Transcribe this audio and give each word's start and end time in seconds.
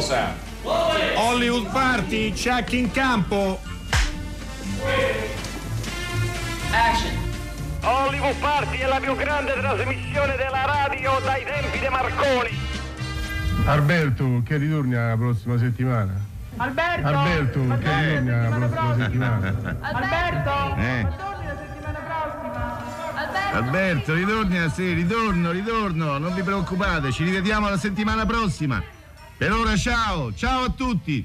Sound. 0.00 0.36
Hollywood 1.16 1.70
Party, 1.70 2.32
check 2.32 2.72
in 2.72 2.90
campo. 2.90 3.58
Action. 6.70 7.16
Hollywood 7.82 8.36
Party 8.36 8.78
è 8.78 8.86
la 8.86 9.00
più 9.00 9.14
grande 9.16 9.54
trasmissione 9.54 10.36
della 10.36 10.64
radio 10.66 11.18
dai 11.24 11.44
tempi 11.44 11.78
di 11.78 11.88
Marconi. 11.88 12.58
Alberto, 13.64 14.42
che 14.44 14.56
ritorni 14.56 14.94
la 14.94 15.16
prossima 15.16 15.58
settimana? 15.58 16.12
Alberto! 16.56 17.06
Alberto, 17.06 17.60
che 17.78 18.08
ritorni 18.08 18.30
la 18.30 18.56
prossima 18.56 18.96
settimana? 18.96 19.54
Alberto! 19.80 20.76
Eh. 20.76 21.06
Torni 21.16 21.46
la 21.46 21.56
settimana 21.56 21.98
prossima! 21.98 22.78
Alberto! 23.14 23.56
Alberto, 23.56 24.14
ritorni 24.14 24.70
sì, 24.70 24.92
ritorno, 24.92 25.50
ritorno, 25.50 26.18
non 26.18 26.34
vi 26.34 26.42
preoccupate, 26.42 27.12
ci 27.12 27.24
rivediamo 27.24 27.68
la 27.68 27.78
settimana 27.78 28.26
prossima. 28.26 28.82
Per 29.38 29.52
ora 29.52 29.76
ciao, 29.76 30.34
ciao 30.34 30.64
a 30.64 30.70
tutti. 30.70 31.24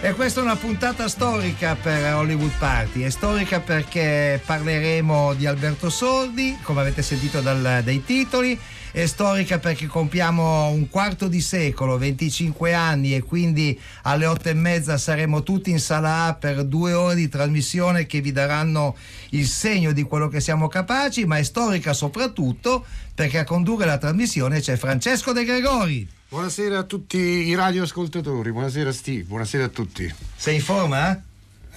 E 0.00 0.12
questa 0.14 0.40
è 0.40 0.42
una 0.42 0.56
puntata 0.56 1.06
storica 1.06 1.76
per 1.76 2.14
Hollywood 2.14 2.50
Party. 2.58 3.02
È 3.02 3.10
storica 3.10 3.60
perché 3.60 4.42
parleremo 4.44 5.34
di 5.34 5.46
Alberto 5.46 5.88
Sordi, 5.88 6.58
come 6.62 6.80
avete 6.80 7.00
sentito 7.00 7.40
dal- 7.40 7.82
dai 7.84 8.02
titoli. 8.02 8.58
È 8.92 9.06
storica 9.06 9.60
perché 9.60 9.86
compiamo 9.86 10.66
un 10.70 10.88
quarto 10.90 11.28
di 11.28 11.40
secolo, 11.40 11.96
25 11.96 12.74
anni 12.74 13.14
e 13.14 13.22
quindi 13.22 13.78
alle 14.02 14.26
otto 14.26 14.48
e 14.48 14.52
mezza 14.52 14.98
saremo 14.98 15.44
tutti 15.44 15.70
in 15.70 15.78
sala 15.78 16.24
A 16.24 16.34
per 16.34 16.64
due 16.64 16.92
ore 16.92 17.14
di 17.14 17.28
trasmissione 17.28 18.06
che 18.06 18.20
vi 18.20 18.32
daranno 18.32 18.96
il 19.30 19.46
segno 19.46 19.92
di 19.92 20.02
quello 20.02 20.26
che 20.26 20.40
siamo 20.40 20.66
capaci, 20.66 21.24
ma 21.24 21.38
è 21.38 21.44
storica 21.44 21.92
soprattutto 21.92 22.84
perché 23.14 23.38
a 23.38 23.44
condurre 23.44 23.86
la 23.86 23.96
trasmissione 23.96 24.58
c'è 24.58 24.76
Francesco 24.76 25.30
De 25.30 25.44
Gregori. 25.44 26.08
Buonasera 26.28 26.78
a 26.78 26.82
tutti 26.82 27.16
i 27.16 27.54
radioascoltatori, 27.54 28.50
buonasera 28.50 28.90
Steve, 28.90 29.22
buonasera 29.22 29.64
a 29.64 29.68
tutti. 29.68 30.12
Sei 30.34 30.56
in 30.56 30.62
forma? 30.62 31.29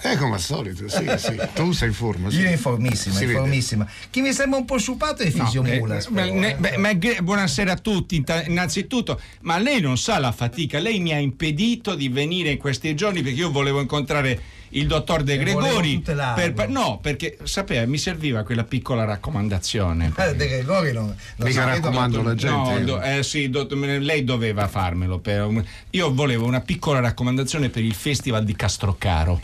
Eh, 0.06 0.16
come 0.18 0.34
al 0.34 0.40
solito, 0.40 0.86
sì, 0.86 1.02
sì. 1.16 1.34
Tu 1.54 1.72
sei 1.72 1.88
in 1.88 1.94
forma, 1.94 2.28
sì. 2.30 2.40
Io 2.40 2.50
informissima, 2.50 3.14
Si 3.14 3.20
vede. 3.24 3.32
informissima. 3.32 3.88
Chi 4.10 4.20
mi 4.20 4.32
sembra 4.34 4.58
un 4.58 4.66
po' 4.66 4.78
sciupato 4.78 5.22
è 5.22 5.30
Fisio 5.30 5.64
eh, 5.64 5.80
ne- 5.80 6.58
eh. 6.60 6.76
ma 6.76 6.92
gre- 6.92 7.22
buonasera 7.22 7.72
a 7.72 7.76
tutti, 7.78 8.22
innanzitutto, 8.46 9.18
ma 9.42 9.56
lei 9.58 9.80
non 9.80 9.96
sa 9.96 10.18
la 10.18 10.30
fatica, 10.32 10.78
lei 10.78 11.00
mi 11.00 11.12
ha 11.14 11.18
impedito 11.18 11.94
di 11.94 12.08
venire 12.10 12.50
in 12.50 12.58
questi 12.58 12.94
giorni 12.94 13.22
perché 13.22 13.38
io 13.38 13.50
volevo 13.50 13.80
incontrare 13.80 14.38
il 14.74 14.86
dottor 14.86 15.22
De 15.22 15.36
Gregori. 15.38 16.02
per- 16.54 16.68
no, 16.68 16.98
perché 17.00 17.36
sapeva, 17.44 17.86
mi 17.86 17.98
serviva 17.98 18.42
quella 18.44 18.64
piccola 18.64 19.04
raccomandazione. 19.04 20.12
Eh, 20.16 20.34
De 20.34 20.48
Gregori 20.48 20.92
non, 20.92 21.14
non 21.36 21.48
Mica 21.48 21.64
raccomando 21.64 22.22
la 22.22 22.34
gente. 22.34 22.78
No, 22.78 22.84
do- 22.84 23.00
eh, 23.02 23.22
sì, 23.22 23.50
me- 23.72 23.98
lei 23.98 24.24
doveva 24.24 24.66
farmelo. 24.68 25.18
per 25.18 25.50
io 25.90 26.12
volevo 26.14 26.46
una 26.46 26.60
piccola 26.60 27.00
raccomandazione 27.00 27.68
per 27.68 27.82
il 27.84 27.94
festival 27.94 28.44
di 28.44 28.54
Castrocaro. 28.56 29.40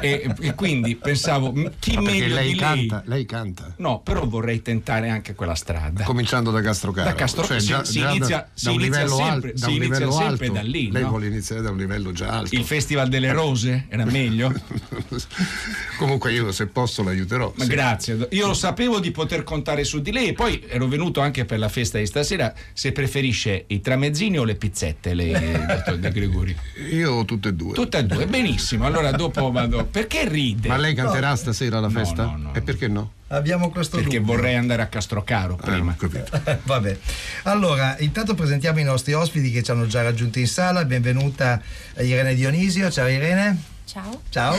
e, 0.00 0.34
e 0.40 0.54
quindi 0.54 0.96
pensavo, 0.96 1.52
chi 1.78 1.92
perché 1.94 2.00
meglio 2.00 2.34
lei 2.34 2.52
di 2.52 2.58
canta, 2.58 2.96
lei? 3.06 3.08
lei 3.16 3.24
canta. 3.26 3.74
No, 3.78 4.00
però 4.00 4.26
vorrei 4.26 4.62
tentare 4.62 5.08
anche 5.08 5.34
quella 5.34 5.54
strada. 5.54 6.04
Cominciando 6.04 6.50
da 6.50 6.60
Castrocaro. 6.60 7.08
Da 7.08 7.14
Castro- 7.14 7.44
Cioè, 7.44 7.60
si- 7.60 7.66
già- 7.68 7.84
si 7.84 7.98
già 7.98 8.04
da- 8.06 8.10
inizia- 8.14 8.36
da, 8.38 8.48
si 8.54 8.66
un 8.68 8.74
inizia 8.74 8.90
livello, 9.02 9.16
sempre- 9.16 9.48
al- 9.50 9.54
da 9.56 9.66
si 9.66 9.70
un 9.70 9.76
inizia 9.76 9.94
livello 9.98 10.12
sempre 10.12 10.46
alto. 10.46 10.52
da 10.58 10.62
lì, 10.62 10.90
Lei 10.90 11.02
no? 11.02 11.08
vuole 11.08 11.26
iniziare 11.26 11.62
da 11.62 11.70
un 11.70 11.76
livello 11.76 12.12
già 12.12 12.28
alto. 12.28 12.54
Il 12.54 12.64
festival 12.64 13.08
delle 13.08 13.32
rose 13.32 13.86
era 13.88 14.04
meglio? 14.04 14.52
Comunque 15.98 16.32
io 16.32 16.50
se 16.52 16.66
posso 16.66 17.02
l'aiuterò. 17.02 17.52
Ma 17.56 17.64
sì. 17.64 17.70
grazie, 17.70 18.28
io 18.30 18.46
lo 18.46 18.54
sapevo 18.54 18.98
di 19.00 19.10
poter 19.10 19.44
contare 19.44 19.84
su 19.84 20.00
di 20.00 20.12
lei 20.12 20.28
e 20.28 20.32
poi 20.32 20.64
ero 20.68 20.86
venuto 20.86 21.20
anche 21.20 21.44
per 21.44 21.58
la 21.58 21.68
festa 21.68 21.98
di 21.98 22.06
stasera 22.06 22.52
se 22.72 22.92
preferisce 22.92 23.64
i 23.68 23.80
tramezzini 23.80 24.38
o 24.38 24.44
le 24.44 24.54
pizzette 24.56 25.14
lei, 25.14 25.32
dottor 25.66 25.96
De 25.98 26.10
Gregori. 26.10 26.56
Io 26.90 27.24
tutte 27.24 27.48
e 27.50 27.52
due. 27.54 27.74
Tutte 27.74 27.98
e 27.98 28.04
due, 28.04 28.26
benissimo, 28.26 28.86
allora 28.86 29.10
dopo 29.12 29.50
vado. 29.50 29.84
Perché 29.84 30.28
ride? 30.28 30.68
Ma 30.68 30.76
lei 30.76 30.94
canterà 30.94 31.34
stasera 31.36 31.78
alla 31.78 31.88
No, 31.88 31.92
festa? 31.98 32.24
no, 32.24 32.36
no. 32.36 32.54
E 32.54 32.60
perché 32.62 32.88
no? 32.88 33.12
Abbiamo 33.28 33.70
questo 33.70 33.96
Perché 33.96 34.18
dubbio. 34.20 34.34
vorrei 34.36 34.54
andare 34.54 34.82
a 34.82 34.86
Castrocaro 34.86 35.54
Eh, 35.58 35.62
prima. 35.62 35.96
capito. 35.98 36.40
Vabbè. 36.62 36.96
Allora, 37.44 37.96
intanto 37.98 38.34
presentiamo 38.34 38.78
i 38.78 38.84
nostri 38.84 39.12
ospiti 39.12 39.50
che 39.50 39.62
ci 39.62 39.70
hanno 39.72 39.86
già 39.86 40.02
raggiunto 40.02 40.38
in 40.38 40.46
sala. 40.46 40.84
Benvenuta 40.84 41.60
Irene 41.98 42.34
Dionisio. 42.34 42.90
Ciao 42.90 43.08
Irene. 43.08 43.72
Ciao. 43.84 44.22
Ciao, 44.30 44.56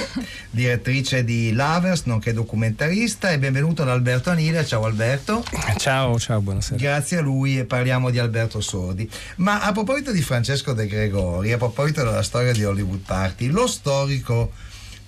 direttrice 0.52 1.24
di 1.24 1.52
Lovers, 1.52 2.04
nonché 2.04 2.32
documentarista, 2.32 3.32
e 3.32 3.40
benvenuto 3.40 3.82
ad 3.82 3.90
Alberto 3.90 4.30
Anile. 4.30 4.66
Ciao 4.66 4.86
Alberto. 4.86 5.44
Ciao, 5.78 6.20
ciao, 6.20 6.42
buonasera. 6.42 6.78
Grazie 6.78 7.18
a 7.18 7.22
lui 7.22 7.58
e 7.58 7.66
parliamo 7.66 8.12
di 8.12 8.20
Alberto 8.20 8.62
Sordi. 8.62 9.10
Ma 9.38 9.62
a 9.62 9.72
proposito 9.72 10.12
di 10.12 10.22
Francesco 10.22 10.74
De 10.74 10.88
Gregori, 10.88 11.52
a 11.52 11.58
proposito 11.58 12.04
della 12.04 12.24
storia 12.24 12.54
di 12.54 12.64
Hollywood 12.64 13.02
Party, 13.06 13.48
lo 13.48 13.68
storico 13.68 14.52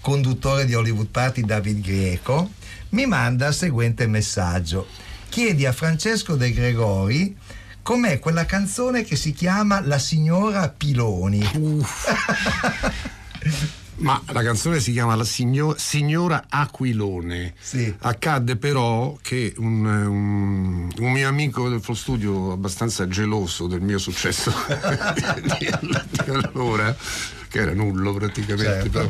conduttore 0.02 0.66
di 0.66 0.74
Hollywood 0.74 1.08
Party 1.08 1.44
David 1.44 1.82
Grieco 1.82 2.52
mi 2.90 3.06
manda 3.06 3.48
il 3.48 3.54
seguente 3.54 4.08
messaggio. 4.08 4.88
Chiedi 5.30 5.66
a 5.66 5.72
Francesco 5.72 6.36
De 6.36 6.52
Gregori 6.52 7.36
com'è 7.82 8.20
quella 8.20 8.46
canzone 8.46 9.04
che 9.04 9.16
si 9.16 9.34
chiama 9.34 9.82
La 9.82 10.00
signora 10.00 10.70
Piloni. 10.70 11.44
Ma 14.00 14.22
la 14.28 14.44
canzone 14.44 14.80
si 14.80 14.92
chiama 14.92 15.16
La 15.16 15.24
Signo- 15.24 15.74
Signora 15.78 16.46
Aquilone. 16.50 17.54
Sì. 17.60 17.94
Accadde 18.00 18.56
però 18.56 19.18
che 19.22 19.54
un, 19.58 19.86
un- 19.86 20.92
un 21.00 21.12
mio 21.12 21.28
amico 21.28 21.68
del 21.68 21.82
Full 21.82 21.96
Studio, 21.96 22.52
abbastanza 22.52 23.08
geloso 23.08 23.66
del 23.68 23.82
mio 23.82 23.98
successo 23.98 24.54
di, 25.58 25.68
di 26.24 26.30
allora, 26.32 26.96
che 27.48 27.60
era 27.60 27.74
nullo 27.74 28.14
praticamente, 28.14 28.64
Certo. 28.64 28.90
però, 28.90 29.10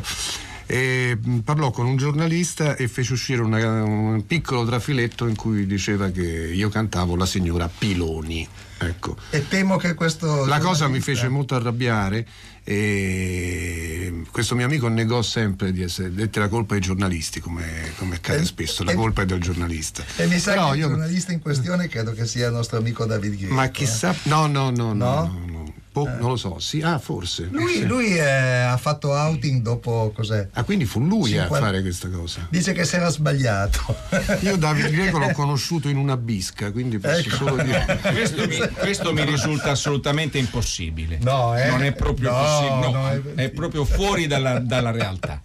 e, 0.70 1.18
mh, 1.22 1.38
parlò 1.40 1.70
con 1.70 1.86
un 1.86 1.96
giornalista 1.96 2.74
e 2.76 2.88
fece 2.88 3.12
uscire 3.12 3.42
una- 3.42 3.82
un 3.82 4.24
piccolo 4.26 4.64
trafiletto 4.64 5.26
in 5.26 5.36
cui 5.36 5.66
diceva 5.66 6.08
che 6.10 6.22
io 6.22 6.68
cantavo 6.70 7.14
la 7.14 7.26
signora 7.26 7.68
Piloni. 7.68 8.48
Ecco. 8.80 9.16
E 9.30 9.48
temo 9.48 9.76
che 9.76 9.94
questo... 9.94 10.44
La 10.46 10.60
cosa 10.60 10.86
mi 10.88 11.00
fece 11.00 11.28
molto 11.28 11.56
arrabbiare 11.56 12.24
e 12.70 14.22
questo 14.30 14.54
mio 14.54 14.66
amico 14.66 14.88
negò 14.88 15.22
sempre 15.22 15.72
di 15.72 15.82
essere 15.82 16.12
dette 16.12 16.38
la 16.38 16.48
colpa 16.48 16.74
ai 16.74 16.80
giornalisti 16.80 17.40
come, 17.40 17.64
come 17.96 18.16
accade 18.16 18.42
E- 18.42 18.44
spesso, 18.44 18.84
la 18.84 18.92
e- 18.92 18.94
colpa 18.94 19.22
è 19.22 19.26
del 19.26 19.40
giornalista. 19.40 20.04
E 20.16 20.26
mi 20.26 20.38
sa 20.38 20.52
Però 20.52 20.68
che 20.70 20.74
il 20.76 20.80
io- 20.82 20.88
giornalista 20.88 21.32
in 21.32 21.40
questione 21.40 21.88
credo 21.88 22.12
che 22.12 22.26
sia 22.26 22.48
il 22.48 22.52
nostro 22.52 22.78
amico 22.78 23.04
David 23.06 23.36
Grieco. 23.36 23.54
ma 23.54 23.64
eh. 23.64 23.70
chissà, 23.70 24.14
no 24.24 24.46
no 24.46 24.70
no, 24.70 24.92
no, 24.92 24.94
No? 24.94 25.40
no, 25.46 25.57
no. 26.04 26.10
Boh, 26.16 26.20
non 26.20 26.30
lo 26.30 26.36
so, 26.36 26.58
sì, 26.58 26.80
ah 26.82 26.98
forse. 26.98 27.48
Lui, 27.50 27.74
Sì. 27.74 27.84
lui, 27.86 28.16
eh, 28.16 28.20
ha 28.60 28.76
fatto 28.76 29.10
outing 29.10 29.62
dopo 29.62 30.12
cos'è? 30.14 30.48
Ah, 30.52 30.62
quindi 30.64 30.84
fu 30.84 31.00
lui 31.00 31.36
a 31.36 31.42
50 31.42 31.58
fare 31.66 31.80
questa 31.82 32.08
cosa. 32.08 32.46
Dice 32.50 32.72
che 32.72 32.84
si 32.84 32.96
era 32.96 33.08
sbagliato. 33.10 33.80
Io 34.40 34.56
Davide 34.56 34.90
Greco 34.90 35.18
l'ho 35.18 35.30
conosciuto 35.32 35.88
in 35.88 35.96
una 35.96 36.16
bisca, 36.16 36.70
quindi 36.72 36.98
posso 36.98 37.18
Ecco. 37.18 37.36
solo 37.36 37.62
dire. 37.62 37.98
Questo 38.12 38.46
mi, 38.46 38.56
questo 38.74 39.12
mi 39.12 39.24
risulta 39.24 39.70
assolutamente 39.70 40.38
impossibile. 40.38 41.18
No, 41.22 41.56
eh? 41.58 41.68
Non 41.68 41.82
è 41.82 41.92
proprio 41.92 42.30
No, 42.30 42.36
possibile, 42.38 42.90
no, 42.90 42.90
no, 42.90 43.08
è... 43.34 43.42
è- 43.44 43.50
proprio 43.50 43.84
fuori 43.84 44.26
dalla, 44.26 44.58
dalla 44.58 44.90
realtà. 44.90 45.40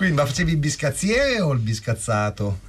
Quindi, 0.00 0.16
ma 0.16 0.24
facevi 0.24 0.52
il 0.52 0.56
biscazziere 0.56 1.42
o 1.42 1.52
il 1.52 1.58
biscazzato? 1.58 2.60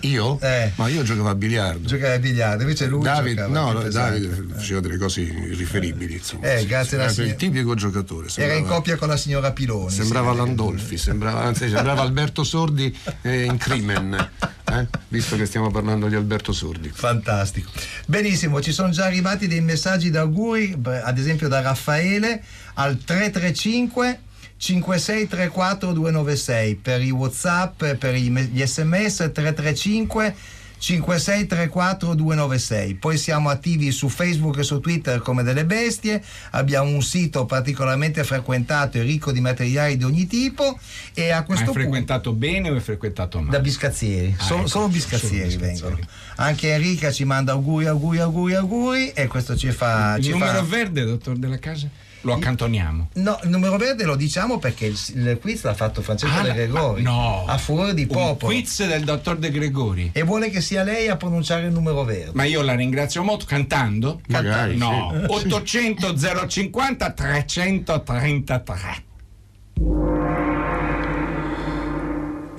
Io? 0.00 0.40
Eh. 0.40 0.72
Ma 0.76 0.88
io 0.88 1.02
giocavo 1.02 1.28
a 1.28 1.34
biliardo. 1.34 1.86
Giocare 1.86 2.14
a 2.14 2.18
biliardo, 2.18 2.62
invece 2.62 2.86
lui 2.86 3.02
Davide, 3.02 3.46
no. 3.46 3.74
Davide 3.90 4.46
faceva 4.54 4.80
delle 4.80 4.96
cose 4.96 5.20
irriferibili. 5.20 6.14
Insomma. 6.14 6.50
Eh, 6.50 6.64
grazie 6.64 6.96
alla 6.96 7.04
Era 7.04 7.12
signora- 7.12 7.32
il 7.32 7.38
tipico 7.38 7.74
giocatore. 7.74 8.22
Era 8.22 8.30
sembrava- 8.32 8.58
in 8.60 8.66
coppia 8.66 8.96
con 8.96 9.08
la 9.08 9.18
signora 9.18 9.52
Piloni. 9.52 9.90
Sembrava 9.90 10.30
sì. 10.30 10.36
Landolfi, 10.38 10.96
sembrava, 10.96 11.42
anzi, 11.42 11.68
sembrava 11.68 12.00
Alberto 12.08 12.42
Sordi 12.42 12.96
eh, 13.20 13.42
in 13.44 13.58
Crimen, 13.58 14.30
eh? 14.72 14.86
visto 15.08 15.36
che 15.36 15.44
stiamo 15.44 15.70
parlando 15.70 16.08
di 16.08 16.14
Alberto 16.14 16.52
Sordi. 16.54 16.90
Fantastico. 16.90 17.68
Benissimo, 18.06 18.62
ci 18.62 18.72
sono 18.72 18.88
già 18.88 19.04
arrivati 19.04 19.46
dei 19.46 19.60
messaggi 19.60 20.08
d'auguri, 20.08 20.74
ad 21.02 21.18
esempio 21.18 21.48
da 21.48 21.60
Raffaele 21.60 22.42
al 22.76 22.96
335 23.04 24.20
5634 24.58 25.92
296 25.92 26.74
per 26.76 27.00
i 27.02 27.10
WhatsApp, 27.10 27.84
per 27.94 28.14
gli 28.14 28.60
SMS 28.66 29.30
335 29.32 30.34
5634 30.80 32.14
296. 32.14 32.94
Poi 32.94 33.16
siamo 33.18 33.48
attivi 33.48 33.90
su 33.90 34.08
Facebook 34.08 34.58
e 34.58 34.62
su 34.62 34.78
Twitter 34.78 35.20
come 35.20 35.42
delle 35.42 35.64
bestie. 35.64 36.22
Abbiamo 36.50 36.90
un 36.90 37.02
sito 37.02 37.46
particolarmente 37.46 38.22
frequentato 38.22 38.98
e 38.98 39.02
ricco 39.02 39.32
di 39.32 39.40
materiali 39.40 39.96
di 39.96 40.04
ogni 40.04 40.26
tipo 40.28 40.78
e 41.14 41.30
a 41.30 41.42
questo 41.42 41.64
punto 41.66 41.80
frequentato 41.80 42.32
bene 42.32 42.70
o 42.70 42.74
hai 42.74 42.80
frequentato 42.80 43.38
male? 43.40 43.50
da 43.50 43.58
biscazzieri, 43.58 44.36
Ah, 44.38 44.42
solo, 44.44 44.60
ecco, 44.60 44.68
solo 44.68 44.88
biscazzieri. 44.88 45.56
vengono. 45.56 45.98
Anche 46.36 46.72
Enrica 46.72 47.10
ci 47.10 47.24
manda 47.24 47.52
auguri, 47.52 47.86
auguri, 47.86 48.18
auguri, 48.20 48.54
auguri 48.54 49.10
e 49.10 49.26
questo 49.26 49.56
ci 49.56 49.72
fa... 49.72 50.14
Il 50.16 50.24
ci 50.24 50.30
numero 50.30 50.52
fa- 50.52 50.62
verde, 50.62 51.04
dottor 51.04 51.36
della 51.36 51.58
casa? 51.58 51.88
Lo 52.22 52.32
accantoniamo. 52.34 53.10
No, 53.14 53.38
il 53.44 53.48
numero 53.48 53.76
verde 53.76 54.04
lo 54.04 54.16
diciamo 54.16 54.58
perché 54.58 54.86
il, 54.86 54.98
il 55.14 55.38
quiz 55.40 55.62
l'ha 55.62 55.74
fatto 55.74 56.02
Francesco 56.02 56.34
Ah, 56.38 56.42
De 56.42 56.52
Gregori. 56.52 57.02
no. 57.02 57.44
A 57.46 57.56
furore 57.58 57.94
di 57.94 58.06
popolo. 58.06 58.52
quiz 58.52 58.86
del 58.86 59.04
dottor 59.04 59.36
De 59.38 59.50
Gregori. 59.50 60.10
E 60.12 60.22
vuole 60.22 60.50
che 60.50 60.60
sia 60.60 60.82
lei 60.82 61.08
a 61.08 61.16
pronunciare 61.16 61.66
il 61.66 61.72
numero 61.72 62.04
verde. 62.04 62.32
Ma 62.34 62.44
io 62.44 62.62
la 62.62 62.74
ringrazio 62.74 63.22
molto 63.22 63.44
cantando. 63.46 64.20
Magari, 64.28 64.76
No, 64.76 65.12
sì. 65.38 65.46
800 65.46 66.14
050 66.48 67.10
333. 67.12 69.04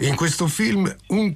In 0.01 0.15
questo 0.15 0.47
film 0.47 0.95
un, 1.07 1.33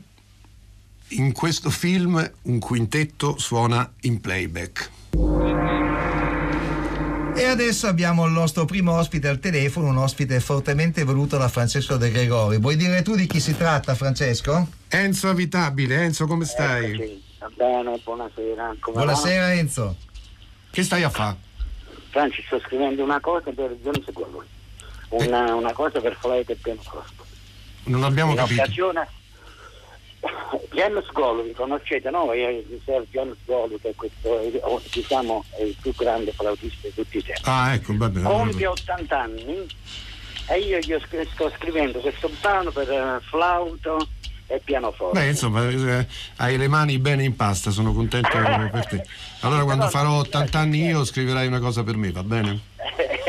in 1.10 1.32
questo 1.34 1.70
film 1.70 2.32
un 2.44 2.60
quintetto 2.60 3.38
suona 3.38 3.92
in 4.02 4.22
playback. 4.22 4.90
E 7.36 7.46
adesso 7.46 7.88
abbiamo 7.88 8.26
il 8.26 8.32
nostro 8.32 8.66
primo 8.66 8.94
ospite 8.98 9.28
al 9.28 9.40
telefono, 9.40 9.88
un 9.88 9.98
ospite 9.98 10.40
fortemente 10.40 11.04
voluto 11.04 11.38
da 11.38 11.48
Francesco 11.48 11.98
De 11.98 12.12
Gregori. 12.12 12.58
Vuoi 12.60 12.76
dire 12.76 13.02
tu 13.02 13.16
di 13.16 13.26
chi 13.26 13.40
si 13.40 13.58
tratta, 13.58 13.96
Francesco? 13.96 14.68
Enzo 14.88 15.30
Avitabile, 15.30 16.04
Enzo 16.04 16.28
come 16.28 16.46
stai? 16.46 16.92
Eccoci. 16.94 17.24
Va 17.40 17.50
bene, 17.56 18.00
buonasera. 18.04 18.76
Come 18.80 18.96
Buonasera 18.98 19.54
Enzo. 19.54 19.96
Che 20.70 20.84
stai 20.84 21.04
a 21.04 21.10
fare? 21.10 21.36
va? 21.36 21.66
Franci, 22.12 22.44
sto 22.46 22.60
scrivendo 22.66 23.04
una 23.04 23.20
cosa 23.20 23.52
per 23.52 23.76
James 23.82 24.12
Gollum. 24.12 24.44
Una, 25.10 25.56
una 25.56 25.74
cosa 25.74 26.00
per 26.00 26.16
flauto 26.20 26.52
e 26.52 26.56
pianoforte. 26.56 27.24
Non 27.86 28.04
abbiamo 28.04 28.32
In 28.32 28.38
capito. 28.38 28.62
occasione 28.62 29.08
James 30.72 31.06
Gollum, 31.12 31.52
conoscete, 31.54 32.10
no? 32.10 32.32
Sir 32.84 33.06
James 33.12 33.38
che 33.82 33.90
è 33.90 33.96
questo, 33.96 34.40
eh, 34.40 34.62
diciamo, 34.92 35.44
è 35.58 35.64
il 35.64 35.76
più 35.82 35.94
grande 35.96 36.32
flautista 36.32 36.88
di 36.88 36.94
tutti 36.94 37.18
i 37.18 37.24
tempi. 37.24 37.42
Ah, 37.44 37.74
ecco, 37.74 37.96
va 37.96 38.10
bene. 38.10 38.28
Compie 38.28 38.68
80 38.68 39.20
anni 39.20 39.68
e 40.48 40.60
io 40.60 40.80
gli 40.80 40.96
sto 41.34 41.52
scrivendo 41.58 42.00
questo 42.00 42.30
brano 42.42 42.72
per 42.72 42.90
eh, 42.90 43.20
flauto 43.30 44.08
e 44.48 44.60
pianoforte. 44.64 45.20
Beh, 45.20 45.28
insomma, 45.28 45.70
eh, 45.70 46.08
hai 46.38 46.58
le 46.58 46.68
mani 46.68 46.98
bene 47.00 47.24
in 47.24 47.36
pasta, 47.36 47.72
sono 47.72 47.94
contento 47.94 48.30
per 48.30 48.86
te. 48.88 49.06
Allora, 49.42 49.64
quando 49.64 49.88
farò 49.94 50.20
80 50.20 50.60
anni 50.60 50.86
io, 50.86 51.06
scriverai 51.06 51.48
una 51.48 51.60
cosa 51.60 51.84
per 51.84 51.96
me, 51.96 52.12
va 52.12 52.24
bene? 52.24 52.60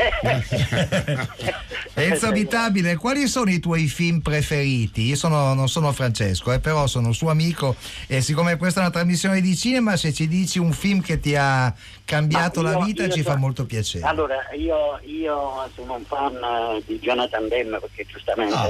Enzo 1.97 2.27
Abitabile, 2.27 2.95
quali 2.97 3.27
sono 3.27 3.49
i 3.51 3.59
tuoi 3.59 3.87
film 3.87 4.19
preferiti? 4.19 5.03
Io 5.03 5.15
sono- 5.15 5.53
non 5.53 5.67
sono 5.69 5.91
Francesco, 5.93 6.51
eh, 6.51 6.59
però 6.59 6.87
sono 6.87 7.11
suo 7.13 7.29
amico 7.29 7.75
e 8.07 8.21
siccome 8.21 8.57
questa 8.57 8.79
è 8.79 8.83
una 8.83 8.91
trasmissione 8.91 9.41
di 9.41 9.55
cinema, 9.55 9.95
se 9.95 10.11
ci 10.13 10.27
dici 10.27 10.59
un 10.59 10.73
film 10.73 11.01
che 11.01 11.19
ti 11.19 11.35
ha 11.35 11.73
cambiato 12.03 12.61
Ma 12.61 12.71
la 12.71 12.77
io- 12.79 12.85
vita 12.85 13.03
io 13.05 13.11
ci 13.11 13.21
so- 13.21 13.29
fa 13.29 13.37
molto 13.37 13.65
piacere. 13.65 14.05
Allora, 14.05 14.35
io, 14.57 14.99
io 15.03 15.69
sono 15.75 15.95
un 15.95 16.03
fan 16.05 16.35
eh, 16.35 16.83
di 16.85 16.99
Jonathan 16.99 17.47
Demme 17.47 17.79
perché 17.79 18.05
giustamente 18.05 18.53
Ah. 18.55 18.67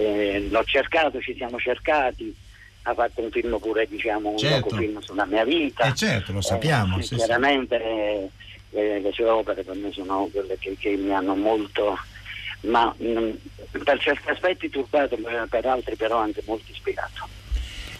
eh, 0.00 0.46
l'ho 0.50 0.64
cercato, 0.64 1.20
ci 1.20 1.34
siamo 1.36 1.58
cercati, 1.58 2.34
ha 2.82 2.94
fatto 2.94 3.20
un 3.22 3.30
film 3.30 3.58
pure, 3.58 3.86
diciamo, 3.88 4.30
un 4.30 4.38
Certo. 4.38 4.68
docufilm 4.68 5.00
sulla 5.00 5.26
mia 5.26 5.44
vita. 5.44 5.84
Eh, 5.86 5.94
certo, 5.94 6.32
lo 6.32 6.40
sappiamo, 6.40 6.98
Eh, 6.98 7.02
sì, 7.02 7.08
sì. 7.08 7.14
chiaramente 7.16 7.74
eh, 7.82 8.28
eh, 8.76 9.00
le 9.00 9.12
sue 9.12 9.28
opere 9.28 9.62
per 9.64 9.74
me 9.76 9.90
sono 9.92 10.28
quelle 10.32 10.56
che, 10.58 10.76
che 10.78 10.90
mi 10.96 11.12
hanno 11.12 11.34
molto, 11.34 11.98
ma 12.62 12.94
mh, 12.96 13.30
per 13.84 13.98
certi 13.98 14.28
aspetti 14.28 14.68
turbato, 14.68 15.16
per 15.48 15.66
altri 15.66 15.96
però 15.96 16.18
anche 16.18 16.42
molto 16.46 16.70
ispirato. 16.70 17.28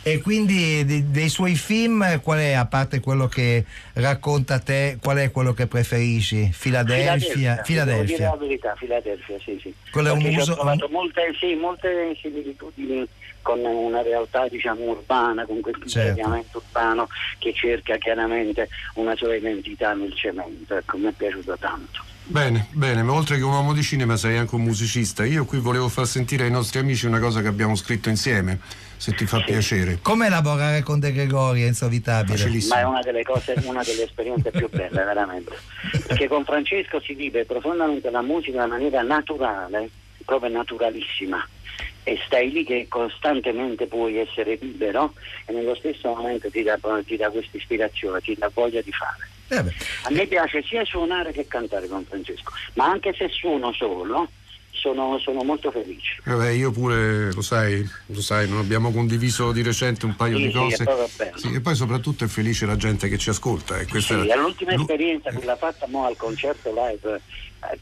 E 0.03 0.21
quindi 0.21 0.85
de- 0.85 1.11
dei 1.11 1.29
suoi 1.29 1.57
film, 1.57 2.21
qual 2.21 2.39
è, 2.39 2.53
a 2.53 2.67
parte 2.67 3.01
quello 3.01 3.27
che 3.27 3.65
racconta 3.95 4.61
te, 4.61 4.99
qual 5.03 5.17
è 5.17 5.33
quello 5.33 5.53
che 5.53 5.67
preferisci? 5.67 6.49
Filadelfia? 6.53 7.63
Filadelfia. 7.65 8.31
la 8.31 8.37
verità, 8.37 8.75
Filadelfia, 8.77 9.37
sì, 9.41 9.59
sì. 9.61 9.75
Quello 9.91 10.11
è 10.11 10.13
un 10.13 10.19
Perché 10.19 10.35
ci 10.35 10.41
uso- 10.43 10.53
ho 10.53 10.55
trovato 10.57 10.89
molte, 10.91 11.35
sì, 11.41 11.55
molte 11.55 12.17
similitudini 12.23 13.05
con 13.47 13.61
una 13.61 14.03
realtà 14.03 14.49
diciamo 14.49 14.83
urbana, 14.83 15.47
con 15.47 15.61
questo 15.61 15.87
Certo. 15.87 16.09
insediamento 16.09 16.59
urbano 16.59 17.07
che 17.39 17.53
cerca 17.55 17.97
chiaramente 17.97 18.69
una 18.95 19.15
sua 19.15 19.37
identità 19.37 19.95
nel 19.95 20.13
cemento. 20.17 20.77
Ecco, 20.77 20.97
mi 20.99 21.07
è 21.07 21.13
piaciuto 21.13 21.57
tanto. 21.57 22.03
Bene, 22.25 22.67
bene, 22.73 23.05
ma 23.05 23.13
oltre 23.13 23.37
che 23.37 23.45
un 23.45 23.53
uomo 23.53 23.73
di 23.73 23.85
cinema 23.85 24.17
sei 24.17 24.37
anche 24.37 24.57
un 24.57 24.63
musicista. 24.63 25.25
Io 25.25 25.45
qui 25.45 25.61
volevo 25.61 25.89
far 25.89 26.07
sentire 26.07 26.43
ai 26.43 26.51
nostri 26.51 26.81
amici 26.81 27.07
una 27.07 27.21
cosa 27.21 27.41
che 27.41 27.47
abbiamo 27.47 27.77
scritto 27.77 28.09
insieme, 28.09 28.59
se 28.97 29.15
ti 29.15 29.27
fa 29.27 29.41
piacere. 29.43 30.01
Come 30.03 30.29
lavorare 30.29 30.83
con 30.83 30.99
De 30.99 31.13
Gregori, 31.13 31.73
Abitabile? 31.79 32.37
Facilissimo. 32.37 32.75
Ma 32.75 32.81
è 32.81 32.85
una 32.85 33.01
delle 33.01 33.23
cose, 33.23 33.55
una 33.63 33.85
delle 33.85 34.03
esperienze 34.03 34.51
più 34.51 34.69
belle, 34.69 35.05
veramente. 35.05 35.57
Perché 36.05 36.27
con 36.27 36.45
Francesco 36.45 36.99
si 37.01 37.15
vive 37.15 37.45
profondamente 37.45 38.11
la 38.11 38.23
musica 38.23 38.65
in 38.65 38.71
maniera 38.71 39.03
naturale, 39.03 39.89
proprio 40.25 40.51
naturalissima. 40.51 41.47
E 42.09 42.21
stai 42.25 42.53
lì 42.53 42.63
che 42.63 42.87
costantemente 42.89 43.87
puoi 43.89 44.19
essere 44.19 44.57
libero 44.61 45.15
e 45.45 45.53
nello 45.53 45.75
stesso 45.75 46.15
momento 46.15 46.49
ti 46.49 46.63
dà, 46.63 46.79
questa 46.79 47.57
ispirazione, 47.57 48.21
ti 48.21 48.37
dà 48.39 48.49
voglia 48.55 48.81
di 48.81 48.93
fare. 48.93 49.29
Eh 49.49 49.61
beh, 49.65 49.75
A 50.05 50.11
me 50.11 50.25
piace 50.27 50.63
sia 50.63 50.85
suonare 50.85 51.33
che 51.33 51.49
cantare 51.49 51.89
con 51.89 52.05
Francesco, 52.05 52.53
ma 52.75 52.85
anche 52.85 53.13
se 53.13 53.29
suono 53.29 53.73
solo, 53.73 54.31
sono, 54.71 55.19
sono 55.19 55.43
molto 55.43 55.73
felice. 55.73 56.19
Vabbè, 56.25 56.51
io 56.51 56.71
pure, 56.71 57.33
lo 57.33 57.43
sai, 57.43 57.85
lo 58.07 58.21
sai, 58.21 58.49
non 58.49 58.59
abbiamo 58.59 58.93
condiviso 58.93 59.51
di 59.51 59.63
recente 59.63 60.07
un 60.07 60.15
paio 60.15 60.37
Sì, 60.37 60.43
di 60.45 60.51
sì, 60.51 60.57
cose. 60.57 60.83
e 60.85 61.09
bene. 61.17 61.33
Sì, 61.35 61.55
e 61.55 61.61
poi 61.61 61.75
soprattutto 61.75 62.23
è 62.23 62.29
felice 62.29 62.67
la 62.67 62.77
gente 62.77 63.09
che 63.09 63.19
ci 63.19 63.31
ascolta. 63.31 63.81
E 63.81 63.87
questa 63.87 64.23
Sì, 64.23 64.29
è 64.29 64.37
l'ultima 64.37 64.75
l'u- 64.75 64.83
esperienza 64.83 65.31
che 65.31 65.45
l'ha 65.45 65.57
fatta 65.57 65.89
mo 65.89 66.05
al 66.07 66.17
concerto 66.17 66.73
live. 66.73 67.21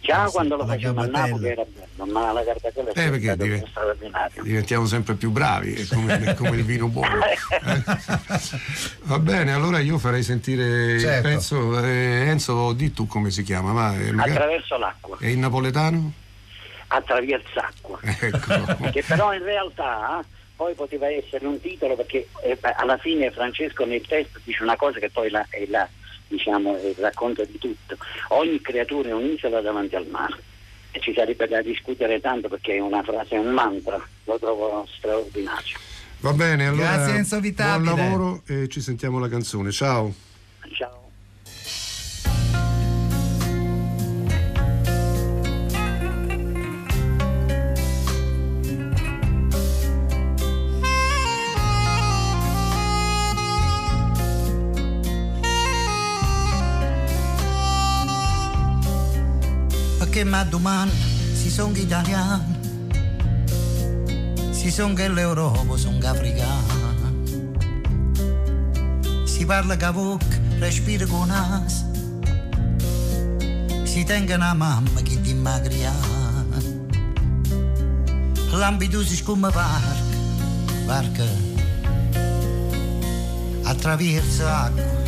Già 0.00 0.26
sì, 0.26 0.32
quando 0.32 0.56
lo 0.56 0.66
facevamo 0.66 1.00
a. 1.02 1.06
Napoli 1.06 1.48
era 1.48 1.62
bello, 1.64 2.10
ma 2.12 2.32
la 2.32 2.42
Garbatella 2.42 2.90
è 2.92 2.98
Eh, 3.06 3.10
perché 3.10 3.24
stato 3.24 3.42
dive- 3.42 3.64
straordinario. 3.68 4.42
diventiamo 4.42 4.86
sempre 4.86 5.14
più 5.14 5.30
bravi, 5.30 5.74
è 5.74 5.86
come, 5.86 6.22
è 6.22 6.34
come 6.34 6.56
il 6.56 6.64
vino 6.64 6.88
buono. 6.88 7.18
Va 9.04 9.18
bene, 9.18 9.52
allora 9.52 9.78
io 9.80 9.98
farei 9.98 10.22
sentire 10.22 10.98
Certo. 10.98 11.28
il 11.28 11.34
pezzo. 11.34 11.78
eh, 11.84 12.26
Enzo, 12.28 12.72
di 12.72 12.92
tu 12.92 13.06
come 13.06 13.30
si 13.30 13.42
chiama? 13.42 13.72
Ma, 13.72 13.94
eh, 13.98 14.12
magari- 14.12 14.36
Attraverso 14.36 14.76
l'acqua, 14.78 15.16
è 15.20 15.26
in 15.26 15.40
napoletano? 15.40 16.12
attraverso 16.88 17.58
acqua. 17.58 17.98
Ecco. 18.20 18.90
che 18.92 19.02
però 19.06 19.34
in 19.34 19.42
realtà 19.42 20.20
eh, 20.20 20.24
poi 20.54 20.74
poteva 20.74 21.08
essere 21.10 21.44
un 21.46 21.60
titolo 21.60 21.96
perché 21.96 22.28
eh, 22.42 22.56
alla 22.76 22.96
fine 22.98 23.30
Francesco 23.32 23.84
nel 23.84 24.06
testo 24.06 24.38
dice 24.44 24.62
una 24.62 24.76
cosa 24.76 25.00
che 25.00 25.10
poi 25.10 25.28
la- 25.30 25.44
è 25.48 25.64
la, 25.68 25.88
diciamo, 26.36 26.76
racconto 26.98 27.44
di 27.44 27.58
tutto. 27.58 27.96
Ogni 28.28 28.60
creatura 28.60 29.10
è 29.10 29.12
un'isola 29.12 29.60
davanti 29.60 29.96
al 29.96 30.06
mare. 30.06 30.36
E 30.90 31.00
ci 31.00 31.12
sarebbe 31.12 31.48
da 31.48 31.60
discutere 31.60 32.20
tanto 32.20 32.48
perché 32.48 32.76
è 32.76 32.80
una 32.80 33.02
frase, 33.02 33.34
è 33.34 33.38
un 33.38 33.52
mantra, 33.52 34.00
lo 34.24 34.38
trovo 34.38 34.86
straordinario. 34.96 35.76
Va 36.20 36.32
bene, 36.32 36.68
allora 36.68 36.94
Grazie, 36.94 37.16
Enzo 37.16 37.40
Vitabile. 37.40 37.92
buon 37.92 38.08
lavoro 38.08 38.42
e 38.46 38.68
ci 38.68 38.80
sentiamo 38.80 39.18
la 39.18 39.28
canzone. 39.28 39.70
Ciao. 39.72 40.14
Perché 60.14 60.30
mi 60.30 60.48
domanda 60.48 60.94
si 61.32 61.50
sono 61.50 61.76
italiani, 61.76 62.44
si 64.52 64.70
sono 64.70 64.94
che 64.94 65.08
l'Europa, 65.08 65.76
sono 65.76 65.98
africani. 66.06 67.42
Si 69.24 69.44
parla 69.44 69.74
che 69.74 69.90
bocca, 69.90 70.38
respira 70.60 71.04
con 71.06 71.26
nas, 71.26 71.84
si 73.82 74.04
tengono 74.04 74.44
a 74.44 74.54
mamma 74.54 75.02
che 75.02 75.20
ti 75.20 75.34
magrià. 75.34 75.92
L'ambito 78.52 79.02
si 79.02 79.20
come 79.24 79.50
barca, 79.50 80.16
barca, 80.84 81.24
attraverso 83.64 84.46
acqua. 84.46 85.02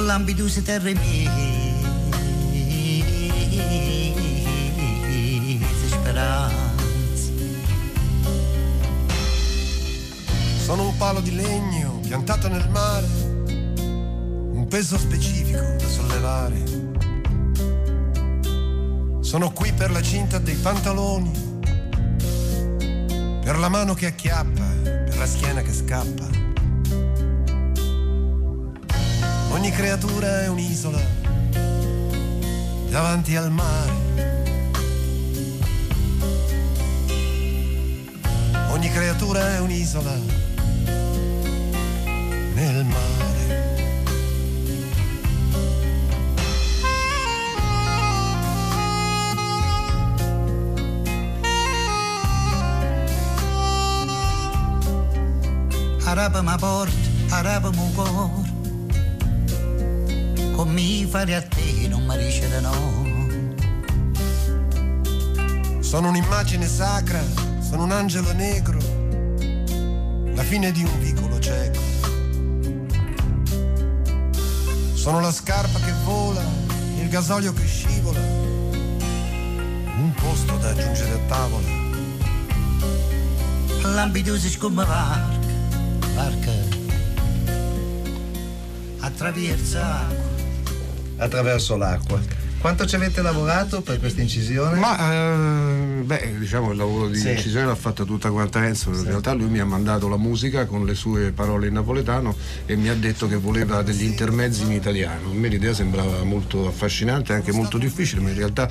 L'ambito 0.00 0.48
si 0.48 0.62
terre 0.62 0.92
mie 0.92 1.65
speranze. 6.16 7.32
Sono 10.64 10.88
un 10.88 10.96
palo 10.96 11.20
di 11.20 11.34
legno 11.34 12.00
piantato 12.00 12.48
nel 12.48 12.68
mare, 12.70 13.06
un 13.46 14.66
peso 14.68 14.98
specifico 14.98 15.58
da 15.58 15.88
sollevare. 15.88 16.84
Sono 19.20 19.50
qui 19.50 19.72
per 19.72 19.90
la 19.90 20.02
cinta 20.02 20.38
dei 20.38 20.54
pantaloni, 20.54 21.30
per 23.42 23.58
la 23.58 23.68
mano 23.68 23.94
che 23.94 24.06
acchiappa, 24.06 24.64
per 24.82 25.16
la 25.18 25.26
schiena 25.26 25.62
che 25.62 25.72
scappa. 25.72 26.26
Ogni 29.50 29.70
creatura 29.70 30.42
è 30.42 30.48
un'isola 30.48 31.25
davanti 32.96 33.36
al 33.36 33.50
mare. 33.50 33.92
Ogni 38.70 38.90
creatura 38.90 39.56
è 39.56 39.60
un'isola 39.60 40.14
nel 42.54 42.86
mare. 42.86 43.34
Araba 57.28 57.70
ma. 57.70 58.45
Mi 60.64 61.06
fare 61.06 61.34
a 61.34 61.42
te 61.42 61.86
non 61.88 62.04
mi 62.04 62.16
dice 62.18 62.48
di 62.48 62.60
no. 62.60 63.04
Sono 65.80 66.08
un'immagine 66.08 66.66
sacra, 66.66 67.22
sono 67.60 67.84
un 67.84 67.92
angelo 67.92 68.32
negro, 68.32 68.78
la 70.34 70.42
fine 70.42 70.72
di 70.72 70.82
un 70.82 70.98
vicolo 70.98 71.38
cieco. 71.38 71.80
Sono 74.92 75.20
la 75.20 75.32
scarpa 75.32 75.78
che 75.78 75.92
vola, 76.04 76.42
il 76.98 77.08
gasolio 77.08 77.52
che 77.52 77.64
scivola, 77.64 78.20
un 78.20 80.12
posto 80.14 80.56
da 80.58 80.70
aggiungere 80.70 81.12
a 81.12 81.18
tavola. 81.28 81.68
L'ambitosi 83.94 84.50
scomba 84.50 84.84
varca, 84.84 85.46
varca. 86.14 86.52
Attraversa 88.98 90.00
acqua. 90.00 90.25
Attraverso 91.18 91.76
l'acqua. 91.76 92.20
Quanto 92.58 92.86
ci 92.86 92.96
avete 92.96 93.22
lavorato 93.22 93.80
per 93.80 94.00
questa 94.00 94.22
incisione? 94.22 94.78
Ma 94.80 95.12
eh, 95.12 96.02
beh, 96.02 96.36
diciamo 96.38 96.72
il 96.72 96.76
lavoro 96.76 97.08
di 97.08 97.18
Sì. 97.18 97.30
incisione 97.30 97.66
l'ha 97.66 97.74
fatta 97.76 98.04
tutta 98.04 98.30
quanta 98.30 98.64
Enzo. 98.66 98.90
In 98.90 99.04
realtà 99.04 99.34
lui 99.34 99.48
mi 99.48 99.60
ha 99.60 99.64
mandato 99.64 100.08
la 100.08 100.16
musica 100.16 100.64
con 100.66 100.84
le 100.84 100.94
sue 100.94 101.30
parole 101.30 101.68
in 101.68 101.74
napoletano 101.74 102.34
e 102.64 102.74
mi 102.76 102.88
ha 102.88 102.94
detto 102.94 103.28
che 103.28 103.36
voleva 103.36 103.82
degli 103.82 104.02
intermezzi 104.02 104.62
in 104.62 104.72
italiano. 104.72 105.30
A 105.30 105.34
me 105.34 105.48
l'idea 105.48 105.74
sembrava 105.74 106.24
molto 106.24 106.66
affascinante 106.66 107.32
e 107.32 107.36
anche 107.36 107.52
molto 107.52 107.78
difficile, 107.78 108.20
ma 108.20 108.30
in 108.30 108.36
realtà 108.36 108.68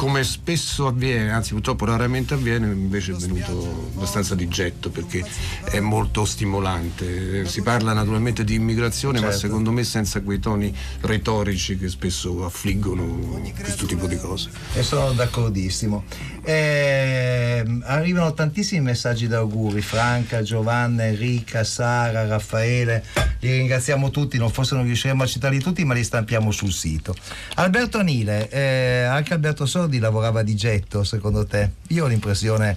come 0.00 0.24
spesso 0.24 0.86
avviene, 0.86 1.30
anzi 1.30 1.52
purtroppo 1.52 1.84
raramente 1.84 2.32
avviene, 2.32 2.68
invece 2.68 3.12
è 3.12 3.16
venuto 3.16 3.90
abbastanza 3.94 4.34
di 4.34 4.48
getto 4.48 4.88
perché 4.88 5.22
è 5.64 5.78
molto 5.78 6.24
stimolante. 6.24 7.44
Si 7.44 7.60
parla 7.60 7.92
naturalmente 7.92 8.42
di 8.42 8.54
immigrazione, 8.54 9.20
ma 9.20 9.26
Certo. 9.26 9.40
secondo 9.40 9.72
me 9.72 9.84
senza 9.84 10.22
quei 10.22 10.38
toni 10.38 10.74
retorici 11.02 11.76
che 11.76 11.90
spesso 11.90 12.46
affliggono 12.46 13.42
questo 13.60 13.84
tipo 13.84 14.06
di 14.06 14.16
cose. 14.16 14.48
E 14.72 14.82
sono 14.82 15.12
d'accordissimo. 15.12 16.04
Ehm, 16.44 17.82
arrivano 17.84 18.32
tantissimi 18.32 18.80
messaggi 18.80 19.28
d'auguri, 19.28 19.82
Franca, 19.82 20.40
Giovanna, 20.40 21.04
Enrica, 21.04 21.62
Sara, 21.62 22.26
Raffaele, 22.26 23.04
li 23.40 23.52
ringraziamo 23.52 24.10
tutti, 24.10 24.38
non 24.38 24.50
forse 24.50 24.74
non 24.74 24.84
riusciremo 24.84 25.22
a 25.22 25.26
citarli 25.26 25.60
tutti 25.60 25.84
ma 25.84 25.92
li 25.92 26.04
stampiamo 26.04 26.50
sul 26.50 26.72
sito. 26.72 27.14
Alberto 27.56 27.98
Anile, 27.98 28.48
eh, 28.48 29.02
anche 29.02 29.34
Alberto 29.34 29.66
Sordi 29.66 29.88
lavorava 29.98 30.42
di 30.42 30.54
getto 30.54 31.04
secondo 31.04 31.46
te? 31.46 31.70
Io 31.88 32.04
ho 32.04 32.06
l'impressione, 32.06 32.76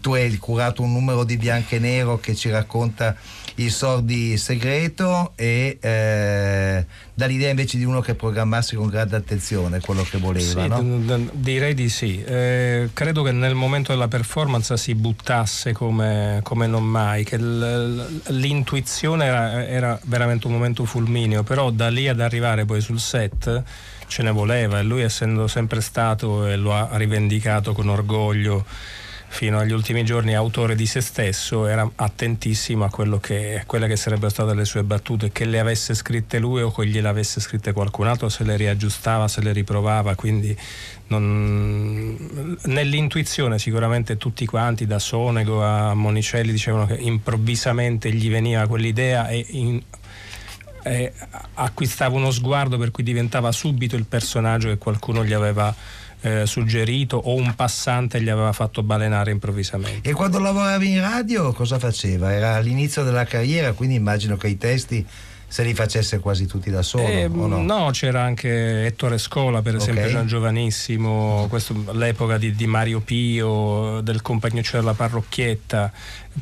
tu 0.00 0.14
hai 0.14 0.36
curato 0.38 0.82
un 0.82 0.92
numero 0.92 1.24
di 1.24 1.36
bianco 1.36 1.74
e 1.74 1.78
nero 1.78 2.18
che 2.18 2.34
ci 2.34 2.50
racconta 2.50 3.16
il 3.56 3.70
sordi 3.70 4.36
segreto 4.38 5.32
e 5.34 5.76
eh, 5.80 6.86
dà 7.12 7.26
l'idea 7.26 7.50
invece 7.50 7.76
di 7.76 7.84
uno 7.84 8.00
che 8.00 8.14
programmasse 8.14 8.76
con 8.76 8.88
grande 8.88 9.16
attenzione 9.16 9.80
quello 9.80 10.02
che 10.02 10.18
voleva. 10.18 10.62
Sì, 10.62 10.68
no? 10.68 10.80
d- 10.80 11.04
d- 11.04 11.30
direi 11.34 11.74
di 11.74 11.88
sì. 11.88 12.22
Eh, 12.24 12.90
credo 12.92 13.22
che 13.22 13.32
nel 13.32 13.54
momento 13.54 13.92
della 13.92 14.08
performance 14.08 14.76
si 14.76 14.94
buttasse 14.94 15.72
come, 15.72 16.40
come 16.42 16.66
non 16.66 16.84
mai, 16.84 17.24
che 17.24 17.36
l- 17.38 18.22
l'intuizione 18.28 19.26
era, 19.26 19.66
era 19.66 20.00
veramente 20.04 20.46
un 20.46 20.54
momento 20.54 20.84
fulmineo, 20.84 21.42
però 21.42 21.70
da 21.70 21.88
lì 21.88 22.08
ad 22.08 22.20
arrivare 22.20 22.64
poi 22.64 22.80
sul 22.80 23.00
set 23.00 23.62
ce 24.12 24.22
ne 24.22 24.30
voleva 24.30 24.78
e 24.78 24.82
lui 24.82 25.00
essendo 25.00 25.48
sempre 25.48 25.80
stato 25.80 26.46
e 26.46 26.56
lo 26.56 26.74
ha 26.74 26.90
rivendicato 26.92 27.72
con 27.72 27.88
orgoglio 27.88 28.62
fino 29.28 29.58
agli 29.58 29.72
ultimi 29.72 30.04
giorni 30.04 30.34
autore 30.34 30.74
di 30.74 30.84
se 30.84 31.00
stesso 31.00 31.66
era 31.66 31.90
attentissimo 31.96 32.84
a 32.84 32.90
che, 33.18 33.60
a 33.60 33.64
quelle 33.64 33.88
che 33.88 33.96
sarebbero 33.96 34.28
state 34.28 34.52
le 34.52 34.66
sue 34.66 34.82
battute 34.82 35.32
che 35.32 35.46
le 35.46 35.58
avesse 35.58 35.94
scritte 35.94 36.38
lui 36.38 36.60
o 36.60 36.70
che 36.70 36.86
gliele 36.86 37.08
avesse 37.08 37.40
scritte 37.40 37.72
qualcun 37.72 38.08
altro 38.08 38.28
se 38.28 38.44
le 38.44 38.58
riaggiustava 38.58 39.28
se 39.28 39.40
le 39.40 39.52
riprovava 39.52 40.14
quindi 40.14 40.54
non- 41.06 42.58
nell'intuizione 42.64 43.58
sicuramente 43.58 44.18
tutti 44.18 44.44
quanti 44.44 44.86
da 44.86 44.98
Sonego 44.98 45.64
a 45.64 45.94
Monicelli 45.94 46.52
dicevano 46.52 46.84
che 46.84 46.96
improvvisamente 46.96 48.12
gli 48.12 48.28
veniva 48.28 48.66
quell'idea 48.66 49.28
e 49.28 49.46
in- 49.48 49.82
e 50.82 51.12
acquistava 51.54 52.16
uno 52.16 52.30
sguardo 52.30 52.78
per 52.78 52.90
cui 52.90 53.02
diventava 53.02 53.52
subito 53.52 53.96
il 53.96 54.04
personaggio 54.04 54.68
che 54.68 54.78
qualcuno 54.78 55.24
gli 55.24 55.32
aveva 55.32 55.74
eh, 56.22 56.46
suggerito 56.46 57.16
o 57.16 57.34
un 57.34 57.54
passante 57.54 58.20
gli 58.20 58.28
aveva 58.28 58.52
fatto 58.52 58.82
balenare 58.82 59.30
improvvisamente. 59.30 60.08
E 60.08 60.12
quando 60.12 60.38
lavoravi 60.38 60.90
in 60.90 61.00
radio 61.00 61.52
cosa 61.52 61.78
faceva? 61.78 62.32
Era 62.32 62.54
all'inizio 62.54 63.02
della 63.02 63.24
carriera, 63.24 63.72
quindi 63.72 63.96
immagino 63.96 64.36
che 64.36 64.48
i 64.48 64.56
testi 64.56 65.04
se 65.52 65.64
li 65.64 65.74
facesse 65.74 66.18
quasi 66.18 66.46
tutti 66.46 66.70
da 66.70 66.80
solo, 66.80 67.06
Eh, 67.06 67.26
o 67.26 67.46
no? 67.46 67.60
no, 67.62 67.90
c'era 67.90 68.22
anche 68.22 68.86
Ettore 68.86 69.18
Scola, 69.18 69.60
per 69.60 69.74
esempio, 69.74 70.04
Ok. 70.04 70.10
già 70.10 70.24
giovanissimo, 70.24 71.44
questo, 71.50 71.74
l'epoca 71.92 72.38
di, 72.38 72.54
di 72.54 72.66
Mario 72.66 73.00
Pio, 73.00 74.00
del 74.00 74.22
compagnuccio 74.22 74.78
della 74.78 74.94
parrocchietta, 74.94 75.92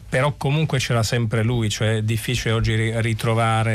però 0.08 0.34
comunque 0.36 0.78
c'era 0.78 1.02
sempre 1.02 1.42
lui, 1.42 1.68
cioè 1.70 1.96
è 1.96 2.02
difficile 2.02 2.52
oggi 2.54 2.76
ri- 2.76 3.00
ritrovare 3.00 3.72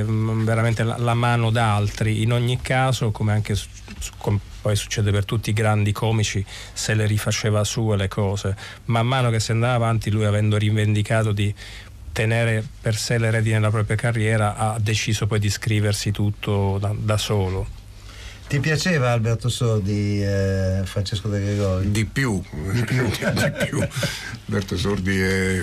eh, 0.00 0.04
veramente 0.06 0.82
la, 0.82 0.98
la 0.98 1.14
mano 1.14 1.48
d'altri. 1.48 2.20
In 2.20 2.34
ogni 2.34 2.60
caso, 2.60 3.10
come 3.10 3.32
anche 3.32 3.54
su- 3.54 3.68
su- 3.98 4.12
com- 4.18 4.38
poi 4.60 4.76
succede 4.76 5.10
per 5.12 5.24
tutti 5.24 5.48
i 5.48 5.54
grandi 5.54 5.92
comici, 5.92 6.44
se 6.74 6.92
le 6.92 7.06
rifaceva 7.06 7.64
sue 7.64 7.96
le 7.96 8.08
cose. 8.08 8.54
Man 8.86 9.06
mano 9.06 9.30
che 9.30 9.40
si 9.40 9.52
andava 9.52 9.72
avanti, 9.74 10.10
lui 10.10 10.26
avendo 10.26 10.58
rivendicato 10.58 11.32
di 11.32 11.54
tenere 12.12 12.64
per 12.80 12.96
sé 12.96 13.18
le 13.18 13.30
redini 13.30 13.54
della 13.54 13.70
propria 13.70 13.96
carriera, 13.96 14.56
ha 14.56 14.78
deciso 14.78 15.26
poi 15.26 15.38
di 15.38 15.50
scriversi 15.50 16.10
tutto 16.10 16.78
da, 16.80 16.94
da 16.96 17.16
solo. 17.16 17.66
Ti 18.48 18.60
piaceva 18.60 19.12
Alberto 19.12 19.50
Sordi, 19.50 20.22
eh, 20.22 20.80
Francesco 20.84 21.28
De 21.28 21.38
Gregori? 21.38 21.90
Di 21.90 22.06
più, 22.06 22.42
di 22.72 22.82
più, 22.82 23.04
di 23.04 23.66
più. 23.66 23.86
Alberto 24.46 24.76
Sordi 24.78 25.20
è, 25.20 25.62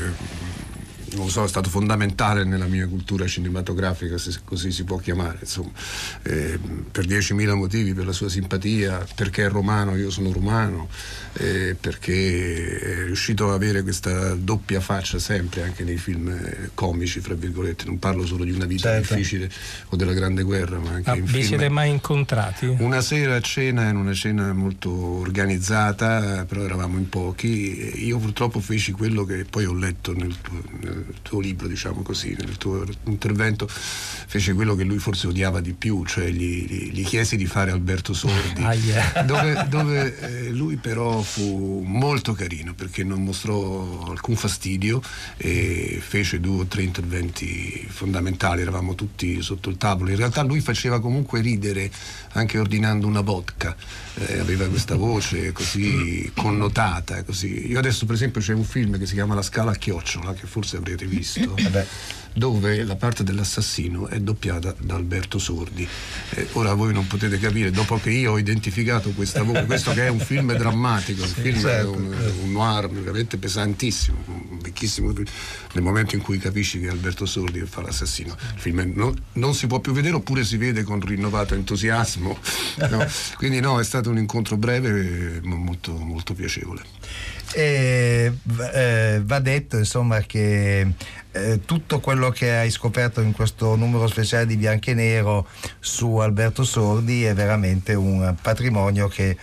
non 1.16 1.30
so, 1.30 1.44
è 1.44 1.48
stato 1.48 1.70
fondamentale 1.70 2.44
nella 2.44 2.66
mia 2.68 2.88
cultura 2.88 3.26
cinematografica, 3.28 4.18
se 4.18 4.32
così 4.44 4.72
si 4.72 4.84
può 4.84 4.98
chiamare, 4.98 5.38
insomma, 5.42 5.72
Eh, 6.24 6.60
per 6.92 7.06
10.000 7.06 7.54
motivi, 7.56 7.94
per 7.94 8.06
la 8.06 8.12
sua 8.12 8.30
simpatia, 8.30 9.06
perché 9.16 9.46
è 9.46 9.50
romano, 9.50 9.96
io 9.96 10.10
sono 10.10 10.32
romano, 10.32 10.88
eh, 11.34 11.76
perché 11.80 12.80
è 12.80 13.04
riuscito 13.06 13.48
ad 13.48 13.54
avere 13.54 13.82
questa 13.84 14.34
doppia 14.36 14.80
faccia 14.82 15.20
sempre 15.20 15.64
anche 15.64 15.84
nei 15.84 15.98
film 15.98 16.30
eh, 16.30 16.70
comici, 16.74 17.20
fra 17.20 17.34
virgolette, 17.34 17.86
non 17.86 18.00
parlo 18.00 18.26
solo 18.26 18.44
di 18.44 18.52
una 18.52 18.66
vita 18.66 18.90
Certo. 18.90 19.14
difficile 19.16 19.50
o 19.90 19.96
della 19.96 20.14
Grande 20.14 20.44
Guerra, 20.44 20.80
ma 20.80 20.92
anche 20.92 21.10
Ah, 21.10 21.16
vi 21.16 21.28
film. 21.28 21.44
siete 21.46 21.70
mai 21.70 21.90
incontrati? 21.92 22.66
Una 22.80 23.02
sera 23.02 23.36
a 23.36 23.42
cena, 23.42 23.90
in 23.90 23.96
una 23.98 24.14
cena 24.14 24.54
molto 24.54 24.90
organizzata, 24.90 26.46
però 26.46 26.64
eravamo 26.64 26.98
in 26.98 27.10
pochi. 27.10 28.04
Io 28.06 28.18
purtroppo 28.18 28.60
feci 28.60 28.92
quello 28.92 29.24
che 29.26 29.46
poi 29.50 29.66
ho 29.66 29.74
letto 29.74 30.14
nel 30.14 30.36
tuo, 30.42 30.62
nel 31.06 31.22
tuo 31.22 31.40
libro, 31.40 31.68
diciamo 31.68 32.02
così, 32.02 32.36
nel 32.38 32.58
tuo 32.58 32.84
intervento, 33.06 33.68
fece 33.70 34.54
quello 34.54 34.76
che 34.76 34.84
lui 34.84 34.98
forse 34.98 35.28
odiava 35.28 35.62
di 35.62 35.74
più, 35.74 36.04
cioè 36.06 36.30
gli, 36.30 36.66
gli- 36.66 36.92
gli 36.92 37.04
chiesi 37.04 37.38
di 37.38 37.46
fare 37.46 37.72
Alberto 37.72 38.14
Sordi, 38.14 38.64
Aia. 38.64 39.24
dove, 39.26 39.66
dove, 39.70 40.20
eh, 40.20 40.50
lui 40.50 40.76
però 40.78 41.22
fu 41.22 41.84
molto 41.86 42.34
carino 42.34 42.74
perché 42.74 43.04
non 43.04 43.24
mostrò 43.24 44.08
alcun 44.10 44.36
fastidio 44.36 45.02
e 45.38 46.02
fece 46.06 46.40
due 46.40 46.62
o 46.62 46.66
tre 46.66 46.84
interventi 46.84 47.86
fondamentali, 47.90 48.62
eravamo 48.62 48.96
tutti 48.96 49.42
sotto 49.42 49.70
il 49.70 49.78
tavolo. 49.78 50.10
In 50.10 50.18
realtà 50.18 50.42
lui 50.44 50.60
faceva 50.60 51.00
comunque 51.00 51.42
ridere 51.42 51.90
anche 52.34 52.58
ordinando 52.60 53.08
una 53.08 53.22
vodka, 53.22 53.76
Eh, 54.18 54.40
aveva 54.40 54.66
questa 54.68 54.96
voce 54.96 55.52
così 55.52 56.32
connotata. 56.34 57.24
Così. 57.24 57.68
Io 57.68 57.80
adesso 57.80 58.06
per 58.06 58.16
esempio 58.16 58.40
c'è 58.42 58.54
un 58.54 58.64
film 58.64 58.98
che 58.98 59.06
si 59.06 59.14
chiama 59.14 59.36
La 59.36 59.42
scala 59.42 59.72
a 59.72 59.76
chiocciola, 59.76 60.34
che 60.34 60.48
forse 60.48 60.78
avrete 60.96 61.06
visto. 61.06 61.54
Vabbè. 61.62 61.86
dove 62.38 62.84
la 62.84 62.98
parte 62.98 63.24
dell'assassino 63.24 64.08
è 64.08 64.20
doppiata 64.20 64.76
da 64.78 64.96
Alberto 64.96 65.38
Sordi. 65.40 65.88
Eh, 66.32 66.48
ora 66.54 66.74
voi 66.74 66.92
non 66.92 67.08
potete 67.08 67.40
capire, 67.40 67.72
dopo 67.72 67.98
che 67.98 68.10
io 68.10 68.34
ho 68.34 68.38
identificato 68.38 69.12
questa 69.12 69.42
voce, 69.44 69.66
questo 69.66 69.94
che 69.94 70.08
è 70.08 70.10
un 70.10 70.20
film 70.20 70.54
drammatico, 70.54 71.24
un 71.24 71.30
film 71.30 71.60
certo, 71.60 71.92
un, 71.92 72.14
un 72.44 72.52
noir 72.52 72.90
veramente 72.90 73.38
pesantissimo, 73.38 74.18
un 74.26 74.60
vecchissimo 74.60 75.14
film, 75.14 75.28
nel 75.74 75.84
momento 75.84 76.16
in 76.16 76.22
cui 76.22 76.38
capisci 76.38 76.82
che 76.82 76.88
è 76.88 76.90
Alberto 76.90 77.26
Sordi 77.26 77.60
che 77.60 77.68
fa 77.68 77.82
l'assassino. 77.82 78.36
Il 78.56 78.60
film 78.60 78.92
non, 78.94 79.16
non 79.34 79.54
si 79.54 79.68
può 79.68 79.80
più 79.80 79.94
vedere 79.94 80.16
oppure 80.16 80.44
si 80.44 80.58
vede 80.58 80.84
con 80.84 81.00
rinnovato 81.00 81.54
entusiasmo. 81.54 82.38
no? 82.90 83.08
Quindi 83.38 83.62
no, 83.62 83.80
è 83.80 83.84
stato 83.86 84.10
un 84.10 84.18
incontro 84.18 84.58
breve 84.58 85.40
ma 85.42 85.56
molto, 85.56 85.94
molto 85.94 86.34
piacevole. 86.34 86.84
E, 87.54 88.34
eh, 88.74 89.22
va 89.24 89.40
detto 89.40 89.78
insomma 89.78 90.20
che 90.22 90.94
eh, 91.32 91.60
tutto 91.66 92.00
quello 92.00 92.30
che 92.30 92.52
hai 92.52 92.70
scoperto 92.70 93.22
in 93.22 93.34
questo 93.34 93.76
numero 93.76 94.08
speciale 94.08 94.46
di 94.46 94.56
Bianco 94.56 94.90
e 94.90 94.94
Nero 94.94 95.48
su 95.80 96.16
Alberto 96.16 96.64
Sordi 96.64 97.26
è 97.26 97.34
veramente 97.34 97.94
un 97.94 98.36
patrimonio 98.42 99.08
che 99.08 99.38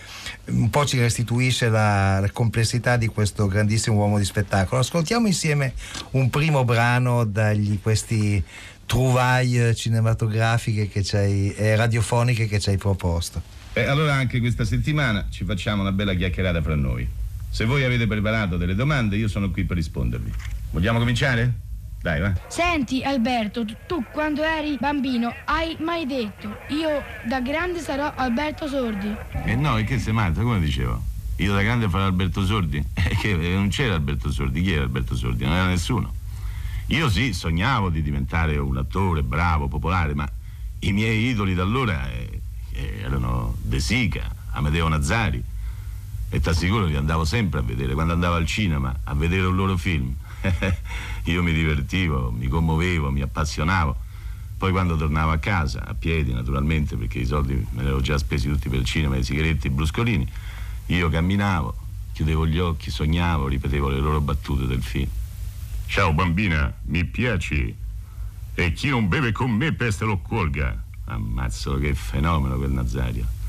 un 0.45 0.69
po' 0.69 0.85
ci 0.85 0.99
restituisce 0.99 1.69
la, 1.69 2.19
la 2.19 2.31
complessità 2.31 2.97
di 2.97 3.07
questo 3.07 3.47
grandissimo 3.47 3.97
uomo 3.97 4.17
di 4.17 4.25
spettacolo. 4.25 4.81
Ascoltiamo 4.81 5.27
insieme 5.27 5.73
un 6.11 6.29
primo 6.29 6.65
brano 6.65 7.23
dagli 7.23 7.79
questi 7.81 8.43
trouvaille 8.85 9.73
cinematografiche 9.75 10.89
e 10.91 11.75
radiofoniche 11.75 12.47
che 12.47 12.59
ci 12.59 12.69
hai 12.69 12.77
proposto. 12.77 13.41
E 13.73 13.83
allora 13.83 14.13
anche 14.13 14.39
questa 14.39 14.65
settimana 14.65 15.27
ci 15.29 15.45
facciamo 15.45 15.81
una 15.81 15.91
bella 15.91 16.13
chiacchierata 16.13 16.61
fra 16.61 16.75
noi. 16.75 17.21
Se 17.53 17.65
voi 17.65 17.83
avete 17.83 18.07
preparato 18.07 18.57
delle 18.57 18.73
domande, 18.73 19.15
io 19.15 19.27
sono 19.27 19.51
qui 19.51 19.63
per 19.63 19.77
rispondervi. 19.77 20.33
Vogliamo 20.71 20.97
cominciare? 20.97 21.53
Dai, 22.01 22.19
va. 22.19 22.33
Senti 22.47 23.03
Alberto, 23.03 23.63
tu- 23.85 24.03
quando 24.11 24.41
eri 24.41 24.75
bambino 24.79 25.31
hai 25.45 25.77
mai 25.79 26.07
detto 26.07 26.47
io 26.69 27.03
da 27.27 27.41
grande 27.41 27.79
sarò 27.79 28.11
Alberto 28.15 28.67
Sordi? 28.67 29.15
E 29.45 29.55
no, 29.55 29.77
e 29.77 29.83
che 29.83 29.99
sei 29.99 30.13
matto? 30.13 30.41
Come 30.41 30.59
dicevo? 30.59 30.99
Io 31.35 31.53
da 31.53 31.61
grande 31.61 31.87
farò 31.87 32.05
Alberto 32.05 32.43
Sordi? 32.43 32.83
E 32.95 33.15
che 33.17 33.29
eh, 33.29 33.53
non 33.53 33.69
c'era 33.69 33.93
Alberto 33.93 34.31
Sordi, 34.31 34.63
chi 34.63 34.71
era 34.71 34.81
Alberto 34.81 35.15
Sordi? 35.15 35.43
Non 35.45 35.53
era 35.53 35.67
nessuno. 35.67 36.11
Io 36.87 37.07
sì, 37.07 37.33
sognavo 37.33 37.89
di 37.89 38.01
diventare 38.01 38.57
un 38.57 38.77
attore 38.77 39.21
bravo, 39.21 39.67
popolare, 39.67 40.15
ma 40.15 40.27
i 40.79 40.91
miei 40.91 41.27
idoli 41.27 41.53
da 41.53 41.61
allora 41.61 42.09
eh, 42.09 42.41
eh, 42.71 43.01
erano 43.03 43.55
De 43.61 43.79
Sica, 43.79 44.27
Amedeo 44.53 44.87
Nazzari. 44.87 45.51
E 46.33 46.39
ti 46.39 46.49
assicuro 46.49 46.87
che 46.87 46.97
andavo 46.97 47.25
sempre 47.25 47.59
a 47.59 47.61
vedere, 47.61 47.93
quando 47.93 48.13
andavo 48.13 48.33
al 48.33 48.47
cinema, 48.47 49.01
a 49.03 49.13
vedere 49.13 49.45
un 49.45 49.55
loro 49.55 49.77
film. 49.77 50.15
Io 51.25 51.43
mi 51.43 51.53
divertivo, 51.53 52.31
mi 52.31 52.47
commuovevo, 52.47 53.11
mi 53.11 53.21
appassionavo. 53.21 53.95
Poi 54.57 54.71
quando 54.71 54.95
tornavo 54.97 55.29
a 55.29 55.37
casa, 55.37 55.85
a 55.85 55.93
piedi 55.93 56.33
naturalmente, 56.33 56.97
perché 56.97 57.19
i 57.19 57.27
soldi 57.27 57.53
me 57.53 57.83
li 57.83 57.87
ero 57.87 58.01
già 58.01 58.17
spesi 58.17 58.49
tutti 58.49 58.67
per 58.67 58.79
il 58.79 58.85
cinema, 58.85 59.13
le 59.13 59.21
sigarette, 59.21 59.67
i 59.67 59.69
bruscolini, 59.69 60.27
io 60.87 61.07
camminavo, 61.07 61.75
chiudevo 62.13 62.47
gli 62.47 62.57
occhi, 62.57 62.89
sognavo, 62.89 63.47
ripetevo 63.47 63.89
le 63.89 63.99
loro 63.99 64.19
battute 64.19 64.65
del 64.65 64.81
film. 64.81 65.09
Ciao 65.85 66.13
bambina, 66.13 66.73
mi 66.85 67.05
piaci. 67.05 67.75
E 68.55 68.73
chi 68.73 68.89
non 68.89 69.07
beve 69.07 69.31
con 69.31 69.51
me 69.51 69.71
peste 69.73 70.03
lo 70.03 70.17
colga. 70.17 70.81
Ammazzalo 71.05 71.77
che 71.77 71.93
fenomeno 71.93 72.55
quel 72.55 72.71
Nazario. 72.71 73.41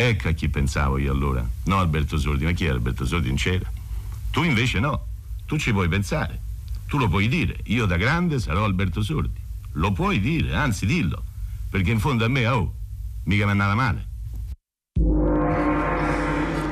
Ecco 0.00 0.28
a 0.28 0.30
chi 0.30 0.48
pensavo 0.48 0.96
io 0.98 1.10
allora. 1.10 1.44
No 1.64 1.78
Alberto 1.78 2.18
Sordi, 2.18 2.44
ma 2.44 2.52
chi 2.52 2.66
era 2.66 2.74
Alberto 2.74 3.04
Sordi? 3.04 3.26
Non 3.26 3.36
c'era. 3.36 3.68
Tu 4.30 4.44
invece 4.44 4.78
no. 4.78 5.06
Tu 5.44 5.58
ci 5.58 5.72
puoi 5.72 5.88
pensare. 5.88 6.40
Tu 6.86 6.98
lo 6.98 7.08
puoi 7.08 7.26
dire. 7.26 7.56
Io 7.64 7.84
da 7.84 7.96
grande 7.96 8.38
sarò 8.38 8.62
Alberto 8.62 9.02
Sordi. 9.02 9.40
Lo 9.72 9.90
puoi 9.90 10.20
dire, 10.20 10.54
anzi 10.54 10.86
dillo. 10.86 11.24
Perché 11.68 11.90
in 11.90 11.98
fondo 11.98 12.24
a 12.24 12.28
me, 12.28 12.46
oh, 12.46 12.74
mica 13.24 13.44
mi 13.44 13.50
è 13.50 13.52
andata 13.52 13.74
male. 13.74 14.06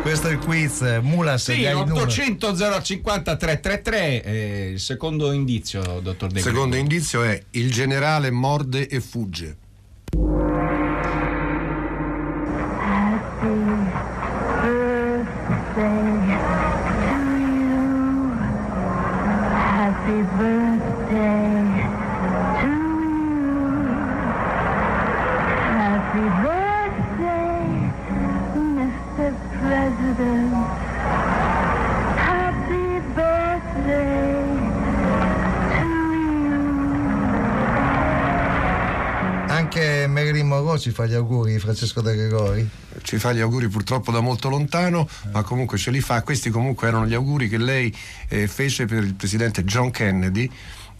Questo 0.02 0.28
è 0.28 0.33
il 0.33 0.38
quiz, 0.38 1.00
Mulas. 1.02 1.42
Sì, 1.42 1.56
gli 1.56 1.66
hai 1.66 1.73
il 1.73 1.85
numero. 1.85 2.04
800 2.04 2.54
050 2.80 3.37
333, 3.37 4.23
eh, 4.23 4.71
il 4.75 4.80
secondo 4.80 5.33
indizio, 5.33 5.99
dottor 6.00 6.30
De 6.30 6.38
Il 6.38 6.45
secondo 6.45 6.76
indizio 6.76 7.25
è 7.25 7.42
il 7.50 7.73
generale 7.73 8.30
morde 8.30 8.87
e 8.87 9.00
fugge. 9.00 9.56
Ci 40.87 40.92
fa 40.92 41.05
gli 41.05 41.14
auguri, 41.14 41.59
Francesco 41.59 42.01
De 42.01 42.14
Gregori. 42.14 42.68
Ci 43.03 43.18
fa 43.18 43.33
gli 43.33 43.40
auguri 43.40 43.66
purtroppo 43.66 44.12
da 44.12 44.20
molto 44.20 44.49
lontano, 44.49 45.09
ma 45.33 45.42
comunque 45.42 45.79
ce 45.79 45.90
li 45.90 46.01
fa. 46.01 46.22
Questi 46.22 46.49
comunque 46.49 46.87
erano 46.87 47.07
gli 47.07 47.14
auguri 47.14 47.49
che 47.49 47.59
lei 47.59 47.92
eh, 48.29 48.46
fece 48.46 48.87
per 48.87 49.03
il 49.03 49.14
presidente 49.14 49.64
John 49.64 49.90
Kennedy. 49.90 50.49